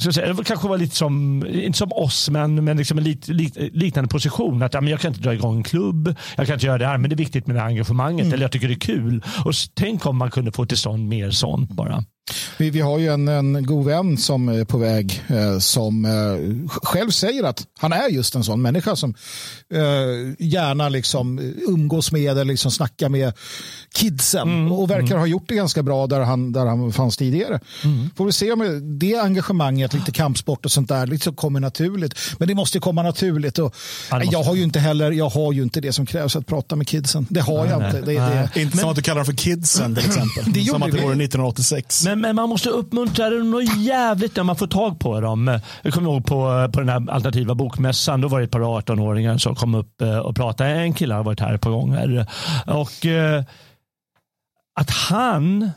så 0.02 0.14
säga, 0.14 0.34
det 0.34 0.44
kanske 0.44 0.68
var 0.68 0.78
lite 0.78 0.96
som, 0.96 1.46
inte 1.48 1.78
som 1.78 1.92
oss, 1.92 2.30
men, 2.30 2.64
men 2.64 2.78
liksom 2.78 2.98
en 2.98 3.04
lit, 3.04 3.28
lit, 3.28 3.58
liknande 3.58 4.08
position. 4.08 4.62
Att 4.64 4.74
ja, 4.74 4.82
men 4.82 4.92
jag 4.92 5.00
kan 5.00 5.12
inte 5.12 5.24
dra 5.24 5.34
igång 5.34 5.58
en 5.58 5.64
klubb, 5.64 6.16
jag 6.36 6.48
kan 6.48 6.54
inte 6.54 6.66
göra 6.66 6.78
det 6.78 6.86
här, 6.86 6.98
men 6.98 7.10
det 7.10 7.14
är 7.14 7.18
viktigt 7.18 7.48
med 7.48 7.56
det 7.56 7.60
här 7.60 7.68
engagemanget. 7.68 8.24
Mm. 8.24 8.34
Eller 8.34 8.44
jag 8.44 8.52
tycker 8.52 8.68
det 8.68 8.74
är 8.74 8.80
kul. 8.80 9.24
Och 9.46 9.54
tänk 9.74 10.06
om 10.06 10.18
man 10.18 10.32
kunde 10.32 10.52
få 10.52 10.66
till 10.66 10.78
stånd 10.78 11.08
mer 11.08 11.32
sånt 11.32 11.72
bara. 11.72 12.04
Vi, 12.58 12.70
vi 12.70 12.82
har 12.82 13.00
ju 13.00 13.08
en, 13.08 13.28
en 13.28 13.66
god 13.66 13.86
vän 13.86 14.18
som 14.18 14.50
är 14.50 14.66
på 14.66 14.78
väg 14.78 15.24
eh, 15.28 15.60
som 15.60 16.06
eh, 16.06 16.70
själv 16.84 17.10
säger 17.10 17.44
att 17.44 17.68
han 17.80 17.94
är 17.94 18.10
just 18.10 18.36
en 18.36 18.44
sån 18.44 18.62
människa 18.62 18.96
som 18.96 19.16
eh, 19.74 20.46
gärna 20.46 20.90
liksom 20.90 21.54
umgås 21.68 22.12
med 22.12 22.32
eller 22.32 22.46
liksom 22.46 22.72
snackar 22.72 23.10
med 23.10 23.34
kidsen 23.96 24.42
mm, 24.42 24.72
och 24.72 24.90
verkar 24.90 25.06
mm. 25.06 25.20
ha 25.20 25.28
gjort 25.28 25.48
det 25.48 25.56
ganska 25.56 25.84
bra 25.84 26.08
där 26.08 26.20
han, 26.20 26.52
där 26.52 26.66
han 26.66 26.94
fanns 26.94 27.18
tidigare. 27.18 27.60
Mm. 27.84 28.10
Får 28.16 28.26
vi 28.26 28.32
se 28.32 28.52
om 28.52 28.98
det 29.00 29.16
engagemanget, 29.16 29.94
lite 29.94 30.12
kampsport 30.12 30.66
och 30.66 30.72
sånt 30.72 30.90
där, 30.90 31.08
liksom 31.08 31.36
kommer 31.36 31.60
naturligt. 31.60 32.20
Men 32.40 32.48
det 32.48 32.56
måste 32.56 32.80
komma 32.80 33.04
naturligt. 33.04 33.60
Och, 33.60 33.76
jag 34.32 34.44
har 34.44 34.56
ju 34.56 34.64
inte 34.64 34.80
heller, 34.80 35.12
jag 35.12 35.30
har 35.30 35.54
ju 35.54 35.64
inte 35.64 35.82
det 35.82 35.94
som 35.94 36.06
krävs 36.06 36.36
att 36.36 36.48
prata 36.48 36.76
med 36.76 36.88
kidsen. 36.88 37.28
Det 37.30 37.42
har 37.42 37.66
nej, 37.66 37.70
jag 37.70 37.88
inte. 37.88 38.02
Det, 38.02 38.50
det, 38.54 38.62
inte 38.62 38.78
som 38.78 38.90
att 38.90 38.96
du 38.96 39.02
kallar 39.02 39.16
dem 39.16 39.26
för 39.26 39.34
kidsen 39.34 39.96
till 39.96 40.06
exempel. 40.06 40.44
Det 40.54 40.66
som 40.66 40.84
att 40.84 40.92
det 40.92 40.98
vore 40.98 41.24
1986. 41.24 42.06
Men, 42.06 42.14
men 42.15 42.36
man 42.36 42.49
måste 42.49 42.69
uppmuntra 42.69 43.30
dem 43.30 43.51
något 43.51 43.78
jävligt 43.78 44.36
när 44.36 44.43
man 44.43 44.56
får 44.56 44.67
tag 44.67 44.99
på 44.99 45.21
dem. 45.21 45.60
Jag 45.82 45.93
kommer 45.93 46.12
ihåg 46.12 46.25
på, 46.25 46.36
eh, 46.36 46.71
på 46.71 46.80
den 46.80 46.89
här 46.89 47.12
alternativa 47.12 47.56
bokmässan, 47.56 48.21
då 48.21 48.28
var 48.28 48.39
det 48.39 48.45
ett 48.45 48.51
par 48.51 48.60
18-åringar 48.60 49.38
som 49.38 49.56
kom 49.56 49.75
upp 49.75 50.01
eh, 50.01 50.17
och 50.17 50.36
pratade. 50.36 50.69
En 50.69 50.93
kille 50.93 51.13
har 51.13 51.23
varit 51.23 51.39
här 51.39 51.54
ett 51.54 51.62
par 51.62 51.71
gånger. 51.71 52.28
Och 52.67 53.06
eh, 53.06 53.43
att 54.80 54.89
han 54.89 55.71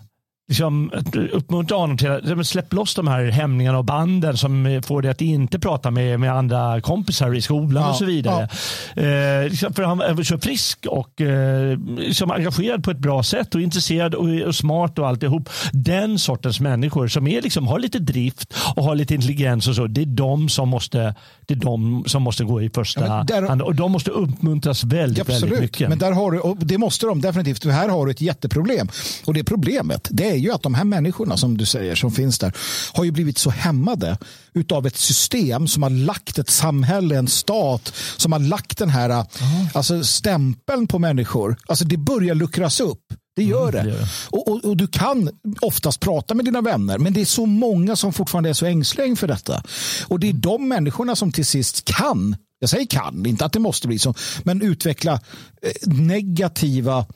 liksom, 0.49 0.91
uppmuntra 1.33 1.77
honom 1.77 1.97
till 1.97 2.11
att 2.11 2.47
släppa 2.47 2.77
loss 2.77 2.95
de 2.95 3.09
här 3.09 3.25
hämningarna 3.25 3.79
och 3.79 3.85
banden 3.85 4.37
som 4.37 4.83
får 4.87 5.03
dig 5.03 5.11
att 5.11 5.21
inte 5.21 5.59
prata 5.59 5.91
med, 5.91 6.21
med 6.21 6.33
andra 6.33 6.81
kompisar 6.81 7.35
i 7.35 7.43
skolan 7.43 7.83
ja, 7.83 7.91
och 7.91 7.97
så 7.97 8.05
vidare. 8.05 8.49
Ja. 8.95 9.03
Eh, 9.03 9.49
liksom, 9.49 9.73
för 9.73 9.83
han 9.83 10.01
är 10.01 10.23
så 10.23 10.39
frisk 10.39 10.87
och 10.87 11.21
eh, 11.21 11.79
liksom 11.99 12.31
engagerad 12.31 12.85
på 12.85 12.91
ett 12.91 12.99
bra 12.99 13.23
sätt 13.23 13.55
och 13.55 13.61
intresserad 13.61 14.15
och, 14.15 14.29
och, 14.47 14.55
smart 14.55 14.99
och 14.99 15.09
alltihop. 15.09 15.49
Den 15.73 16.19
sortens 16.19 16.61
människor 16.61 17.09
som 17.09 17.27
är, 17.27 17.43
liksom, 17.43 17.67
har 17.67 17.79
lite 17.79 17.99
drift 17.99 18.55
och 18.77 18.85
har 18.85 18.95
lite 18.95 19.15
intelligens 19.15 19.69
och 19.69 19.75
så. 19.75 19.87
Det 19.87 20.01
är 20.01 20.07
de 20.07 20.49
som 20.49 20.69
måste, 20.69 21.15
det 21.47 21.55
är 21.55 21.59
de 21.59 22.05
som 22.07 22.23
måste 22.23 22.45
gå 22.45 22.63
i 22.63 22.71
första 22.71 23.07
ja, 23.07 23.25
där, 23.27 23.43
hand 23.43 23.63
och 23.63 23.75
de 23.75 23.93
måste 23.93 24.11
uppmuntras 24.11 24.85
väldigt, 24.85 25.21
absolut, 25.21 25.43
väldigt 25.43 25.61
mycket. 25.61 25.89
Men 25.89 25.99
där 25.99 26.13
har 26.13 26.31
du, 26.31 26.41
och 26.41 26.57
det 26.57 26.79
måste 26.79 27.07
de 27.07 27.21
definitivt. 27.21 27.65
Här 27.65 27.89
har 27.89 28.07
du 28.07 28.11
ett 28.11 28.21
jätteproblem 28.21 28.89
och 29.25 29.35
det 29.35 29.45
problemet 29.45 30.09
det 30.11 30.31
är 30.31 30.38
är 30.38 30.38
ju 30.39 30.53
att 30.53 30.63
de 30.63 30.75
här 30.75 30.85
människorna 30.85 31.37
som 31.37 31.57
du 31.57 31.67
säger 31.67 31.95
som 31.95 32.13
finns 32.13 32.39
där 32.39 32.53
har 32.93 33.05
ju 33.05 33.11
blivit 33.11 33.39
så 33.39 33.51
hämmade 33.51 34.19
utav 34.55 34.87
ett 34.87 34.97
system 34.97 35.69
som 35.69 35.83
har 35.83 35.91
lagt 35.91 36.39
ett 36.39 36.51
samhälle, 36.51 37.17
en 37.17 37.29
stat 37.29 37.93
som 38.17 38.33
har 38.33 38.39
lagt 38.39 38.79
den 38.79 38.91
här 38.91 39.11
mm. 39.11 39.27
alltså 39.75 40.05
stämpeln 40.05 40.87
på 40.87 40.99
människor. 40.99 41.57
Alltså 41.69 41.85
det 41.85 41.97
börjar 41.97 42.35
luckras 42.35 42.81
upp. 42.81 43.03
Det 43.37 43.45
gör 43.45 43.75
mm, 43.75 43.87
det. 43.87 44.09
Och, 44.31 44.49
och, 44.49 44.65
och, 44.65 44.77
du 44.77 44.87
kan 44.87 45.31
oftast 45.61 46.01
prata 46.01 46.35
med 46.35 46.45
dina 46.45 46.61
vänner 46.61 46.99
men 46.99 47.13
det 47.13 47.21
är 47.21 47.25
så 47.25 47.47
många 47.47 47.97
som 47.97 48.13
fortfarande 48.13 48.49
är 48.49 48.55
så 48.55 48.67
ängsliga 48.67 49.07
inför 49.07 49.27
detta. 49.27 49.63
Och 50.07 50.21
det 50.21 50.29
är 50.29 50.33
de 50.33 50.69
människorna 50.69 51.17
som 51.17 51.33
till 51.33 51.47
sist 51.47 51.85
kan, 51.85 52.37
jag 52.59 52.71
säger 52.71 52.87
kan, 52.87 53.27
inte 53.27 53.45
att 53.45 53.53
det 53.53 53.59
måste 53.59 53.89
bli 53.89 53.99
så, 53.99 54.15
men 54.43 54.63
utveckla 54.63 55.13
eh, 55.13 55.93
negativa 55.93 57.07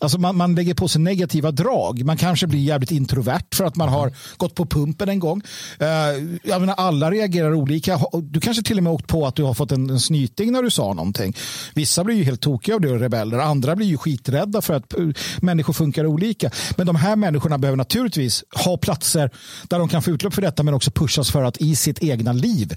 Alltså 0.00 0.18
man, 0.18 0.36
man 0.36 0.54
lägger 0.54 0.74
på 0.74 0.88
sig 0.88 1.00
negativa 1.00 1.50
drag. 1.50 2.04
Man 2.04 2.16
kanske 2.16 2.46
blir 2.46 2.60
jävligt 2.60 2.90
introvert 2.90 3.54
för 3.54 3.64
att 3.64 3.76
man 3.76 3.88
har 3.88 4.12
gått 4.36 4.54
på 4.54 4.66
pumpen 4.66 5.08
en 5.08 5.18
gång. 5.18 5.42
Uh, 5.82 6.38
jag 6.42 6.60
menar, 6.60 6.74
alla 6.74 7.10
reagerar 7.10 7.54
olika. 7.54 8.00
Du 8.22 8.40
kanske 8.40 8.62
till 8.62 8.76
och 8.76 8.82
med 8.82 8.92
åkt 8.92 9.06
på 9.06 9.26
att 9.26 9.34
du 9.34 9.42
har 9.42 9.54
fått 9.54 9.72
en, 9.72 9.90
en 9.90 10.00
snyting 10.00 10.52
när 10.52 10.62
du 10.62 10.70
sa 10.70 10.94
någonting. 10.94 11.36
Vissa 11.74 12.04
blir 12.04 12.16
ju 12.16 12.24
helt 12.24 12.40
tokiga 12.40 12.74
av 12.74 12.80
det 12.80 12.90
och 12.90 13.00
rebeller. 13.00 13.38
Andra 13.38 13.76
blir 13.76 13.86
ju 13.86 13.96
skiträdda 13.96 14.62
för 14.62 14.74
att 14.74 14.94
uh, 14.98 15.12
människor 15.40 15.72
funkar 15.72 16.06
olika. 16.06 16.50
Men 16.76 16.86
de 16.86 16.96
här 16.96 17.16
människorna 17.16 17.58
behöver 17.58 17.76
naturligtvis 17.76 18.44
ha 18.64 18.76
platser 18.76 19.30
där 19.68 19.78
de 19.78 19.88
kan 19.88 20.02
få 20.02 20.10
utlopp 20.10 20.34
för 20.34 20.42
detta 20.42 20.62
men 20.62 20.74
också 20.74 20.90
pushas 20.90 21.30
för 21.30 21.42
att 21.42 21.56
i 21.56 21.76
sitt 21.76 22.02
egna 22.02 22.32
liv 22.32 22.76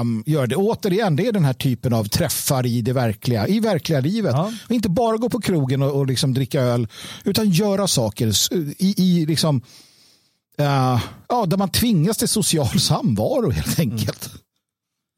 um, 0.00 0.24
göra 0.26 0.46
det. 0.46 0.56
Och 0.56 0.64
återigen, 0.64 1.16
det 1.16 1.26
är 1.26 1.32
den 1.32 1.44
här 1.44 1.52
typen 1.52 1.92
av 1.92 2.04
träffar 2.04 2.66
i 2.66 2.82
det 2.82 2.92
verkliga, 2.92 3.46
i 3.46 3.60
verkliga 3.60 4.00
livet. 4.00 4.32
Ja. 4.34 4.52
Inte 4.68 4.88
bara 4.88 5.16
gå 5.16 5.28
på 5.28 5.40
krogen 5.40 5.82
och, 5.82 5.92
och 5.92 6.06
liksom 6.06 6.23
liksom 6.24 6.34
dricka 6.34 6.60
öl, 6.60 6.88
utan 7.24 7.50
göra 7.50 7.88
saker 7.88 8.32
i, 8.78 8.94
i 8.96 9.26
liksom, 9.26 9.56
uh, 10.60 11.00
ja, 11.28 11.46
där 11.46 11.56
man 11.56 11.68
tvingas 11.68 12.16
till 12.16 12.28
social 12.28 12.80
samvaro 12.80 13.50
helt 13.50 13.78
enkelt. 13.78 14.30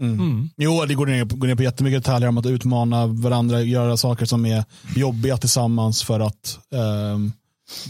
Mm. 0.01 0.21
Mm. 0.21 0.51
Jo, 0.57 0.85
det 0.85 0.95
går 0.95 1.07
ner, 1.07 1.25
går 1.25 1.47
ner 1.49 1.55
på 1.55 1.62
jättemycket 1.62 2.05
detaljer 2.05 2.29
om 2.29 2.38
att 2.38 2.47
utmana 2.47 3.07
varandra, 3.07 3.62
göra 3.62 3.97
saker 3.97 4.27
som 4.27 4.47
är 4.47 4.64
jobbiga 4.97 5.37
tillsammans 5.37 6.03
för 6.03 6.21
att 6.21 6.59
um, 6.71 7.33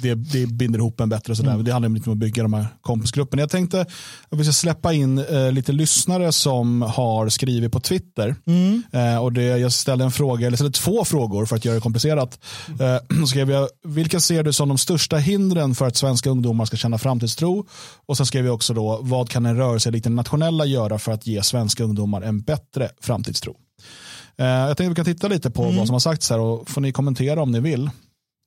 det, 0.02 0.14
det 0.14 0.46
binder 0.46 0.78
ihop 0.78 1.00
en 1.00 1.08
bättre. 1.08 1.32
Och 1.32 1.36
sådär. 1.36 1.52
Mm. 1.52 1.64
Det 1.64 1.72
handlar 1.72 1.88
lite 1.88 2.10
om 2.10 2.12
att 2.12 2.18
bygga 2.18 2.42
de 2.42 2.52
här 2.52 2.66
kompisgrupperna. 2.80 3.42
Jag 3.42 3.50
tänkte 3.50 3.80
att 4.28 4.38
vi 4.38 4.44
ska 4.44 4.52
släppa 4.52 4.92
in 4.92 5.18
eh, 5.18 5.52
lite 5.52 5.72
lyssnare 5.72 6.32
som 6.32 6.82
har 6.82 7.28
skrivit 7.28 7.72
på 7.72 7.80
Twitter. 7.80 8.36
Mm. 8.46 8.82
Eh, 8.92 9.18
och 9.18 9.32
det, 9.32 9.42
jag 9.42 9.72
ställde 9.72 10.04
en 10.04 10.10
fråga, 10.10 10.46
eller 10.46 10.56
ställde 10.56 10.78
två 10.78 11.04
frågor 11.04 11.46
för 11.46 11.56
att 11.56 11.64
göra 11.64 11.74
det 11.74 11.80
komplicerat. 11.80 12.38
Eh, 12.80 13.24
skrev 13.26 13.50
jag, 13.50 13.68
vilka 13.84 14.20
ser 14.20 14.42
du 14.42 14.52
som 14.52 14.68
de 14.68 14.78
största 14.78 15.16
hindren 15.16 15.74
för 15.74 15.86
att 15.86 15.96
svenska 15.96 16.30
ungdomar 16.30 16.64
ska 16.64 16.76
känna 16.76 16.98
framtidstro? 16.98 17.66
Och 18.06 18.16
sen 18.16 18.26
skrev 18.26 18.46
jag 18.46 18.54
också 18.54 18.74
då, 18.74 18.98
vad 19.02 19.28
kan 19.28 19.46
en 19.46 19.56
rörelse 19.56 19.90
likt 19.90 20.04
den 20.04 20.14
nationella 20.14 20.64
göra 20.64 20.98
för 20.98 21.12
att 21.12 21.26
ge 21.26 21.42
svenska 21.42 21.84
ungdomar 21.84 22.22
en 22.22 22.40
bättre 22.40 22.90
framtidstro? 23.00 23.56
Eh, 24.38 24.46
jag 24.46 24.76
tänkte 24.76 24.84
att 24.84 24.90
vi 24.90 24.94
kan 24.94 25.04
titta 25.04 25.28
lite 25.28 25.50
på 25.50 25.62
mm. 25.62 25.76
vad 25.76 25.86
som 25.86 25.94
har 25.94 26.00
sagts 26.00 26.30
här 26.30 26.38
och 26.38 26.70
får 26.70 26.80
ni 26.80 26.92
kommentera 26.92 27.42
om 27.42 27.52
ni 27.52 27.60
vill. 27.60 27.90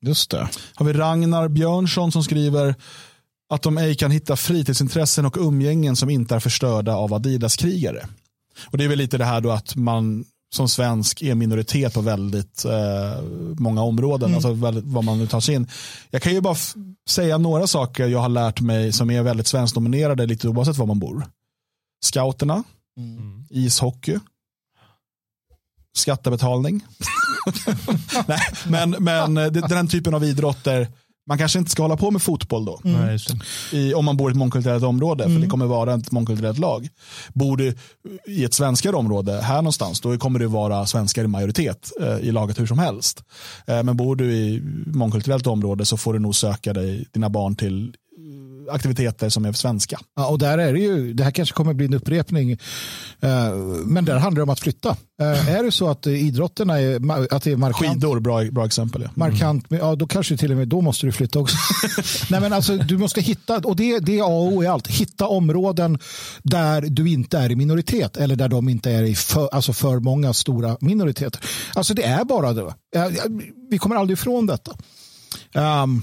Just 0.06 0.30
det. 0.30 0.48
Har 0.74 0.86
vi 0.86 0.92
Ragnar 0.92 1.48
Björnsson 1.48 2.12
som 2.12 2.24
skriver 2.24 2.74
att 3.50 3.62
de 3.62 3.78
ej 3.78 3.94
kan 3.94 4.10
hitta 4.10 4.36
fritidsintressen 4.36 5.26
och 5.26 5.36
umgängen 5.40 5.96
som 5.96 6.10
inte 6.10 6.34
är 6.34 6.40
förstörda 6.40 6.94
av 6.94 7.14
Adidas-krigare. 7.14 8.06
Och 8.66 8.78
Det 8.78 8.84
är 8.84 8.88
väl 8.88 8.98
lite 8.98 9.18
det 9.18 9.24
här 9.24 9.40
då 9.40 9.50
att 9.50 9.76
man 9.76 10.24
som 10.54 10.68
svensk 10.68 11.22
är 11.22 11.34
minoritet 11.34 11.94
på 11.94 12.00
väldigt 12.00 12.64
eh, 12.64 13.22
många 13.58 13.82
områden, 13.82 14.26
mm. 14.26 14.34
alltså 14.34 14.52
väldigt, 14.52 14.84
vad 14.84 15.04
man 15.04 15.18
nu 15.18 15.26
tar 15.26 15.40
sig 15.40 15.54
in. 15.54 15.66
Jag 16.10 16.22
kan 16.22 16.34
ju 16.34 16.40
bara 16.40 16.56
säga 17.08 17.38
några 17.38 17.66
saker 17.66 18.08
jag 18.08 18.18
har 18.18 18.28
lärt 18.28 18.60
mig 18.60 18.92
som 18.92 19.10
är 19.10 19.22
väldigt 19.22 19.46
svenskdominerade 19.46 20.26
lite 20.26 20.48
oavsett 20.48 20.76
var 20.76 20.86
man 20.86 20.98
bor. 20.98 21.26
Scouterna, 22.04 22.64
mm. 22.96 23.44
ishockey, 23.50 24.18
skattebetalning. 25.96 26.84
Nej, 28.26 28.40
men 28.68 28.90
men 28.90 29.34
det, 29.34 29.50
den 29.50 29.88
typen 29.88 30.14
av 30.14 30.24
idrotter, 30.24 30.88
man 31.30 31.38
kanske 31.38 31.58
inte 31.58 31.70
ska 31.70 31.82
hålla 31.82 31.96
på 31.96 32.10
med 32.10 32.22
fotboll 32.22 32.64
då. 32.64 32.80
Mm. 32.84 33.18
I, 33.72 33.94
om 33.94 34.04
man 34.04 34.16
bor 34.16 34.30
i 34.30 34.32
ett 34.32 34.38
mångkulturellt 34.38 34.84
område, 34.84 35.24
mm. 35.24 35.34
för 35.34 35.40
det 35.40 35.44
mm. 35.44 35.50
kommer 35.50 35.66
vara 35.66 35.94
ett 35.94 36.12
mångkulturellt 36.12 36.58
lag. 36.58 36.88
Bor 37.32 37.56
du 37.56 37.74
i 38.26 38.44
ett 38.44 38.54
svenskare 38.54 38.96
område, 38.96 39.40
här 39.40 39.56
någonstans, 39.56 40.00
då 40.00 40.18
kommer 40.18 40.38
det 40.38 40.46
vara 40.46 40.86
svenskar 40.86 41.24
i 41.24 41.26
majoritet 41.26 41.90
eh, 42.00 42.18
i 42.18 42.32
laget 42.32 42.60
hur 42.60 42.66
som 42.66 42.78
helst. 42.78 43.24
Eh, 43.66 43.82
men 43.82 43.96
bor 43.96 44.16
du 44.16 44.32
i 44.32 44.62
mångkulturellt 44.86 45.46
område 45.46 45.84
så 45.84 45.96
får 45.96 46.12
du 46.12 46.18
nog 46.18 46.34
söka 46.34 46.72
dig, 46.72 47.06
dina 47.12 47.28
barn 47.28 47.56
till 47.56 47.94
aktiviteter 48.70 49.28
som 49.28 49.44
är 49.44 49.52
svenska. 49.52 49.98
Ja, 50.16 50.26
och 50.26 50.38
där 50.38 50.58
är 50.58 50.72
det 50.72 50.78
ju, 50.78 51.12
det 51.12 51.24
här 51.24 51.30
kanske 51.30 51.54
kommer 51.54 51.74
bli 51.74 51.86
en 51.86 51.94
upprepning, 51.94 52.50
eh, 53.20 53.54
men 53.84 54.04
där 54.04 54.18
handlar 54.18 54.40
det 54.40 54.42
om 54.42 54.50
att 54.50 54.60
flytta. 54.60 54.96
Eh, 55.20 55.48
är 55.48 55.62
det 55.62 55.72
så 55.72 55.88
att 55.88 56.06
idrotterna 56.06 56.80
är, 56.80 57.34
att 57.34 57.42
det 57.42 57.52
är 57.52 57.56
markant? 57.56 57.92
Skidor, 57.92 58.20
bra, 58.20 58.44
bra 58.44 58.66
exempel. 58.66 59.02
Ja. 59.02 59.08
Mm. 59.08 59.32
Markant, 59.32 59.66
ja 59.68 59.94
då 59.94 60.06
kanske 60.06 60.36
till 60.36 60.50
och 60.50 60.56
med 60.56 60.68
då 60.68 60.80
måste 60.80 61.06
du 61.06 61.12
flytta 61.12 61.38
också. 61.38 61.56
Nej 62.30 62.40
men 62.40 62.52
alltså 62.52 62.76
du 62.76 62.98
måste 62.98 63.20
hitta, 63.20 63.58
och 63.58 63.76
det, 63.76 63.98
det 63.98 64.18
är 64.18 64.22
A 64.22 64.26
och 64.26 64.52
O 64.52 64.62
i 64.62 64.66
allt, 64.66 64.86
hitta 64.86 65.26
områden 65.26 65.98
där 66.42 66.82
du 66.82 67.10
inte 67.10 67.38
är 67.38 67.52
i 67.52 67.56
minoritet 67.56 68.16
eller 68.16 68.36
där 68.36 68.48
de 68.48 68.68
inte 68.68 68.90
är 68.90 69.02
i 69.02 69.14
för, 69.14 69.48
alltså 69.54 69.72
för 69.72 69.98
många 69.98 70.34
stora 70.34 70.76
minoriteter. 70.80 71.40
Alltså 71.74 71.94
det 71.94 72.02
är 72.02 72.24
bara 72.24 72.52
det. 72.52 72.74
Vi 73.70 73.78
kommer 73.78 73.96
aldrig 73.96 74.18
ifrån 74.18 74.46
detta. 74.46 74.72
Um, 75.54 76.02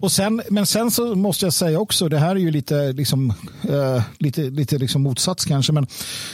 och 0.00 0.12
sen, 0.12 0.42
men 0.50 0.66
sen 0.66 0.90
så 0.90 1.14
måste 1.14 1.46
jag 1.46 1.52
säga 1.52 1.80
också, 1.80 2.08
det 2.08 2.18
här 2.18 2.30
är 2.30 2.40
ju 2.40 2.50
lite, 2.50 2.92
liksom, 2.92 3.34
uh, 3.70 4.02
lite, 4.18 4.42
lite 4.42 4.78
liksom 4.78 5.02
motsats 5.02 5.44
kanske, 5.44 5.72
men 5.72 5.86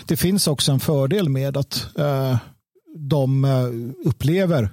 det 0.06 0.16
finns 0.16 0.46
också 0.46 0.72
en 0.72 0.80
fördel 0.80 1.28
med 1.28 1.56
att 1.56 1.88
uh, 1.98 2.36
de 2.98 3.44
uh, 3.44 3.92
upplever 4.04 4.70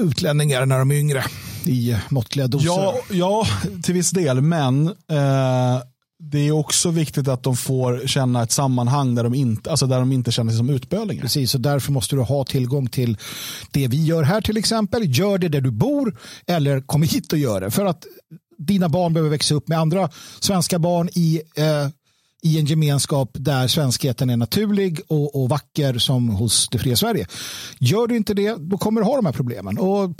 utlänningar 0.00 0.66
när 0.66 0.78
de 0.78 0.90
är 0.90 0.94
yngre 0.94 1.24
i 1.66 1.96
måttliga 2.08 2.46
doser. 2.46 2.66
Ja, 2.66 2.94
ja 3.10 3.46
till 3.82 3.94
viss 3.94 4.10
del, 4.10 4.40
men 4.40 4.86
eh, 4.88 5.80
det 6.30 6.48
är 6.48 6.52
också 6.52 6.90
viktigt 6.90 7.28
att 7.28 7.42
de 7.42 7.56
får 7.56 8.06
känna 8.06 8.42
ett 8.42 8.52
sammanhang 8.52 9.14
där 9.14 9.24
de 9.24 9.34
inte, 9.34 9.70
alltså 9.70 9.86
där 9.86 9.98
de 9.98 10.12
inte 10.12 10.32
känner 10.32 10.50
sig 10.50 10.58
som 10.58 10.70
utbölingar. 10.70 11.22
Precis, 11.22 11.54
och 11.54 11.60
därför 11.60 11.92
måste 11.92 12.16
du 12.16 12.22
ha 12.22 12.44
tillgång 12.44 12.88
till 12.88 13.18
det 13.70 13.88
vi 13.88 14.04
gör 14.04 14.22
här 14.22 14.40
till 14.40 14.56
exempel. 14.56 15.18
Gör 15.18 15.38
det 15.38 15.48
där 15.48 15.60
du 15.60 15.70
bor 15.70 16.18
eller 16.46 16.80
kom 16.80 17.02
hit 17.02 17.32
och 17.32 17.38
gör 17.38 17.60
det. 17.60 17.70
För 17.70 17.84
att 17.84 18.06
dina 18.58 18.88
barn 18.88 19.12
behöver 19.12 19.30
växa 19.30 19.54
upp 19.54 19.68
med 19.68 19.78
andra 19.78 20.10
svenska 20.40 20.78
barn 20.78 21.08
i, 21.12 21.40
eh, 21.56 21.88
i 22.42 22.58
en 22.58 22.66
gemenskap 22.66 23.30
där 23.34 23.68
svenskheten 23.68 24.30
är 24.30 24.36
naturlig 24.36 25.00
och, 25.08 25.42
och 25.42 25.48
vacker 25.48 25.98
som 25.98 26.28
hos 26.28 26.68
det 26.68 26.78
fria 26.78 26.96
Sverige. 26.96 27.26
Gör 27.78 28.06
du 28.06 28.16
inte 28.16 28.34
det, 28.34 28.56
då 28.58 28.78
kommer 28.78 29.00
du 29.00 29.06
ha 29.06 29.16
de 29.16 29.26
här 29.26 29.32
problemen. 29.32 29.78
Och 29.78 30.10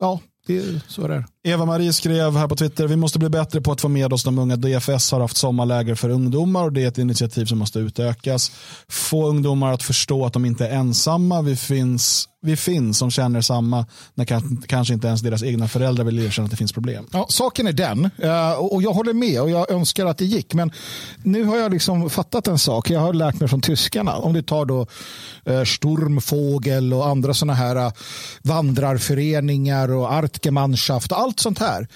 ja, 0.00 0.20
det, 0.46 0.80
så 0.88 1.06
är. 1.06 1.26
Eva-Marie 1.44 1.92
skrev 1.92 2.36
här 2.36 2.48
på 2.48 2.56
Twitter, 2.56 2.86
vi 2.86 2.96
måste 2.96 3.18
bli 3.18 3.28
bättre 3.28 3.60
på 3.60 3.72
att 3.72 3.80
få 3.80 3.88
med 3.88 4.12
oss 4.12 4.24
de 4.24 4.38
unga. 4.38 4.56
DFS 4.56 5.12
har 5.12 5.20
haft 5.20 5.36
sommarläger 5.36 5.94
för 5.94 6.08
ungdomar 6.08 6.64
och 6.64 6.72
det 6.72 6.84
är 6.84 6.88
ett 6.88 6.98
initiativ 6.98 7.44
som 7.44 7.58
måste 7.58 7.78
utökas. 7.78 8.52
Få 8.88 9.26
ungdomar 9.26 9.72
att 9.72 9.82
förstå 9.82 10.26
att 10.26 10.32
de 10.32 10.44
inte 10.44 10.66
är 10.66 10.74
ensamma. 10.74 11.42
Vi 11.42 11.56
finns, 11.56 12.28
vi 12.44 12.56
finns 12.56 12.98
som 12.98 13.10
känner 13.10 13.40
samma 13.40 13.86
när 14.14 14.66
kanske 14.66 14.94
inte 14.94 15.06
ens 15.06 15.20
deras 15.20 15.42
egna 15.42 15.68
föräldrar 15.68 16.04
vill 16.04 16.18
erkänna 16.18 16.44
att 16.44 16.50
det 16.50 16.56
finns 16.56 16.72
problem. 16.72 17.06
Ja, 17.12 17.26
saken 17.28 17.66
är 17.66 17.72
den, 17.72 18.10
eh, 18.18 18.52
och 18.52 18.82
jag 18.82 18.92
håller 18.92 19.12
med 19.12 19.40
och 19.40 19.50
jag 19.50 19.70
önskar 19.70 20.06
att 20.06 20.18
det 20.18 20.24
gick. 20.24 20.54
Men 20.54 20.72
nu 21.22 21.44
har 21.44 21.56
jag 21.56 21.72
liksom 21.72 22.10
fattat 22.10 22.48
en 22.48 22.58
sak. 22.58 22.90
Jag 22.90 23.00
har 23.00 23.12
lärt 23.12 23.40
mig 23.40 23.48
från 23.48 23.60
tyskarna. 23.60 24.16
Om 24.16 24.32
du 24.32 24.42
tar 24.42 24.64
då 24.64 24.86
eh, 25.44 25.64
Sturmfågel 25.64 26.92
och 26.92 27.06
andra 27.06 27.34
sådana 27.34 27.54
här 27.54 27.76
eh, 27.76 27.92
vandrarföreningar 28.42 29.90
och 29.90 30.12
Artgemeinschaft 30.12 31.12
och 31.12 31.20
allt 31.20 31.40
sånt 31.40 31.58
här. 31.58 31.88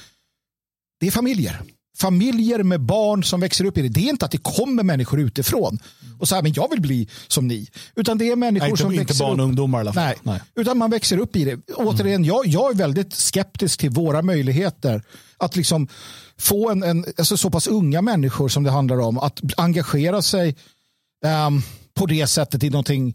Det 1.01 1.07
är 1.07 1.11
familjer. 1.11 1.63
Familjer 2.01 2.63
med 2.63 2.81
barn 2.81 3.25
som 3.25 3.41
växer 3.41 3.65
upp 3.65 3.79
i 3.79 3.83
det. 3.83 3.89
Det 3.89 4.01
är 4.01 4.11
inte 4.11 4.25
att 4.25 4.31
det 4.31 4.43
kommer 4.43 4.83
människor 4.83 5.21
utifrån 5.21 5.79
och 6.19 6.29
säger 6.29 6.43
men 6.43 6.53
jag 6.53 6.71
vill 6.71 6.81
bli 6.81 7.09
som 7.29 7.49
ni. 7.49 7.69
Utan 7.97 8.19
det 8.19 8.31
är 8.31 8.37
människor 8.37 8.65
Nej, 8.65 8.71
inte, 8.71 8.83
som 8.83 8.93
inte 8.93 9.05
växer 9.05 9.25
barn 9.25 9.41
och 9.41 9.47
upp. 9.47 9.49
ungdomar 9.49 9.79
i 9.79 9.81
alla 9.81 9.93
fall. 9.93 10.05
Nej, 10.05 10.17
Nej. 10.23 10.41
Utan 10.55 10.79
man 10.79 10.91
växer 10.91 11.19
upp 11.19 11.37
i 11.37 11.45
det. 11.45 11.73
Återigen, 11.75 12.25
jag, 12.25 12.47
jag 12.47 12.71
är 12.71 12.75
väldigt 12.75 13.15
skeptisk 13.15 13.81
till 13.81 13.91
våra 13.91 14.23
möjligheter 14.23 15.03
att 15.37 15.57
liksom 15.57 15.89
få 16.39 16.71
en, 16.71 16.83
en 16.83 17.05
alltså 17.19 17.37
så 17.37 17.51
pass 17.51 17.67
unga 17.67 18.03
människor 18.03 18.49
som 18.49 18.65
det 18.65 18.71
handlar 18.71 19.01
om 19.01 19.19
att 19.19 19.41
engagera 19.57 20.23
sig 20.23 20.57
um, 21.47 21.63
på 21.95 22.07
det 22.07 22.27
sättet 22.27 22.63
i 22.63 22.71
någonting 22.71 23.15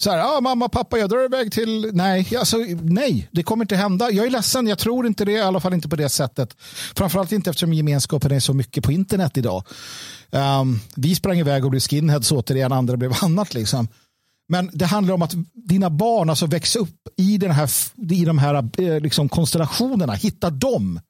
så 0.00 0.10
här, 0.10 0.36
ah, 0.36 0.40
mamma, 0.40 0.68
pappa, 0.68 0.98
jag 0.98 1.10
drar 1.10 1.24
iväg 1.24 1.52
till... 1.52 1.90
Nej, 1.92 2.36
alltså, 2.38 2.56
nej, 2.82 3.28
det 3.32 3.42
kommer 3.42 3.64
inte 3.64 3.76
hända. 3.76 4.10
Jag 4.10 4.26
är 4.26 4.30
ledsen, 4.30 4.66
jag 4.66 4.78
tror 4.78 5.06
inte 5.06 5.24
det, 5.24 5.32
i 5.32 5.40
alla 5.40 5.60
fall 5.60 5.74
inte 5.74 5.88
på 5.88 5.96
det 5.96 6.08
sättet. 6.08 6.56
Framförallt 6.96 7.32
inte 7.32 7.50
eftersom 7.50 7.72
gemenskapen 7.72 8.32
är 8.32 8.40
så 8.40 8.54
mycket 8.54 8.84
på 8.84 8.92
internet 8.92 9.36
idag. 9.36 9.64
Um, 10.30 10.80
vi 10.96 11.14
sprang 11.14 11.38
iväg 11.38 11.64
och 11.64 11.70
blev 11.70 11.80
skinheads 11.80 12.32
återigen, 12.32 12.72
andra 12.72 12.96
blev 12.96 13.12
annat. 13.22 13.54
Liksom. 13.54 13.88
Men 14.48 14.70
det 14.72 14.86
handlar 14.86 15.14
om 15.14 15.22
att 15.22 15.34
dina 15.52 15.90
barn 15.90 16.30
alltså 16.30 16.46
växer 16.46 16.80
upp 16.80 17.08
i, 17.16 17.38
den 17.38 17.50
här, 17.50 17.70
i 18.12 18.24
de 18.24 18.38
här 18.38 18.54
eh, 18.78 19.00
liksom, 19.00 19.28
konstellationerna, 19.28 20.12
hitta 20.12 20.50
dem 20.50 21.00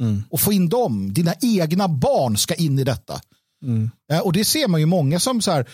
mm. 0.00 0.22
och 0.30 0.40
få 0.40 0.52
in 0.52 0.68
dem. 0.68 1.12
Dina 1.12 1.34
egna 1.40 1.88
barn 1.88 2.36
ska 2.36 2.54
in 2.54 2.78
i 2.78 2.84
detta. 2.84 3.20
Mm. 3.64 3.90
Uh, 4.12 4.18
och 4.18 4.32
det 4.32 4.44
ser 4.44 4.68
man 4.68 4.80
ju 4.80 4.86
många 4.86 5.20
som 5.20 5.42
så 5.42 5.50
här, 5.50 5.66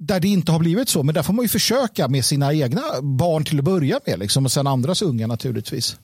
där 0.00 0.20
det 0.20 0.28
inte 0.28 0.52
har 0.52 0.58
blivit 0.58 0.88
så. 0.88 1.02
Men 1.02 1.14
där 1.14 1.22
får 1.22 1.32
man 1.32 1.44
ju 1.44 1.48
försöka 1.48 2.08
med 2.08 2.24
sina 2.24 2.54
egna 2.54 2.82
barn 3.02 3.44
till 3.44 3.58
att 3.58 3.64
börja 3.64 4.00
med. 4.06 4.18
Liksom, 4.18 4.44
och 4.44 4.52
sen 4.52 4.66
andras 4.66 5.02
unga 5.02 5.26
naturligtvis. 5.26 5.96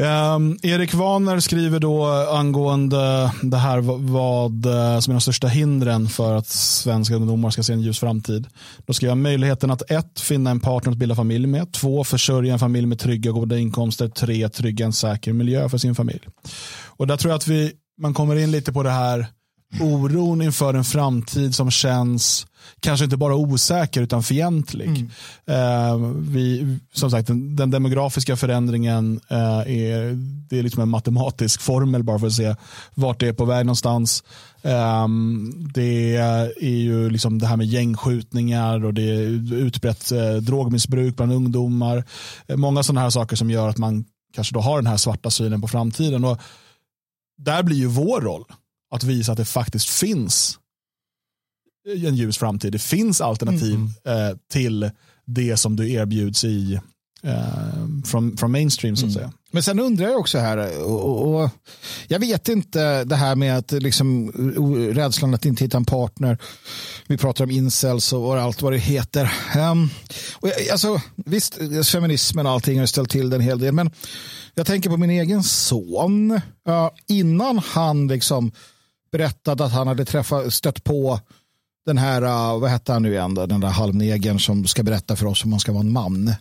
Um, 0.00 0.58
Erik 0.62 0.94
Waner 0.94 1.40
skriver 1.40 1.78
då 1.78 2.06
angående 2.06 3.32
det 3.42 3.56
här 3.56 3.80
vad 4.10 4.66
eh, 4.66 5.00
som 5.00 5.10
är 5.10 5.14
de 5.14 5.20
största 5.20 5.48
hindren 5.48 6.08
för 6.08 6.36
att 6.36 6.46
svenska 6.46 7.14
ungdomar 7.14 7.50
ska 7.50 7.62
se 7.62 7.72
en 7.72 7.80
ljus 7.80 7.98
framtid. 7.98 8.46
Då 8.86 8.92
skriver 8.92 9.10
jag 9.10 9.18
möjligheten 9.18 9.70
att 9.70 9.90
ett, 9.90 10.20
finna 10.20 10.50
en 10.50 10.60
partner 10.60 10.92
att 10.92 10.98
bilda 10.98 11.14
familj 11.14 11.46
med. 11.46 11.72
Två, 11.72 12.04
försörja 12.04 12.52
en 12.52 12.58
familj 12.58 12.86
med 12.86 12.98
trygga 12.98 13.30
och 13.30 13.36
goda 13.36 13.58
inkomster. 13.58 14.08
Tre, 14.08 14.48
trygga 14.48 14.86
en 14.86 14.92
säker 14.92 15.32
miljö 15.32 15.68
för 15.68 15.78
sin 15.78 15.94
familj. 15.94 16.28
Och 16.86 17.06
där 17.06 17.16
tror 17.16 17.30
jag 17.30 17.36
att 17.36 17.48
vi, 17.48 17.72
man 18.00 18.14
kommer 18.14 18.36
in 18.36 18.50
lite 18.50 18.72
på 18.72 18.82
det 18.82 18.90
här 18.90 19.26
oron 19.80 20.42
inför 20.42 20.74
en 20.74 20.84
framtid 20.84 21.54
som 21.54 21.70
känns 21.70 22.46
kanske 22.80 23.04
inte 23.04 23.16
bara 23.16 23.34
osäker 23.34 24.02
utan 24.02 24.22
fientlig. 24.22 24.88
Mm. 24.88 25.10
Eh, 25.46 25.96
vi, 26.18 26.78
som 26.92 27.10
sagt, 27.10 27.26
den, 27.26 27.56
den 27.56 27.70
demografiska 27.70 28.36
förändringen 28.36 29.20
eh, 29.28 29.58
är, 29.58 30.12
det 30.48 30.58
är 30.58 30.62
liksom 30.62 30.82
en 30.82 30.88
matematisk 30.88 31.60
formel 31.60 32.02
bara 32.02 32.18
för 32.18 32.26
att 32.26 32.32
se 32.32 32.56
vart 32.94 33.20
det 33.20 33.28
är 33.28 33.32
på 33.32 33.44
väg 33.44 33.66
någonstans. 33.66 34.24
Eh, 34.62 35.08
det 35.74 36.16
är 36.16 36.60
ju 36.60 37.10
liksom 37.10 37.38
det 37.38 37.46
här 37.46 37.56
med 37.56 37.66
gängskjutningar 37.66 38.84
och 38.84 38.94
det 38.94 39.10
är 39.10 39.54
utbrett 39.54 40.12
eh, 40.12 40.34
drogmissbruk 40.34 41.16
bland 41.16 41.32
ungdomar. 41.32 42.04
många 42.48 42.82
sådana 42.82 43.00
här 43.00 43.10
saker 43.10 43.36
som 43.36 43.50
gör 43.50 43.68
att 43.68 43.78
man 43.78 44.04
kanske 44.34 44.54
då 44.54 44.60
har 44.60 44.76
den 44.76 44.86
här 44.86 44.96
svarta 44.96 45.30
synen 45.30 45.60
på 45.60 45.68
framtiden. 45.68 46.24
Och 46.24 46.38
där 47.38 47.62
blir 47.62 47.76
ju 47.76 47.86
vår 47.86 48.20
roll 48.20 48.44
att 48.90 49.04
visa 49.04 49.32
att 49.32 49.38
det 49.38 49.44
faktiskt 49.44 49.88
finns 49.88 50.58
en 51.88 52.16
ljus 52.16 52.38
framtid. 52.38 52.72
Det 52.72 52.78
finns 52.78 53.20
alternativ 53.20 53.74
mm. 53.74 54.30
eh, 54.30 54.36
till 54.52 54.90
det 55.26 55.56
som 55.56 55.76
du 55.76 55.92
erbjuds 55.92 56.44
i 56.44 56.80
eh, 57.22 58.02
från, 58.04 58.36
från 58.36 58.52
mainstream 58.52 58.96
så 58.96 59.06
att 59.06 59.12
mm. 59.12 59.14
säga. 59.14 59.32
Men 59.52 59.62
sen 59.62 59.80
undrar 59.80 60.06
jag 60.06 60.20
också 60.20 60.38
här, 60.38 60.82
och, 60.82 61.34
och, 61.34 61.50
jag 62.08 62.18
vet 62.18 62.48
inte 62.48 63.04
det 63.04 63.16
här 63.16 63.34
med 63.34 63.58
att 63.58 63.72
liksom, 63.72 64.30
rädslan 64.94 65.34
att 65.34 65.44
inte 65.44 65.64
hitta 65.64 65.76
en 65.76 65.84
partner. 65.84 66.38
Vi 67.06 67.16
pratar 67.16 67.44
om 67.44 67.50
incels 67.50 68.12
och 68.12 68.40
allt 68.40 68.62
vad 68.62 68.72
det 68.72 68.78
heter. 68.78 69.32
Um, 69.58 69.90
och 70.40 70.48
jag, 70.48 70.68
alltså, 70.68 71.00
visst, 71.16 71.58
feminismen 71.92 72.46
och 72.46 72.52
allting 72.52 72.78
har 72.78 72.86
ställt 72.86 73.10
till 73.10 73.30
det 73.30 73.36
en 73.36 73.42
hel 73.42 73.58
del, 73.58 73.74
men 73.74 73.90
jag 74.54 74.66
tänker 74.66 74.90
på 74.90 74.96
min 74.96 75.10
egen 75.10 75.42
son. 75.42 76.30
Uh, 76.68 76.90
innan 77.08 77.58
han 77.58 78.08
liksom 78.08 78.52
berättade 79.12 79.64
att 79.64 79.72
han 79.72 79.86
hade 79.86 80.04
träffat, 80.04 80.54
stött 80.54 80.84
på 80.84 81.20
den 81.86 81.98
här, 81.98 82.22
uh, 82.22 82.60
vad 82.60 82.70
hette 82.70 82.92
han 82.92 83.02
nu 83.02 83.12
igen, 83.12 83.34
den 83.34 83.60
där 83.60 83.68
halvnegen 83.68 84.38
som 84.38 84.66
ska 84.66 84.82
berätta 84.82 85.16
för 85.16 85.26
oss 85.26 85.44
om 85.44 85.50
man 85.50 85.60
ska 85.60 85.72
vara 85.72 85.80
en 85.80 85.92
man. 85.92 86.34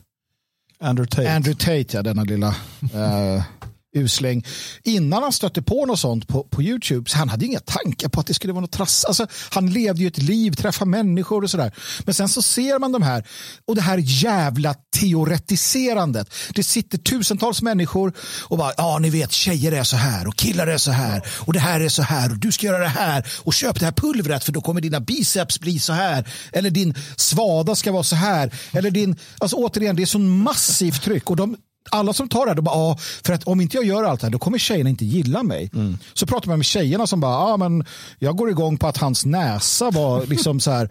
Andrew 0.79 1.09
Tate. 1.09 1.35
Andrew 1.35 1.59
Tate, 1.59 1.97
ja, 1.97 2.03
denna 2.03 2.23
lilla 2.23 2.47
uh, 2.47 3.43
usläng. 3.95 4.45
Innan 4.83 5.23
han 5.23 5.31
stötte 5.31 5.61
på 5.61 5.85
något 5.85 5.99
sånt 5.99 6.27
på, 6.27 6.43
på 6.43 6.63
YouTube, 6.63 7.09
så 7.09 7.17
han 7.17 7.29
hade 7.29 7.45
inga 7.45 7.59
tankar 7.59 8.09
på 8.09 8.19
att 8.19 8.27
det 8.27 8.33
skulle 8.33 8.53
vara 8.53 8.61
något 8.61 8.71
trass. 8.71 9.05
Alltså, 9.05 9.27
han 9.49 9.71
levde 9.71 10.01
ju 10.01 10.07
ett 10.07 10.17
liv, 10.17 10.51
träffade 10.51 10.91
människor 10.91 11.43
och 11.43 11.49
sådär. 11.49 11.71
Men 12.05 12.13
sen 12.13 12.29
så 12.29 12.41
ser 12.41 12.79
man 12.79 12.91
de 12.91 13.01
här, 13.01 13.27
och 13.65 13.75
det 13.75 13.81
här 13.81 13.97
jävla 13.97 14.75
teoretiserandet. 14.99 16.33
Det 16.55 16.63
sitter 16.63 16.97
tusentals 16.97 17.61
människor 17.61 18.13
och 18.43 18.57
bara, 18.57 18.73
ja 18.77 18.99
ni 18.99 19.09
vet 19.09 19.31
tjejer 19.31 19.71
är 19.71 19.83
så 19.83 19.95
här 19.95 20.27
och 20.27 20.35
killar 20.35 20.67
är 20.67 20.77
så 20.77 20.91
här 20.91 21.23
och 21.27 21.53
det 21.53 21.59
här 21.59 21.79
är 21.79 21.89
så 21.89 22.01
här 22.01 22.31
och 22.31 22.37
du 22.37 22.51
ska 22.51 22.65
göra 22.65 22.79
det 22.79 22.87
här 22.87 23.27
och 23.43 23.53
köp 23.53 23.79
det 23.79 23.85
här 23.85 23.91
pulvret 23.91 24.43
för 24.43 24.51
då 24.51 24.61
kommer 24.61 24.81
dina 24.81 24.99
biceps 24.99 25.59
bli 25.59 25.79
så 25.79 25.93
här 25.93 26.27
eller 26.51 26.69
din 26.69 26.95
svada 27.15 27.75
ska 27.75 27.91
vara 27.91 28.03
så 28.03 28.15
här 28.15 28.53
eller 28.71 28.91
din, 28.91 29.15
alltså 29.37 29.55
återigen 29.55 29.95
det 29.95 30.01
är 30.01 30.05
så 30.05 30.19
massivt 30.19 31.03
tryck 31.03 31.29
och 31.29 31.35
de 31.35 31.57
alla 31.91 32.13
som 32.13 32.29
tar 32.29 32.45
det 32.45 32.49
här, 32.49 32.55
de 32.55 32.65
bara, 32.65 32.75
ah, 32.75 32.97
för 33.23 33.33
att 33.33 33.43
om 33.43 33.61
inte 33.61 33.77
jag 33.77 33.85
gör 33.85 34.03
allt 34.03 34.21
det 34.21 34.27
här, 34.27 34.31
då 34.31 34.39
kommer 34.39 34.57
tjejerna 34.57 34.89
inte 34.89 35.05
gilla 35.05 35.43
mig. 35.43 35.69
Mm. 35.73 35.97
Så 36.13 36.25
pratar 36.25 36.47
man 36.47 36.59
med 36.59 36.65
tjejerna 36.65 37.07
som 37.07 37.19
bara, 37.19 37.37
ah, 37.37 37.57
men 37.57 37.85
jag 38.19 38.37
går 38.37 38.49
igång 38.49 38.77
på 38.77 38.87
att 38.87 38.97
hans 38.97 39.25
näsa 39.25 39.91
var 39.91 40.25
liksom 40.25 40.59
så 40.59 40.71
här. 40.71 40.89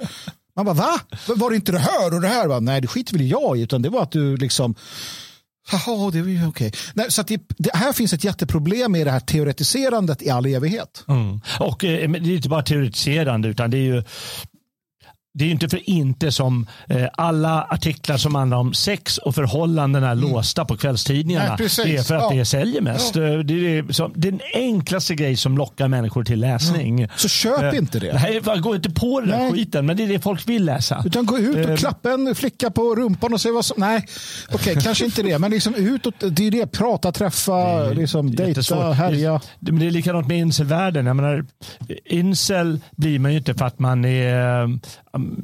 Man 0.56 0.64
bara, 0.64 0.74
va? 0.74 1.00
Var 1.26 1.50
det 1.50 1.56
inte 1.56 1.72
det 1.72 1.78
här 1.78 2.14
och 2.14 2.20
det 2.20 2.28
här? 2.28 2.48
Bara, 2.48 2.60
Nej, 2.60 2.80
det 2.80 2.86
skiter 2.86 3.12
väl 3.12 3.30
jag 3.30 3.58
i, 3.58 3.62
utan 3.62 3.82
det 3.82 3.88
var 3.88 4.02
att 4.02 4.12
du 4.12 4.36
liksom 4.36 4.74
Jaha, 5.72 6.10
det 6.10 6.18
ju 6.18 6.46
okej. 6.46 6.72
Okay. 6.94 7.10
så 7.10 7.22
det, 7.22 7.40
det, 7.58 7.70
här 7.74 7.92
finns 7.92 8.12
ett 8.12 8.24
jätteproblem 8.24 8.92
med 8.92 9.06
det 9.06 9.10
här 9.10 9.20
teoretiserandet 9.20 10.22
i 10.22 10.30
all 10.30 10.46
evighet. 10.46 11.04
Mm. 11.08 11.40
Och 11.60 11.84
eh, 11.84 12.10
det 12.10 12.30
är 12.30 12.36
inte 12.36 12.48
bara 12.48 12.62
teoretiserande 12.62 13.48
utan 13.48 13.70
det 13.70 13.76
är 13.76 13.82
ju 13.82 14.02
det 15.34 15.44
är 15.44 15.50
inte 15.50 15.68
för 15.68 15.90
inte 15.90 16.32
som 16.32 16.66
eh, 16.88 17.06
alla 17.12 17.62
artiklar 17.62 18.16
som 18.16 18.34
handlar 18.34 18.56
om 18.56 18.74
sex 18.74 19.18
och 19.18 19.34
förhållanden 19.34 20.04
är 20.04 20.12
mm. 20.12 20.30
låsta 20.30 20.64
på 20.64 20.76
kvällstidningarna. 20.76 21.56
Nej, 21.58 21.68
det 21.84 21.96
är 21.96 22.02
för 22.02 22.14
att 22.14 22.22
ja. 22.22 22.38
det 22.38 22.44
säljer 22.44 22.80
mest. 22.80 23.16
Ja. 23.16 23.22
Eh, 23.22 23.38
det 23.38 23.54
är 23.54 23.92
som, 23.92 24.12
den 24.16 24.40
enklaste 24.54 25.14
grej 25.14 25.36
som 25.36 25.58
lockar 25.58 25.88
människor 25.88 26.24
till 26.24 26.40
läsning. 26.40 27.00
Ja. 27.00 27.08
Så 27.16 27.28
köp 27.28 27.62
eh, 27.62 27.78
inte 27.78 27.98
det. 27.98 28.12
Nej, 28.12 28.60
gå 28.60 28.74
inte 28.74 28.90
på 28.90 29.20
den 29.20 29.30
där 29.30 29.52
skiten. 29.52 29.86
Men 29.86 29.96
det 29.96 30.02
är 30.02 30.08
det 30.08 30.20
folk 30.20 30.48
vill 30.48 30.64
läsa. 30.64 31.02
Utan 31.06 31.26
gå 31.26 31.38
ut 31.38 31.66
och 31.66 31.70
eh, 31.70 31.76
klappa 31.76 32.10
en 32.10 32.34
flicka 32.34 32.70
på 32.70 32.94
rumpan 32.94 33.34
och 33.34 33.40
se 33.40 33.50
vad 33.50 33.64
som... 33.64 33.80
Nej, 33.80 34.06
okej, 34.48 34.72
okay, 34.72 34.82
kanske 34.84 35.04
inte 35.04 35.22
det. 35.22 35.38
Men 35.38 35.50
liksom 35.50 35.74
utåt, 35.74 36.14
det 36.30 36.46
är 36.46 36.50
det. 36.50 36.66
Prata, 36.66 37.12
träffa, 37.12 37.88
liksom, 37.90 38.34
dejta, 38.34 38.92
härja. 38.92 39.40
Det, 39.60 39.72
men 39.72 39.80
det 39.80 39.86
är 39.86 39.90
likadant 39.90 40.28
med 40.28 40.38
incelvärlden. 40.38 41.06
Jag 41.06 41.16
menar, 41.16 41.44
incel 42.04 42.80
blir 42.96 43.18
man 43.18 43.32
ju 43.32 43.38
inte 43.38 43.54
för 43.54 43.64
att 43.64 43.78
man 43.78 44.04
är 44.04 44.78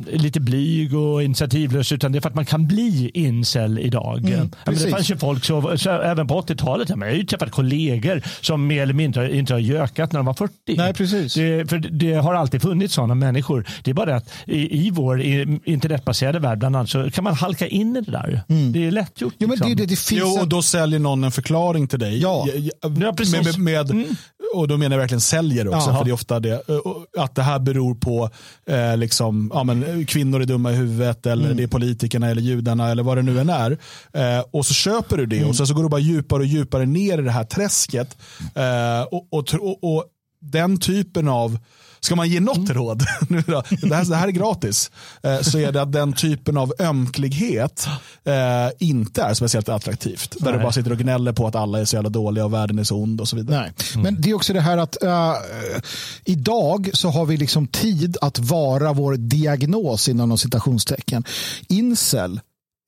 lite 0.06 0.40
blyg 0.40 0.96
och 0.96 1.22
initiativlös 1.22 1.92
utan 1.92 2.12
det 2.12 2.18
är 2.18 2.20
för 2.20 2.28
att 2.28 2.34
man 2.34 2.44
kan 2.44 2.66
bli 2.66 3.10
incel 3.14 3.78
idag. 3.78 4.18
Mm, 4.18 4.50
men 4.64 4.74
det 4.74 4.90
fanns 4.90 5.10
ju 5.10 5.16
folk, 5.16 5.44
så, 5.44 5.78
så 5.78 5.90
även 5.90 6.26
på 6.26 6.40
80-talet, 6.40 6.88
jag 6.88 6.96
har 6.96 7.06
ju 7.06 7.24
träffat 7.24 7.50
kollegor 7.50 8.22
som 8.40 8.66
mer 8.66 8.82
eller 8.82 8.94
mindre 8.94 9.36
inte 9.36 9.52
har 9.52 9.60
gökat 9.60 10.12
när 10.12 10.18
de 10.18 10.26
var 10.26 10.34
40. 10.34 10.52
Nej, 10.76 10.94
precis. 10.94 11.34
Det, 11.34 11.70
för 11.70 11.78
det 11.78 12.14
har 12.14 12.34
alltid 12.34 12.62
funnits 12.62 12.94
sådana 12.94 13.14
människor. 13.14 13.66
Det 13.82 13.90
är 13.90 13.94
bara 13.94 14.06
det 14.06 14.16
att 14.16 14.32
i, 14.46 14.86
i 14.86 14.90
vår 14.90 15.20
internetbaserade 15.64 16.38
värld 16.38 16.58
bland 16.58 16.76
annat 16.76 16.90
så 16.90 17.10
kan 17.10 17.24
man 17.24 17.34
halka 17.34 17.66
in 17.66 17.96
i 17.96 18.00
det 18.00 18.10
där. 18.10 18.42
Mm. 18.48 18.72
Det 18.72 18.86
är 18.86 18.90
lätt 18.90 19.20
gjort. 19.20 19.34
Jo, 19.38 19.48
men 19.48 19.56
liksom. 19.56 19.76
det, 19.76 19.86
det, 19.86 19.98
finns 19.98 20.20
jo, 20.20 20.40
och 20.40 20.48
då 20.48 20.62
säljer 20.62 20.98
någon 20.98 21.24
en 21.24 21.32
förklaring 21.32 21.88
till 21.88 21.98
dig. 21.98 22.18
Ja, 22.20 22.46
ja 23.00 23.12
precis. 23.12 23.58
Med, 23.58 23.58
med, 23.58 23.90
mm. 23.90 24.16
Och 24.54 24.68
då 24.68 24.76
menar 24.76 24.96
jag 24.96 25.00
verkligen 25.00 25.20
säljer 25.20 25.68
också, 25.68 25.90
Aha. 25.90 25.98
för 25.98 26.04
det 26.04 26.10
är 26.10 26.14
ofta 26.14 26.40
det. 26.40 26.62
Att 27.18 27.34
det 27.34 27.42
här 27.42 27.58
beror 27.58 27.94
på 27.94 28.30
eh, 28.66 28.96
liksom, 28.96 29.50
ja, 29.54 29.64
men, 29.64 30.06
kvinnor 30.06 30.42
är 30.42 30.46
dumma 30.46 30.72
i 30.72 30.74
huvudet, 30.74 31.26
eller 31.26 31.44
mm. 31.44 31.56
det 31.56 31.62
är 31.62 31.66
politikerna 31.66 32.30
eller 32.30 32.42
judarna 32.42 32.90
eller 32.90 33.02
vad 33.02 33.18
det 33.18 33.22
nu 33.22 33.40
än 33.40 33.50
är. 33.50 33.78
Eh, 34.12 34.44
och 34.50 34.66
så 34.66 34.74
köper 34.74 35.16
du 35.16 35.26
det 35.26 35.36
och 35.36 35.42
mm. 35.42 35.54
sen 35.54 35.66
så 35.66 35.74
går 35.74 35.82
du 35.82 35.88
bara 35.88 36.00
djupare 36.00 36.40
och 36.40 36.46
djupare 36.46 36.86
ner 36.86 37.18
i 37.18 37.22
det 37.22 37.30
här 37.30 37.44
träsket. 37.44 38.16
Eh, 38.54 39.02
och, 39.02 39.26
och, 39.30 39.54
och, 39.54 39.96
och 39.96 40.04
den 40.40 40.80
typen 40.80 41.28
av 41.28 41.58
Ska 42.04 42.16
man 42.16 42.28
ge 42.28 42.40
något 42.40 42.56
mm. 42.56 42.74
råd, 42.74 42.98
det, 43.28 43.94
här, 43.94 44.10
det 44.10 44.16
här 44.16 44.28
är 44.28 44.32
gratis, 44.32 44.90
eh, 45.22 45.40
så 45.40 45.58
är 45.58 45.72
det 45.72 45.82
att 45.82 45.92
den 45.92 46.12
typen 46.12 46.56
av 46.56 46.72
ömklighet 46.78 47.86
eh, 48.24 48.34
inte 48.78 49.22
är 49.22 49.34
speciellt 49.34 49.68
attraktivt. 49.68 50.36
Där 50.38 50.44
Nej. 50.44 50.52
du 50.52 50.58
bara 50.58 50.72
sitter 50.72 50.92
och 50.92 50.98
gnäller 50.98 51.32
på 51.32 51.46
att 51.46 51.54
alla 51.54 51.80
är 51.80 51.84
så 51.84 51.96
jävla 51.96 52.10
dåliga 52.10 52.44
och 52.44 52.52
världen 52.52 52.78
är 52.78 52.84
så 52.84 52.96
ond 52.96 53.20
och 53.20 53.28
så 53.28 53.36
vidare. 53.36 53.60
Nej. 53.60 53.72
Mm. 53.94 54.02
Men 54.02 54.20
det 54.20 54.30
är 54.30 54.34
också 54.34 54.52
det 54.52 54.60
här 54.60 54.78
att 54.78 54.96
uh, 55.02 55.34
idag 56.24 56.90
så 56.92 57.08
har 57.08 57.26
vi 57.26 57.36
liksom 57.36 57.66
tid 57.66 58.16
att 58.20 58.38
vara 58.38 58.92
vår 58.92 59.16
diagnos 59.16 60.08
inom 60.08 60.38
citationstecken. 60.38 61.24
Incel 61.68 62.40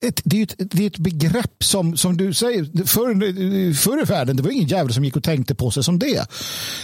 ett, 0.05 0.21
det, 0.23 0.39
är 0.39 0.43
ett, 0.43 0.55
det 0.57 0.83
är 0.83 0.87
ett 0.87 0.97
begrepp 0.97 1.63
som, 1.63 1.97
som 1.97 2.17
du 2.17 2.33
säger, 2.33 2.85
förr, 2.85 3.73
förr 3.73 4.01
i 4.01 4.05
världen, 4.05 4.35
det 4.35 4.43
var 4.43 4.51
ingen 4.51 4.67
jävel 4.67 4.93
som 4.93 5.05
gick 5.05 5.15
och 5.15 5.23
tänkte 5.23 5.55
på 5.55 5.71
sig 5.71 5.83
som 5.83 5.99
det. 5.99 6.17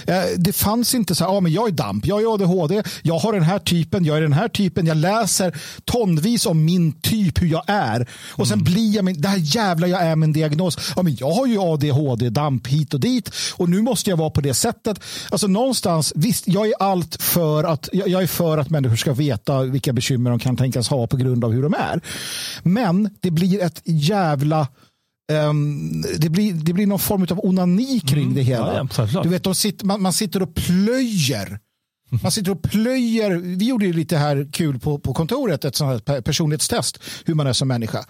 Eh, 0.08 0.24
det 0.38 0.54
fanns 0.54 0.96
inte 0.96 1.16
så 1.16 1.24
här, 1.24 1.34
ja, 1.34 1.40
men 1.40 1.52
jag 1.52 1.68
är 1.68 1.72
DAMP, 1.72 2.06
jag 2.06 2.22
är 2.22 2.34
ADHD, 2.34 2.84
jag 3.02 3.20
har 3.20 3.34
den 3.34 3.44
här 3.44 3.60
typen, 3.60 4.06
jag 4.06 4.18
är 4.18 4.22
den 4.22 4.34
här 4.34 4.48
typen, 4.48 4.86
jag 4.86 4.98
läser 4.98 5.58
tonvis 5.86 6.46
om 6.46 6.66
min 6.66 6.92
typ, 6.92 7.42
hur 7.42 7.48
jag 7.48 7.64
är. 7.68 8.10
Och 8.30 8.48
sen 8.48 8.60
mm. 8.60 8.74
blir 8.74 8.96
jag 8.96 9.06
min, 9.06 9.22
det 9.22 9.28
här 9.28 9.42
jävla 9.42 9.88
jag 9.88 10.02
är 10.02 10.16
min 10.16 10.34
diagnos. 10.34 10.94
Ja, 10.96 11.04
men 11.04 11.16
jag 11.16 11.32
har 11.32 11.48
ju 11.48 11.60
ADHD, 11.60 12.30
DAMP 12.30 12.68
hit 12.68 12.94
och 12.94 13.00
dit 13.00 13.32
och 13.54 13.70
nu 13.70 13.82
måste 13.82 14.10
jag 14.10 14.18
vara 14.18 14.30
på 14.30 14.42
det 14.42 14.54
sättet. 14.54 15.00
Alltså 15.30 15.48
någonstans, 15.48 16.14
visst, 16.16 16.48
jag 16.48 16.68
är 16.68 16.74
allt 16.80 17.22
för 17.22 17.64
att, 17.64 17.90
jag 17.92 18.24
är 18.24 18.28
för 18.28 18.58
att 18.58 18.70
människor 18.70 18.96
ska 18.96 19.14
veta 19.14 19.62
vilka 19.62 19.94
bekymmer 19.94 20.30
de 20.30 20.40
kan 20.40 20.58
tänkas 20.58 20.88
ha 20.88 21.08
på 21.08 21.18
grund 21.18 21.46
av 21.46 21.52
hur 21.52 21.64
de 21.64 21.74
är. 21.74 22.02
Men 22.64 23.03
det 23.22 23.32
blir 23.32 23.62
ett 23.62 23.82
jävla 23.86 24.68
Um, 25.32 26.02
det, 26.18 26.30
blir, 26.30 26.54
det 26.54 26.74
blir 26.74 26.88
någon 26.88 27.00
form 27.00 27.28
av 27.32 27.40
onani 27.44 28.00
kring 28.00 28.24
mm, 28.24 28.36
det 28.36 28.42
hela. 28.42 28.88
Ja, 28.98 29.24
du 29.24 29.30
vet, 29.30 29.44
de 29.44 29.56
sitter, 29.56 29.86
man, 29.86 30.02
man 30.02 30.14
sitter 30.14 30.42
och 30.42 30.56
plöjer 30.56 31.60
man 32.22 32.32
sitter 32.32 32.52
och 32.52 32.62
plöjer. 32.62 33.32
Vi 33.32 33.66
gjorde 33.66 33.86
ju 33.86 33.94
lite 33.94 34.18
här 34.18 34.48
kul 34.52 34.80
på, 34.80 35.00
på 35.00 35.14
kontoret, 35.14 35.66
ett 35.66 35.76
sånt 35.76 36.08
här 36.08 36.22
personlighetstest, 36.22 37.00
hur 37.26 37.34
man 37.34 37.48
är 37.48 37.54
som 37.54 37.68
människa. 37.68 38.06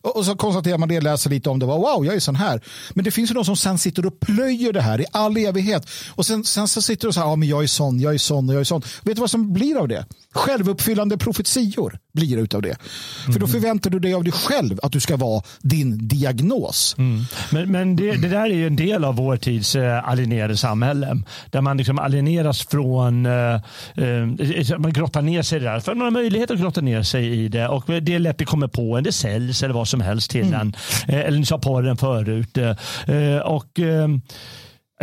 Och, 0.00 0.16
och 0.16 0.24
så 0.24 0.36
konstaterar 0.36 0.78
man 0.78 0.88
det, 0.88 1.00
läser 1.00 1.30
lite 1.30 1.50
om 1.50 1.58
det, 1.58 1.66
och 1.66 1.80
wow, 1.80 2.06
jag 2.06 2.14
är 2.14 2.20
sån 2.20 2.36
här. 2.36 2.60
Men 2.94 3.04
det 3.04 3.10
finns 3.10 3.30
ju 3.30 3.34
de 3.34 3.44
som 3.44 3.56
sen 3.56 3.78
sitter 3.78 4.06
och 4.06 4.20
plöjer 4.20 4.72
det 4.72 4.80
här 4.80 5.00
i 5.00 5.04
all 5.12 5.36
evighet. 5.36 5.88
Och 6.14 6.26
sen, 6.26 6.44
sen 6.44 6.68
så 6.68 6.82
sitter 6.82 7.08
de 7.08 7.12
så 7.12 7.20
här, 7.20 7.26
ja 7.26 7.36
men 7.36 7.48
jag 7.48 7.62
är 7.62 7.66
sån, 7.66 8.00
jag 8.00 8.14
är 8.14 8.18
sån 8.18 8.48
och 8.48 8.54
jag 8.54 8.60
är 8.60 8.64
sån. 8.64 8.82
Vet 9.02 9.16
du 9.16 9.20
vad 9.20 9.30
som 9.30 9.52
blir 9.52 9.76
av 9.76 9.88
det? 9.88 10.06
Självuppfyllande 10.34 11.18
profetior 11.18 11.98
blir 12.16 12.38
utav 12.38 12.62
det. 12.62 12.68
Mm. 12.68 13.32
För 13.32 13.40
då 13.40 13.46
förväntar 13.46 13.90
du 13.90 13.98
dig 13.98 14.14
av 14.14 14.24
dig 14.24 14.32
själv 14.32 14.80
att 14.82 14.92
du 14.92 15.00
ska 15.00 15.16
vara 15.16 15.42
din 15.60 16.08
diagnos. 16.08 16.94
Mm. 16.98 17.24
Men, 17.50 17.72
men 17.72 17.96
det, 17.96 18.12
det, 18.12 18.28
där 18.28 18.44
är 18.44 18.54
ju 18.54 18.66
en 18.66 18.76
del 18.76 19.04
av 19.04 19.16
vår 19.16 19.36
tids 19.36 19.76
äh, 19.76 20.08
alienerade 20.08 20.56
samhälle. 20.56 21.22
Där 21.50 21.60
man 21.60 21.76
liksom 21.76 21.98
alieneras 21.98 22.66
från 22.66 23.26
äh, 23.26 23.54
eh, 23.94 24.78
man 24.78 24.92
grottar 24.92 25.22
ner 25.22 25.42
sig 25.42 25.60
där. 25.60 25.80
För 25.80 25.94
man 25.94 26.04
har 26.04 26.10
möjlighet 26.10 26.50
att 26.50 26.58
grotta 26.58 26.80
ner 26.80 27.02
sig 27.02 27.44
i 27.44 27.48
det 27.48 27.68
och 27.68 27.84
det 27.86 28.34
vi 28.38 28.44
kommer 28.44 28.68
på 28.68 28.96
en. 28.96 29.04
Det 29.04 29.12
säljs 29.12 29.62
eller 29.62 29.74
vad 29.74 29.88
som 29.88 30.00
helst 30.00 30.30
till 30.30 30.46
mm. 30.46 30.60
en. 30.60 30.74
Eh, 31.08 31.26
eller 31.26 31.38
ni 31.38 31.46
sa 31.46 31.58
porren 31.58 31.96
förut. 31.96 32.58
Eh, 32.58 33.38
och 33.38 33.80
eh, 33.80 34.08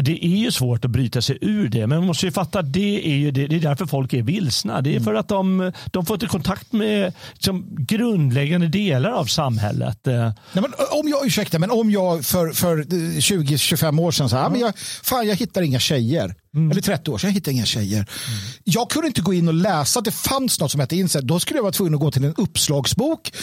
det 0.02 0.26
är 0.26 0.38
ju 0.38 0.52
svårt 0.52 0.86
att 0.86 0.92
bryta 0.92 1.22
sig 1.22 1.38
ur 1.42 1.70
det, 1.70 1.88
men 1.88 1.98
man 1.98 2.08
måste 2.08 2.26
ju 2.26 2.32
fatta 2.32 2.60
att 2.60 2.74
det 2.74 3.08
är, 3.08 3.16
ju 3.16 3.32
det, 3.32 3.48
det 3.48 3.56
är 3.56 3.60
därför 3.60 3.86
folk 3.86 4.14
är 4.14 4.22
vilsna. 4.22 4.82
Det 4.82 4.90
är 4.90 4.92
mm. 4.92 5.04
för 5.04 5.14
att 5.14 5.28
de, 5.28 5.72
de 5.86 6.06
får 6.06 6.14
inte 6.14 6.26
kontakt 6.26 6.72
med 6.72 7.14
liksom, 7.34 7.66
grundläggande 7.80 8.68
delar 8.68 9.12
av 9.12 9.26
samhället. 9.26 10.00
Nej, 10.06 10.34
men 10.54 10.74
om 10.92 11.08
jag, 11.08 11.26
ursäkta, 11.26 11.60
men 11.60 11.72
om 11.72 11.92
jag 11.92 12.26
för, 12.26 12.52
för 12.52 12.78
20-25 12.78 14.02
år 14.02 14.12
sedan 14.12 14.30
sa 14.30 14.46
mm. 14.46 14.60
jag, 14.60 14.78
fan, 15.04 15.28
jag 15.28 15.36
hittar 15.36 15.62
inga 15.62 15.80
tjejer. 15.80 16.36
Mm. 16.56 16.72
Eller 16.72 16.82
30 16.82 17.12
år 17.12 17.18
sedan, 17.18 17.30
jag 17.30 17.34
hittade 17.34 17.56
inga 17.56 17.66
tjejer. 17.66 17.98
Mm. 17.98 18.40
Jag 18.64 18.90
kunde 18.90 19.08
inte 19.08 19.22
gå 19.22 19.34
in 19.34 19.48
och 19.48 19.54
läsa 19.54 20.00
att 20.00 20.06
det 20.06 20.12
fanns 20.12 20.60
något 20.60 20.72
som 20.72 20.80
hette 20.80 20.96
incel. 20.96 21.28
Då 21.28 21.40
skulle 21.40 21.58
jag 21.58 21.64
vara 21.64 21.72
tvungen 21.72 21.94
att 21.94 22.00
gå 22.00 22.12
till 22.12 22.24
en 22.24 22.34
uppslagsbok. 22.38 23.34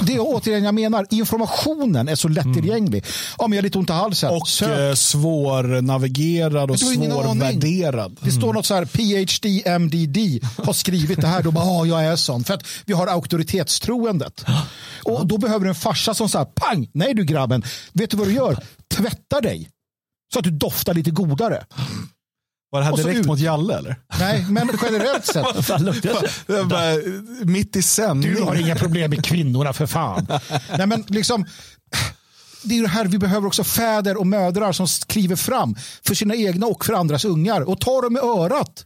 Det 0.00 0.14
är 0.14 0.18
återigen 0.20 0.64
jag 0.64 0.74
menar, 0.74 1.06
informationen 1.10 2.08
är 2.08 2.16
så 2.16 2.28
lättillgänglig. 2.28 2.98
Mm. 2.98 3.14
Om 3.36 3.52
jag 3.52 3.58
har 3.58 3.62
lite 3.62 3.78
ont 3.78 3.90
i 3.90 3.92
halsen. 3.92 4.30
Och 4.30 4.48
sök. 4.48 4.78
Eh, 4.78 4.94
svårnavigerad 4.94 6.70
och 6.70 6.80
svårvärderad. 6.80 8.16
Det 8.20 8.30
står 8.30 8.52
något 8.52 8.66
så 8.66 8.74
här, 8.74 8.84
PhD, 8.84 9.62
MDD 9.78 10.44
har 10.64 10.72
skrivit 10.72 11.20
det 11.20 11.26
här. 11.26 11.42
Då 11.42 11.50
bara, 11.50 11.64
ah, 11.64 11.84
jag 11.84 12.04
är 12.04 12.16
sån. 12.16 12.44
För 12.44 12.54
att 12.54 12.62
vi 12.84 12.92
har 12.92 13.06
auktoritetstroendet. 13.06 14.44
Och 15.04 15.26
då 15.26 15.38
behöver 15.38 15.64
du 15.64 15.68
en 15.68 15.74
farsa 15.74 16.14
som 16.14 16.28
säger, 16.28 16.44
pang, 16.44 16.90
nej 16.92 17.14
du 17.14 17.24
grabben, 17.24 17.62
vet 17.92 18.10
du 18.10 18.16
vad 18.16 18.26
du 18.26 18.34
gör? 18.34 18.64
Tvätta 18.94 19.40
dig. 19.40 19.70
Så 20.32 20.38
att 20.38 20.44
du 20.44 20.50
doftar 20.50 20.94
lite 20.94 21.10
godare. 21.10 21.64
Var 22.70 22.80
det 22.80 22.86
här 22.86 22.96
direkt 22.96 23.20
ut. 23.20 23.26
mot 23.26 23.38
Jalle 23.38 23.78
eller? 23.78 23.96
Nej, 24.18 24.46
men 24.48 24.70
generellt 24.82 25.26
sett. 25.26 25.66
bara, 26.68 26.96
mitt 27.44 27.76
i 27.76 27.82
sändning. 27.82 28.34
Du 28.34 28.42
har 28.42 28.54
inga 28.54 28.76
problem 28.76 29.10
med 29.10 29.24
kvinnorna 29.24 29.72
för 29.72 29.86
fan. 29.86 30.26
Nej, 30.78 30.86
men 30.86 31.04
liksom, 31.08 31.46
det 32.62 32.78
är 32.78 32.82
det 32.82 32.88
här 32.88 33.04
vi 33.04 33.18
behöver 33.18 33.46
också 33.46 33.64
fäder 33.64 34.16
och 34.16 34.26
mödrar 34.26 34.72
som 34.72 34.86
kliver 35.06 35.36
fram 35.36 35.76
för 36.06 36.14
sina 36.14 36.34
egna 36.34 36.66
och 36.66 36.84
för 36.84 36.92
andras 36.92 37.24
ungar 37.24 37.60
och 37.60 37.80
tar 37.80 38.02
dem 38.02 38.16
i 38.16 38.20
örat. 38.20 38.84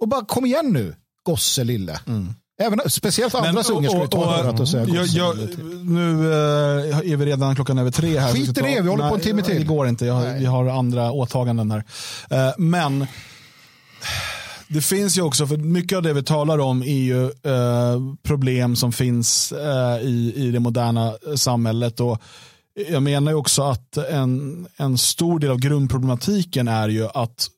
Och 0.00 0.08
bara 0.08 0.24
kom 0.24 0.46
igen 0.46 0.72
nu, 0.72 0.94
gosse 1.22 1.64
lille. 1.64 2.00
Mm. 2.06 2.34
Även, 2.60 2.90
speciellt 2.90 3.34
andras 3.34 3.70
ungar 3.70 4.00
vi 4.00 4.08
ta 4.08 4.38
örat 4.38 4.60
och 4.60 4.68
säga 4.68 4.86
jag, 4.88 5.06
jag, 5.06 5.36
Nu 5.84 6.32
äh, 6.32 7.12
är 7.12 7.16
vi 7.16 7.26
redan 7.26 7.54
klockan 7.54 7.78
över 7.78 7.90
tre 7.90 8.18
här. 8.18 8.32
Skit 8.32 8.48
i 8.58 8.60
det, 8.60 8.80
vi 8.80 8.88
håller 8.88 9.08
på 9.08 9.14
en 9.14 9.20
timme 9.20 9.42
till. 9.42 9.58
Det 9.58 9.64
går 9.64 9.88
inte, 9.88 10.06
jag, 10.06 10.34
vi 10.38 10.44
har 10.44 10.66
andra 10.66 11.12
åtaganden 11.12 11.70
här. 11.70 11.84
Uh, 12.32 12.54
men 12.58 13.06
det 14.68 14.80
finns 14.80 15.18
ju 15.18 15.22
också, 15.22 15.46
för 15.46 15.56
mycket 15.56 15.96
av 15.96 16.02
det 16.02 16.12
vi 16.12 16.22
talar 16.22 16.58
om 16.58 16.82
är 16.82 16.86
ju 16.86 17.24
uh, 17.24 18.14
problem 18.22 18.76
som 18.76 18.92
finns 18.92 19.52
i, 20.02 20.32
i 20.36 20.50
det 20.50 20.60
moderna 20.60 21.14
samhället. 21.36 22.00
Och 22.00 22.22
jag 22.88 23.02
menar 23.02 23.32
ju 23.32 23.36
också 23.36 23.62
att 23.62 23.96
en, 23.96 24.66
en 24.76 24.98
stor 24.98 25.38
del 25.38 25.50
av 25.50 25.58
grundproblematiken 25.58 26.68
är 26.68 26.88
ju 26.88 27.08
att 27.14 27.48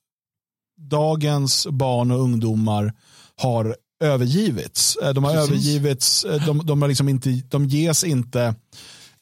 dagens 0.91 1.67
barn 1.67 2.11
och 2.11 2.21
ungdomar 2.21 2.93
har 3.37 3.77
övergivits. 4.03 4.97
Eh, 5.03 5.11
de 5.11 5.25
har 5.25 5.33
Precis. 5.33 5.51
övergivits, 5.51 6.25
eh, 6.25 6.47
de, 6.47 6.67
de, 6.67 6.83
har 6.83 6.89
liksom 6.89 7.09
inte, 7.09 7.31
de 7.31 7.67
ges 7.67 8.05
inte 8.05 8.55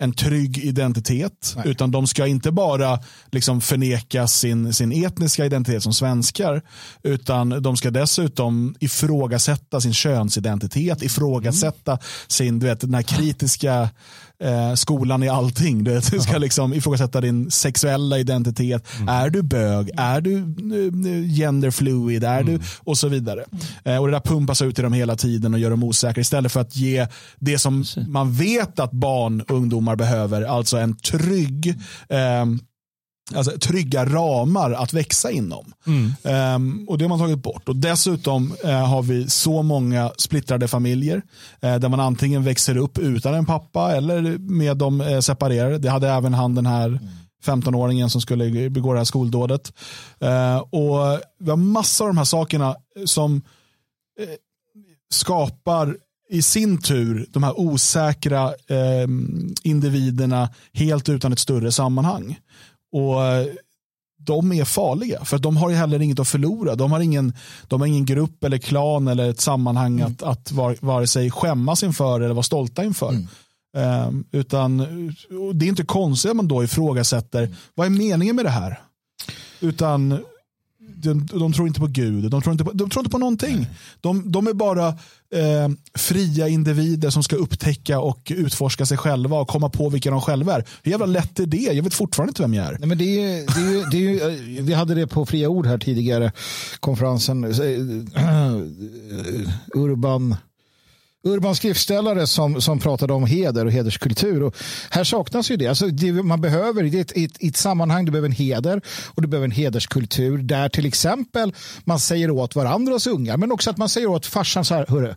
en 0.01 0.13
trygg 0.13 0.59
identitet. 0.59 1.55
Nej. 1.57 1.69
Utan 1.69 1.91
de 1.91 2.07
ska 2.07 2.27
inte 2.27 2.51
bara 2.51 2.99
liksom 3.33 3.61
förneka 3.61 4.27
sin, 4.27 4.75
sin 4.75 5.05
etniska 5.05 5.47
identitet 5.47 5.83
som 5.83 5.93
svenskar. 5.93 6.63
Utan 7.03 7.63
de 7.63 7.77
ska 7.77 7.91
dessutom 7.91 8.75
ifrågasätta 8.81 9.81
sin 9.81 9.95
könsidentitet, 9.95 11.03
ifrågasätta 11.03 11.93
mm. 11.93 12.03
sin, 12.29 12.59
du 12.59 12.67
vet, 12.67 12.81
den 12.81 12.95
här 12.95 13.03
kritiska 13.03 13.91
eh, 14.41 14.75
skolan 14.75 15.23
i 15.23 15.29
allting. 15.29 15.85
Du, 15.85 16.01
du 16.11 16.21
ska 16.21 16.39
liksom 16.39 16.75
ifrågasätta 16.75 17.21
din 17.21 17.51
sexuella 17.51 18.19
identitet. 18.19 18.87
Mm. 18.97 19.09
Är 19.09 19.31
du 19.31 19.43
bög? 19.43 19.91
Är 19.97 20.21
du 20.21 20.33
uh, 20.33 21.29
genderfluid? 21.37 22.25
Är 22.25 22.41
mm. 22.41 22.47
du? 22.47 22.61
Och 22.79 22.99
så 22.99 23.09
vidare. 23.09 23.45
Eh, 23.85 23.97
och 23.97 24.07
Det 24.07 24.13
där 24.13 24.21
pumpas 24.21 24.63
ut 24.63 24.79
i 24.79 24.83
dem 24.83 24.93
hela 24.93 25.17
tiden 25.17 25.55
och 25.55 25.61
gör 25.61 25.71
dem 25.71 25.85
osäkra 25.85 26.21
istället 26.21 26.53
för 26.53 26.61
att 26.61 26.77
ge 26.77 27.07
det 27.39 27.59
som 27.59 27.85
man 28.09 28.33
vet 28.33 28.79
att 28.79 28.93
barn 28.93 29.41
och 29.41 29.51
ungdomar 29.51 29.97
behöver, 29.97 30.43
alltså 30.43 30.77
en 30.77 30.97
trygg 30.97 31.69
eh, 32.09 32.45
alltså, 33.35 33.59
trygga 33.59 34.05
ramar 34.05 34.73
att 34.73 34.93
växa 34.93 35.31
inom. 35.31 35.73
Mm. 35.87 36.55
Um, 36.55 36.89
och 36.89 36.99
Det 36.99 37.05
har 37.05 37.09
man 37.09 37.19
tagit 37.19 37.43
bort. 37.43 37.69
Och 37.69 37.77
Dessutom 37.77 38.55
uh, 38.65 38.71
har 38.71 39.03
vi 39.03 39.31
så 39.31 39.63
många 39.63 40.11
splittrade 40.19 40.69
familjer 40.69 41.17
uh, 41.17 41.77
där 41.77 41.89
man 41.89 42.01
antingen 42.01 42.45
växer 42.45 42.77
upp 42.77 42.99
utan 42.99 43.35
en 43.35 43.47
pappa 43.47 43.93
eller 43.93 44.39
med 44.39 44.77
dem 44.77 45.01
uh, 45.01 45.21
separerade. 45.21 45.79
Det 45.79 45.91
hade 45.91 46.09
även 46.09 46.35
han 46.35 46.55
den 46.55 46.67
här 46.67 47.01
15-åringen 47.45 48.09
som 48.09 48.21
skulle 48.21 48.71
begå 48.71 48.93
det 48.93 49.01
här 49.01 49.05
skoldådet. 49.05 49.73
och 50.71 51.21
Vi 51.39 51.51
har 51.51 51.57
massor 51.57 52.05
av 52.05 52.11
de 52.11 52.19
här 52.19 52.25
sakerna 52.25 52.77
som 53.07 53.43
skapar 55.11 55.97
i 56.31 56.43
sin 56.43 56.79
tur 56.79 57.27
de 57.31 57.43
här 57.43 57.61
osäkra 57.61 58.45
eh, 58.49 59.09
individerna 59.63 60.49
helt 60.73 61.09
utan 61.09 61.33
ett 61.33 61.39
större 61.39 61.73
sammanhang. 61.73 62.39
Och 62.93 63.25
eh, 63.25 63.47
de 64.27 64.53
är 64.53 64.65
farliga 64.65 65.25
för 65.25 65.39
de 65.39 65.57
har 65.57 65.71
ju 65.71 65.77
heller 65.77 66.03
inget 66.03 66.21
att 66.21 66.29
förlora. 66.29 66.75
De 66.75 66.93
har 66.93 67.01
ingen, 67.01 67.33
de 67.69 67.81
har 67.81 67.89
ingen 67.89 68.05
grupp 68.05 68.45
eller 68.45 68.59
klan 68.59 69.09
eller 69.09 69.31
ett 69.31 69.41
sammanhang 69.41 70.01
mm. 70.01 70.13
att, 70.13 70.23
att 70.23 70.53
var, 70.53 70.77
vare 70.81 71.07
sig 71.07 71.31
skämmas 71.31 71.83
inför 71.83 72.21
eller 72.21 72.35
vara 72.35 72.43
stolta 72.43 72.85
inför. 72.85 73.11
Mm. 73.11 73.27
Um, 74.09 74.25
utan 74.33 74.79
det 75.55 75.65
är 75.65 75.69
inte 75.69 75.85
konstigt 75.85 76.31
att 76.31 76.37
man 76.37 76.49
då 76.49 76.65
ifrågasätter 76.65 77.43
mm. 77.43 77.55
vad 77.75 77.87
är 77.87 77.91
meningen 77.91 78.37
med 78.37 78.45
det 78.45 78.51
här? 78.51 78.81
Utan 79.61 80.19
de, 81.03 81.27
de, 81.27 81.53
tror 81.53 81.69
inte 81.69 81.81
på 81.81 81.87
Gud, 81.87 82.31
de 82.31 82.43
tror 82.43 82.53
inte 82.53 82.65
på, 82.65 82.73
de 82.73 82.91
tror 82.91 83.01
inte 83.01 83.11
på 83.11 83.19
någonting. 83.19 83.67
De, 84.01 84.33
de 84.33 84.47
är 84.47 84.53
bara 84.53 84.89
eh, 85.35 85.69
fria 85.99 86.49
individer 86.49 87.11
som 87.11 87.23
ska 87.23 87.37
upptäcka 87.37 88.01
och 88.01 88.33
utforska 88.37 88.87
sig 88.87 88.97
själva 88.97 89.41
och 89.41 89.49
komma 89.49 89.69
på 89.69 89.89
vilka 89.89 90.11
de 90.11 90.21
själva 90.21 90.55
är. 90.55 90.65
Hur 90.83 90.91
jävla 90.91 91.07
lätt 91.07 91.41
är 91.41 91.47
det? 91.47 91.57
Jag 91.57 91.83
vet 91.83 91.95
fortfarande 91.95 92.31
inte 92.31 92.43
vem 92.43 92.55
jag 92.55 92.67
är. 92.67 92.77
Nej, 92.79 92.89
men 92.89 92.99
det 92.99 93.05
är, 93.05 93.47
det 93.47 93.61
är, 93.79 93.91
det 93.91 94.21
är 94.21 94.29
eh, 94.29 94.65
vi 94.65 94.75
hade 94.75 94.95
det 94.95 95.07
på 95.07 95.27
Fria 95.27 95.49
Ord 95.49 95.67
här 95.67 95.79
tidigare, 95.79 96.33
konferensen. 96.81 97.45
Urban 99.75 100.37
urban 101.25 101.55
skriftställare 101.55 102.27
som, 102.27 102.61
som 102.61 102.79
pratade 102.79 103.13
om 103.13 103.27
heder 103.27 103.67
och 103.67 103.73
hederskultur. 103.73 104.43
Och 104.43 104.57
här 104.91 105.05
saknas 105.05 105.51
ju 105.51 105.57
det. 105.57 105.67
Alltså 105.67 105.87
det 105.87 106.13
man 106.13 106.41
behöver 106.41 106.85
i 106.85 107.01
ett, 107.01 107.13
ett, 107.17 107.37
ett 107.41 107.57
sammanhang, 107.57 108.05
du 108.05 108.11
behöver 108.13 108.29
en 108.29 108.35
heder 108.35 108.83
och 109.15 109.23
du 109.23 109.29
behöver 109.29 109.45
en 109.45 109.51
hederskultur 109.51 110.39
där 110.39 110.69
till 110.69 110.87
exempel 110.87 111.55
man 111.85 111.99
säger 111.99 112.31
åt 112.31 112.55
varandras 112.55 113.07
ungar 113.07 113.37
men 113.37 113.53
också 113.53 113.71
att 113.71 113.77
man 113.77 113.89
säger 113.89 114.07
åt 114.07 114.27
farsan 114.27 114.65
så 114.65 114.75
här, 114.75 114.87
hörru, 114.89 115.15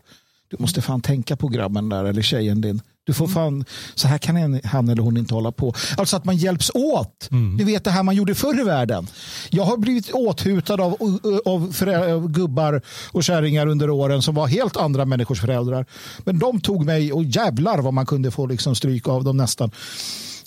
du 0.48 0.58
måste 0.60 0.82
fan 0.82 1.02
tänka 1.02 1.36
på 1.36 1.48
grabben 1.48 1.90
där 1.90 2.06
eller 2.06 2.22
tjejen 2.22 2.62
din. 2.62 2.82
Du 3.06 3.14
får 3.14 3.28
fan, 3.28 3.66
så 3.96 4.08
här 4.08 4.18
kan 4.18 4.62
han 4.64 4.90
eller 4.90 5.02
hon 5.02 5.18
inte 5.18 5.34
hålla 5.34 5.52
på. 5.52 5.74
Alltså 5.98 6.16
att 6.16 6.26
man 6.26 6.38
hjälps 6.38 6.72
åt. 6.74 7.32
Mm. 7.32 7.58
Du 7.58 7.64
vet 7.64 7.84
det 7.84 7.92
här 7.92 8.04
man 8.04 8.16
gjorde 8.16 8.36
förr 8.36 8.60
i 8.60 8.64
världen. 8.64 9.08
Jag 9.50 9.64
har 9.64 9.78
blivit 9.78 10.12
åthutad 10.12 10.74
av, 10.74 11.20
av, 11.46 11.74
av 11.86 12.28
gubbar 12.28 12.82
och 13.12 13.24
kärringar 13.24 13.68
under 13.68 13.90
åren 13.90 14.22
som 14.22 14.36
var 14.36 14.48
helt 14.48 14.78
andra 14.78 15.06
människors 15.06 15.42
föräldrar. 15.42 15.86
Men 16.26 16.40
de 16.40 16.62
tog 16.62 16.86
mig 16.86 17.14
och 17.14 17.24
jävlar 17.24 17.78
vad 17.78 17.94
man 17.94 18.06
kunde 18.06 18.32
få 18.32 18.46
liksom 18.46 18.76
stryk 18.76 19.08
av 19.08 19.24
dem 19.24 19.38
nästan. 19.38 19.72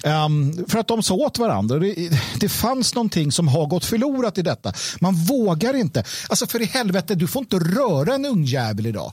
Um, 0.05 0.67
för 0.69 0.79
att 0.79 0.89
de 0.89 1.03
sa 1.03 1.15
åt 1.15 1.39
varandra. 1.39 1.79
Det, 1.79 2.11
det 2.41 2.49
fanns 2.49 2.95
någonting 2.95 3.33
som 3.33 3.49
har 3.49 3.67
gått 3.67 3.85
förlorat 3.85 4.39
i 4.39 4.43
detta. 4.43 4.73
Man 5.01 5.15
vågar 5.15 5.75
inte. 5.75 6.05
Alltså 6.29 6.47
för 6.47 6.63
i 6.63 6.65
helvete, 6.65 7.15
du 7.15 7.27
får 7.27 7.41
inte 7.41 7.57
röra 7.59 8.15
en 8.15 8.27
ung 8.27 8.45
jävel 8.45 8.87
idag. 8.87 9.13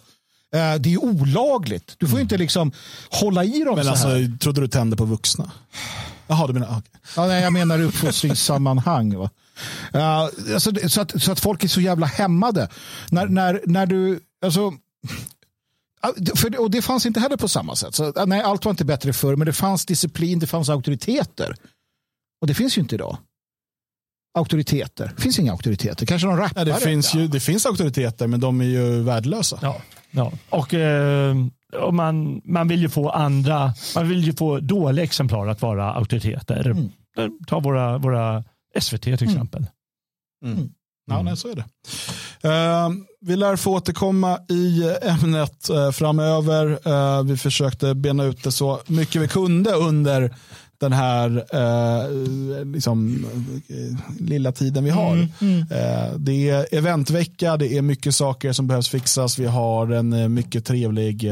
Eh, 0.53 0.75
det 0.75 0.93
är 0.93 0.97
olagligt. 0.97 1.95
Du 1.97 2.07
får 2.07 2.13
mm. 2.13 2.21
inte 2.21 2.37
liksom 2.37 2.71
hålla 3.09 3.43
i 3.43 3.63
dem 3.63 3.75
Men 3.75 3.83
så 3.83 3.89
alltså, 3.89 4.07
här. 4.07 4.37
trodde 4.39 4.61
du 4.61 4.67
tände 4.67 4.95
på 4.95 5.05
vuxna? 5.05 5.51
Jaha, 6.27 6.47
du 6.47 6.53
menar... 6.53 6.67
Okay. 6.67 6.81
Ja, 7.15 7.25
nej, 7.27 7.43
jag 7.43 7.53
menar 7.53 7.81
uppfostringssammanhang. 7.81 9.17
Va? 9.17 9.29
Uh, 9.95 10.53
alltså, 10.53 10.89
så, 10.89 11.01
att, 11.01 11.21
så 11.21 11.31
att 11.31 11.39
folk 11.39 11.63
är 11.63 11.67
så 11.67 11.81
jävla 11.81 12.05
hämmade. 12.05 12.69
När, 13.09 13.27
när, 13.27 13.61
när 13.65 13.85
du... 13.85 14.19
Alltså, 14.45 14.73
för, 16.35 16.59
och 16.59 16.71
det 16.71 16.81
fanns 16.81 17.05
inte 17.05 17.19
heller 17.19 17.37
på 17.37 17.47
samma 17.47 17.75
sätt. 17.75 17.95
Så, 17.95 18.25
nej, 18.25 18.41
allt 18.41 18.65
var 18.65 18.69
inte 18.69 18.85
bättre 18.85 19.13
förr, 19.13 19.35
men 19.35 19.45
det 19.45 19.53
fanns 19.53 19.85
disciplin, 19.85 20.39
det 20.39 20.47
fanns 20.47 20.69
auktoriteter. 20.69 21.55
Och 22.41 22.47
det 22.47 22.53
finns 22.53 22.77
ju 22.77 22.81
inte 22.81 22.95
idag. 22.95 23.17
Auktoriteter. 24.37 25.13
Det 25.15 25.21
finns 25.21 25.39
inga 25.39 25.51
auktoriteter. 25.51 26.05
Kanske 26.05 26.27
någon 26.27 26.37
rappare. 26.37 26.69
Ja, 26.69 26.75
det, 26.75 26.81
finns 26.81 27.15
ju, 27.15 27.27
det 27.27 27.39
finns 27.39 27.65
auktoriteter, 27.65 28.27
men 28.27 28.39
de 28.39 28.61
är 28.61 28.65
ju 28.65 29.01
värdelösa. 29.01 29.59
Ja. 29.61 29.81
Ja. 30.15 30.31
Och, 30.49 30.73
eh, 30.73 31.35
och 31.81 31.93
man, 31.93 32.41
man 32.45 32.67
vill 32.67 32.81
ju 32.81 32.89
få 32.89 33.09
andra, 33.09 33.73
man 33.95 34.09
vill 34.09 34.23
ju 34.23 34.33
få 34.33 34.59
dåliga 34.59 35.03
exemplar 35.03 35.47
att 35.47 35.61
vara 35.61 35.93
auktoriteter. 35.93 36.65
Mm. 36.65 37.39
Ta 37.47 37.59
våra, 37.59 37.97
våra 37.97 38.43
SVT 38.79 39.01
till 39.01 39.13
mm. 39.13 39.29
exempel. 39.29 39.65
Mm. 40.45 40.57
mm. 40.57 40.69
Ja, 41.05 41.21
nej, 41.21 41.37
så 41.37 41.47
är 41.47 41.55
det. 41.55 41.65
Uh, 42.47 42.89
vi 43.21 43.35
lär 43.35 43.55
få 43.55 43.73
återkomma 43.73 44.39
i 44.49 44.95
ämnet 45.01 45.69
uh, 45.69 45.91
framöver. 45.91 46.87
Uh, 46.87 47.23
vi 47.23 47.37
försökte 47.37 47.95
bena 47.95 48.23
ut 48.23 48.43
det 48.43 48.51
så 48.51 48.79
mycket 48.87 49.21
vi 49.21 49.27
kunde 49.27 49.71
under 49.71 50.35
den 50.83 50.93
här 50.93 51.45
eh, 51.53 52.65
liksom, 52.65 53.25
eh, 53.67 53.97
lilla 54.19 54.51
tiden 54.51 54.83
vi 54.83 54.89
har. 54.89 55.13
Mm, 55.13 55.29
mm. 55.41 55.59
Eh, 55.59 56.13
det 56.17 56.49
är 56.49 56.67
eventvecka, 56.71 57.57
det 57.57 57.77
är 57.77 57.81
mycket 57.81 58.15
saker 58.15 58.53
som 58.53 58.67
behövs 58.67 58.89
fixas. 58.89 59.39
Vi 59.39 59.45
har 59.45 59.91
en 59.91 60.13
eh, 60.13 60.27
mycket 60.27 60.65
trevlig, 60.65 61.25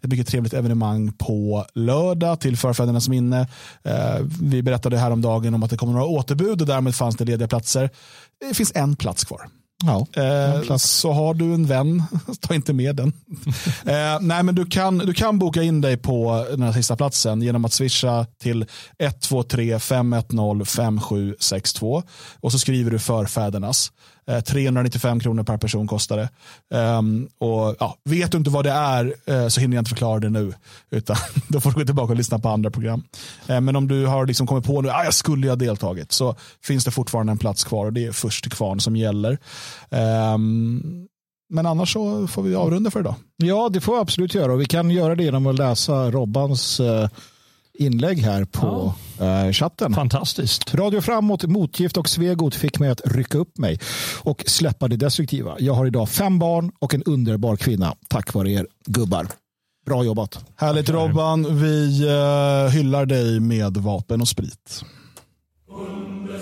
ett 0.00 0.10
mycket 0.10 0.26
trevligt 0.26 0.54
evenemang 0.54 1.12
på 1.12 1.64
lördag 1.74 2.40
till 2.40 2.56
förfädernas 2.56 3.08
minne. 3.08 3.48
Eh, 3.84 4.18
vi 4.42 4.62
berättade 4.62 4.98
häromdagen 4.98 5.54
om 5.54 5.62
att 5.62 5.70
det 5.70 5.76
kommer 5.76 5.92
några 5.92 6.06
återbud 6.06 6.60
och 6.60 6.66
därmed 6.66 6.94
fanns 6.94 7.16
det 7.16 7.24
lediga 7.24 7.48
platser. 7.48 7.90
Det 8.48 8.54
finns 8.54 8.72
en 8.74 8.96
plats 8.96 9.24
kvar. 9.24 9.48
Ja, 9.84 10.06
eh, 10.22 10.76
så 10.76 11.12
har 11.12 11.34
du 11.34 11.54
en 11.54 11.66
vän, 11.66 12.02
ta 12.40 12.54
inte 12.54 12.72
med 12.72 12.96
den. 12.96 13.08
eh, 13.86 14.20
nej, 14.20 14.42
men 14.42 14.54
du 14.54 14.66
kan, 14.66 14.98
du 14.98 15.14
kan 15.14 15.38
boka 15.38 15.62
in 15.62 15.80
dig 15.80 15.96
på 15.96 16.46
den 16.50 16.62
här 16.62 16.72
sista 16.72 16.96
platsen 16.96 17.42
genom 17.42 17.64
att 17.64 17.72
swisha 17.72 18.24
till 18.24 18.66
123 18.98 19.78
510 19.78 20.64
5762 20.64 22.02
och 22.40 22.52
så 22.52 22.58
skriver 22.58 22.90
du 22.90 22.98
förfädernas. 22.98 23.92
Eh, 24.30 24.40
395 24.40 25.20
kronor 25.20 25.42
per 25.42 25.56
person 25.56 25.86
kostar 25.86 26.16
det. 26.16 26.28
Um, 26.76 27.28
och, 27.38 27.76
ja, 27.78 27.96
vet 28.04 28.32
du 28.32 28.38
inte 28.38 28.50
vad 28.50 28.64
det 28.64 28.70
är 28.70 29.14
uh, 29.30 29.48
så 29.48 29.60
hinner 29.60 29.76
jag 29.76 29.80
inte 29.80 29.88
förklara 29.88 30.20
det 30.20 30.28
nu. 30.28 30.52
Utan 30.90 31.16
då 31.48 31.60
får 31.60 31.70
du 31.70 31.80
gå 31.80 31.84
tillbaka 31.84 32.12
och 32.12 32.16
lyssna 32.16 32.38
på 32.38 32.48
andra 32.48 32.70
program. 32.70 33.02
Uh, 33.50 33.60
men 33.60 33.76
om 33.76 33.88
du 33.88 34.06
har 34.06 34.26
liksom 34.26 34.46
kommit 34.46 34.64
på 34.64 34.80
nu, 34.80 34.88
ah, 34.90 35.04
jag 35.04 35.14
skulle 35.14 35.48
ha 35.48 35.56
deltagit, 35.56 36.12
så 36.12 36.36
finns 36.62 36.84
det 36.84 36.90
fortfarande 36.90 37.32
en 37.32 37.38
plats 37.38 37.64
kvar 37.64 37.86
och 37.86 37.92
det 37.92 38.06
är 38.06 38.12
först 38.12 38.42
till 38.42 38.52
kvarn 38.52 38.80
som 38.80 38.96
gäller. 38.96 39.38
Um, 39.90 41.08
men 41.48 41.66
annars 41.66 41.92
så 41.92 42.26
får 42.26 42.42
vi 42.42 42.54
avrunda 42.54 42.90
för 42.90 43.00
idag. 43.00 43.14
Ja, 43.36 43.68
det 43.68 43.80
får 43.80 43.94
vi 43.94 44.00
absolut 44.00 44.34
göra. 44.34 44.52
Och 44.52 44.60
vi 44.60 44.66
kan 44.66 44.90
göra 44.90 45.14
det 45.14 45.24
genom 45.24 45.46
att 45.46 45.58
läsa 45.58 46.10
Robbans 46.10 46.80
uh 46.80 47.06
inlägg 47.78 48.18
här 48.18 48.44
på 48.44 48.94
ja. 49.18 49.46
uh, 49.46 49.52
chatten. 49.52 49.94
Fantastiskt. 49.94 50.74
Radio 50.74 51.00
Framåt, 51.00 51.44
Motgift 51.44 51.96
och 51.96 52.08
Svegot 52.08 52.54
fick 52.54 52.78
mig 52.78 52.88
att 52.88 53.00
rycka 53.04 53.38
upp 53.38 53.58
mig 53.58 53.80
och 54.22 54.44
släppa 54.46 54.88
det 54.88 54.96
destruktiva. 54.96 55.56
Jag 55.58 55.74
har 55.74 55.86
idag 55.86 56.08
fem 56.08 56.38
barn 56.38 56.72
och 56.78 56.94
en 56.94 57.02
underbar 57.02 57.56
kvinna 57.56 57.94
tack 58.08 58.34
vare 58.34 58.50
er 58.50 58.66
gubbar. 58.86 59.26
Bra 59.86 60.04
jobbat. 60.04 60.44
Härligt 60.56 60.88
Robban. 60.88 61.60
Vi 61.60 62.04
uh, 62.04 62.70
hyllar 62.70 63.06
dig 63.06 63.40
med 63.40 63.76
vapen 63.76 64.20
och 64.20 64.28
sprit. 64.28 64.82
Under 65.68 66.38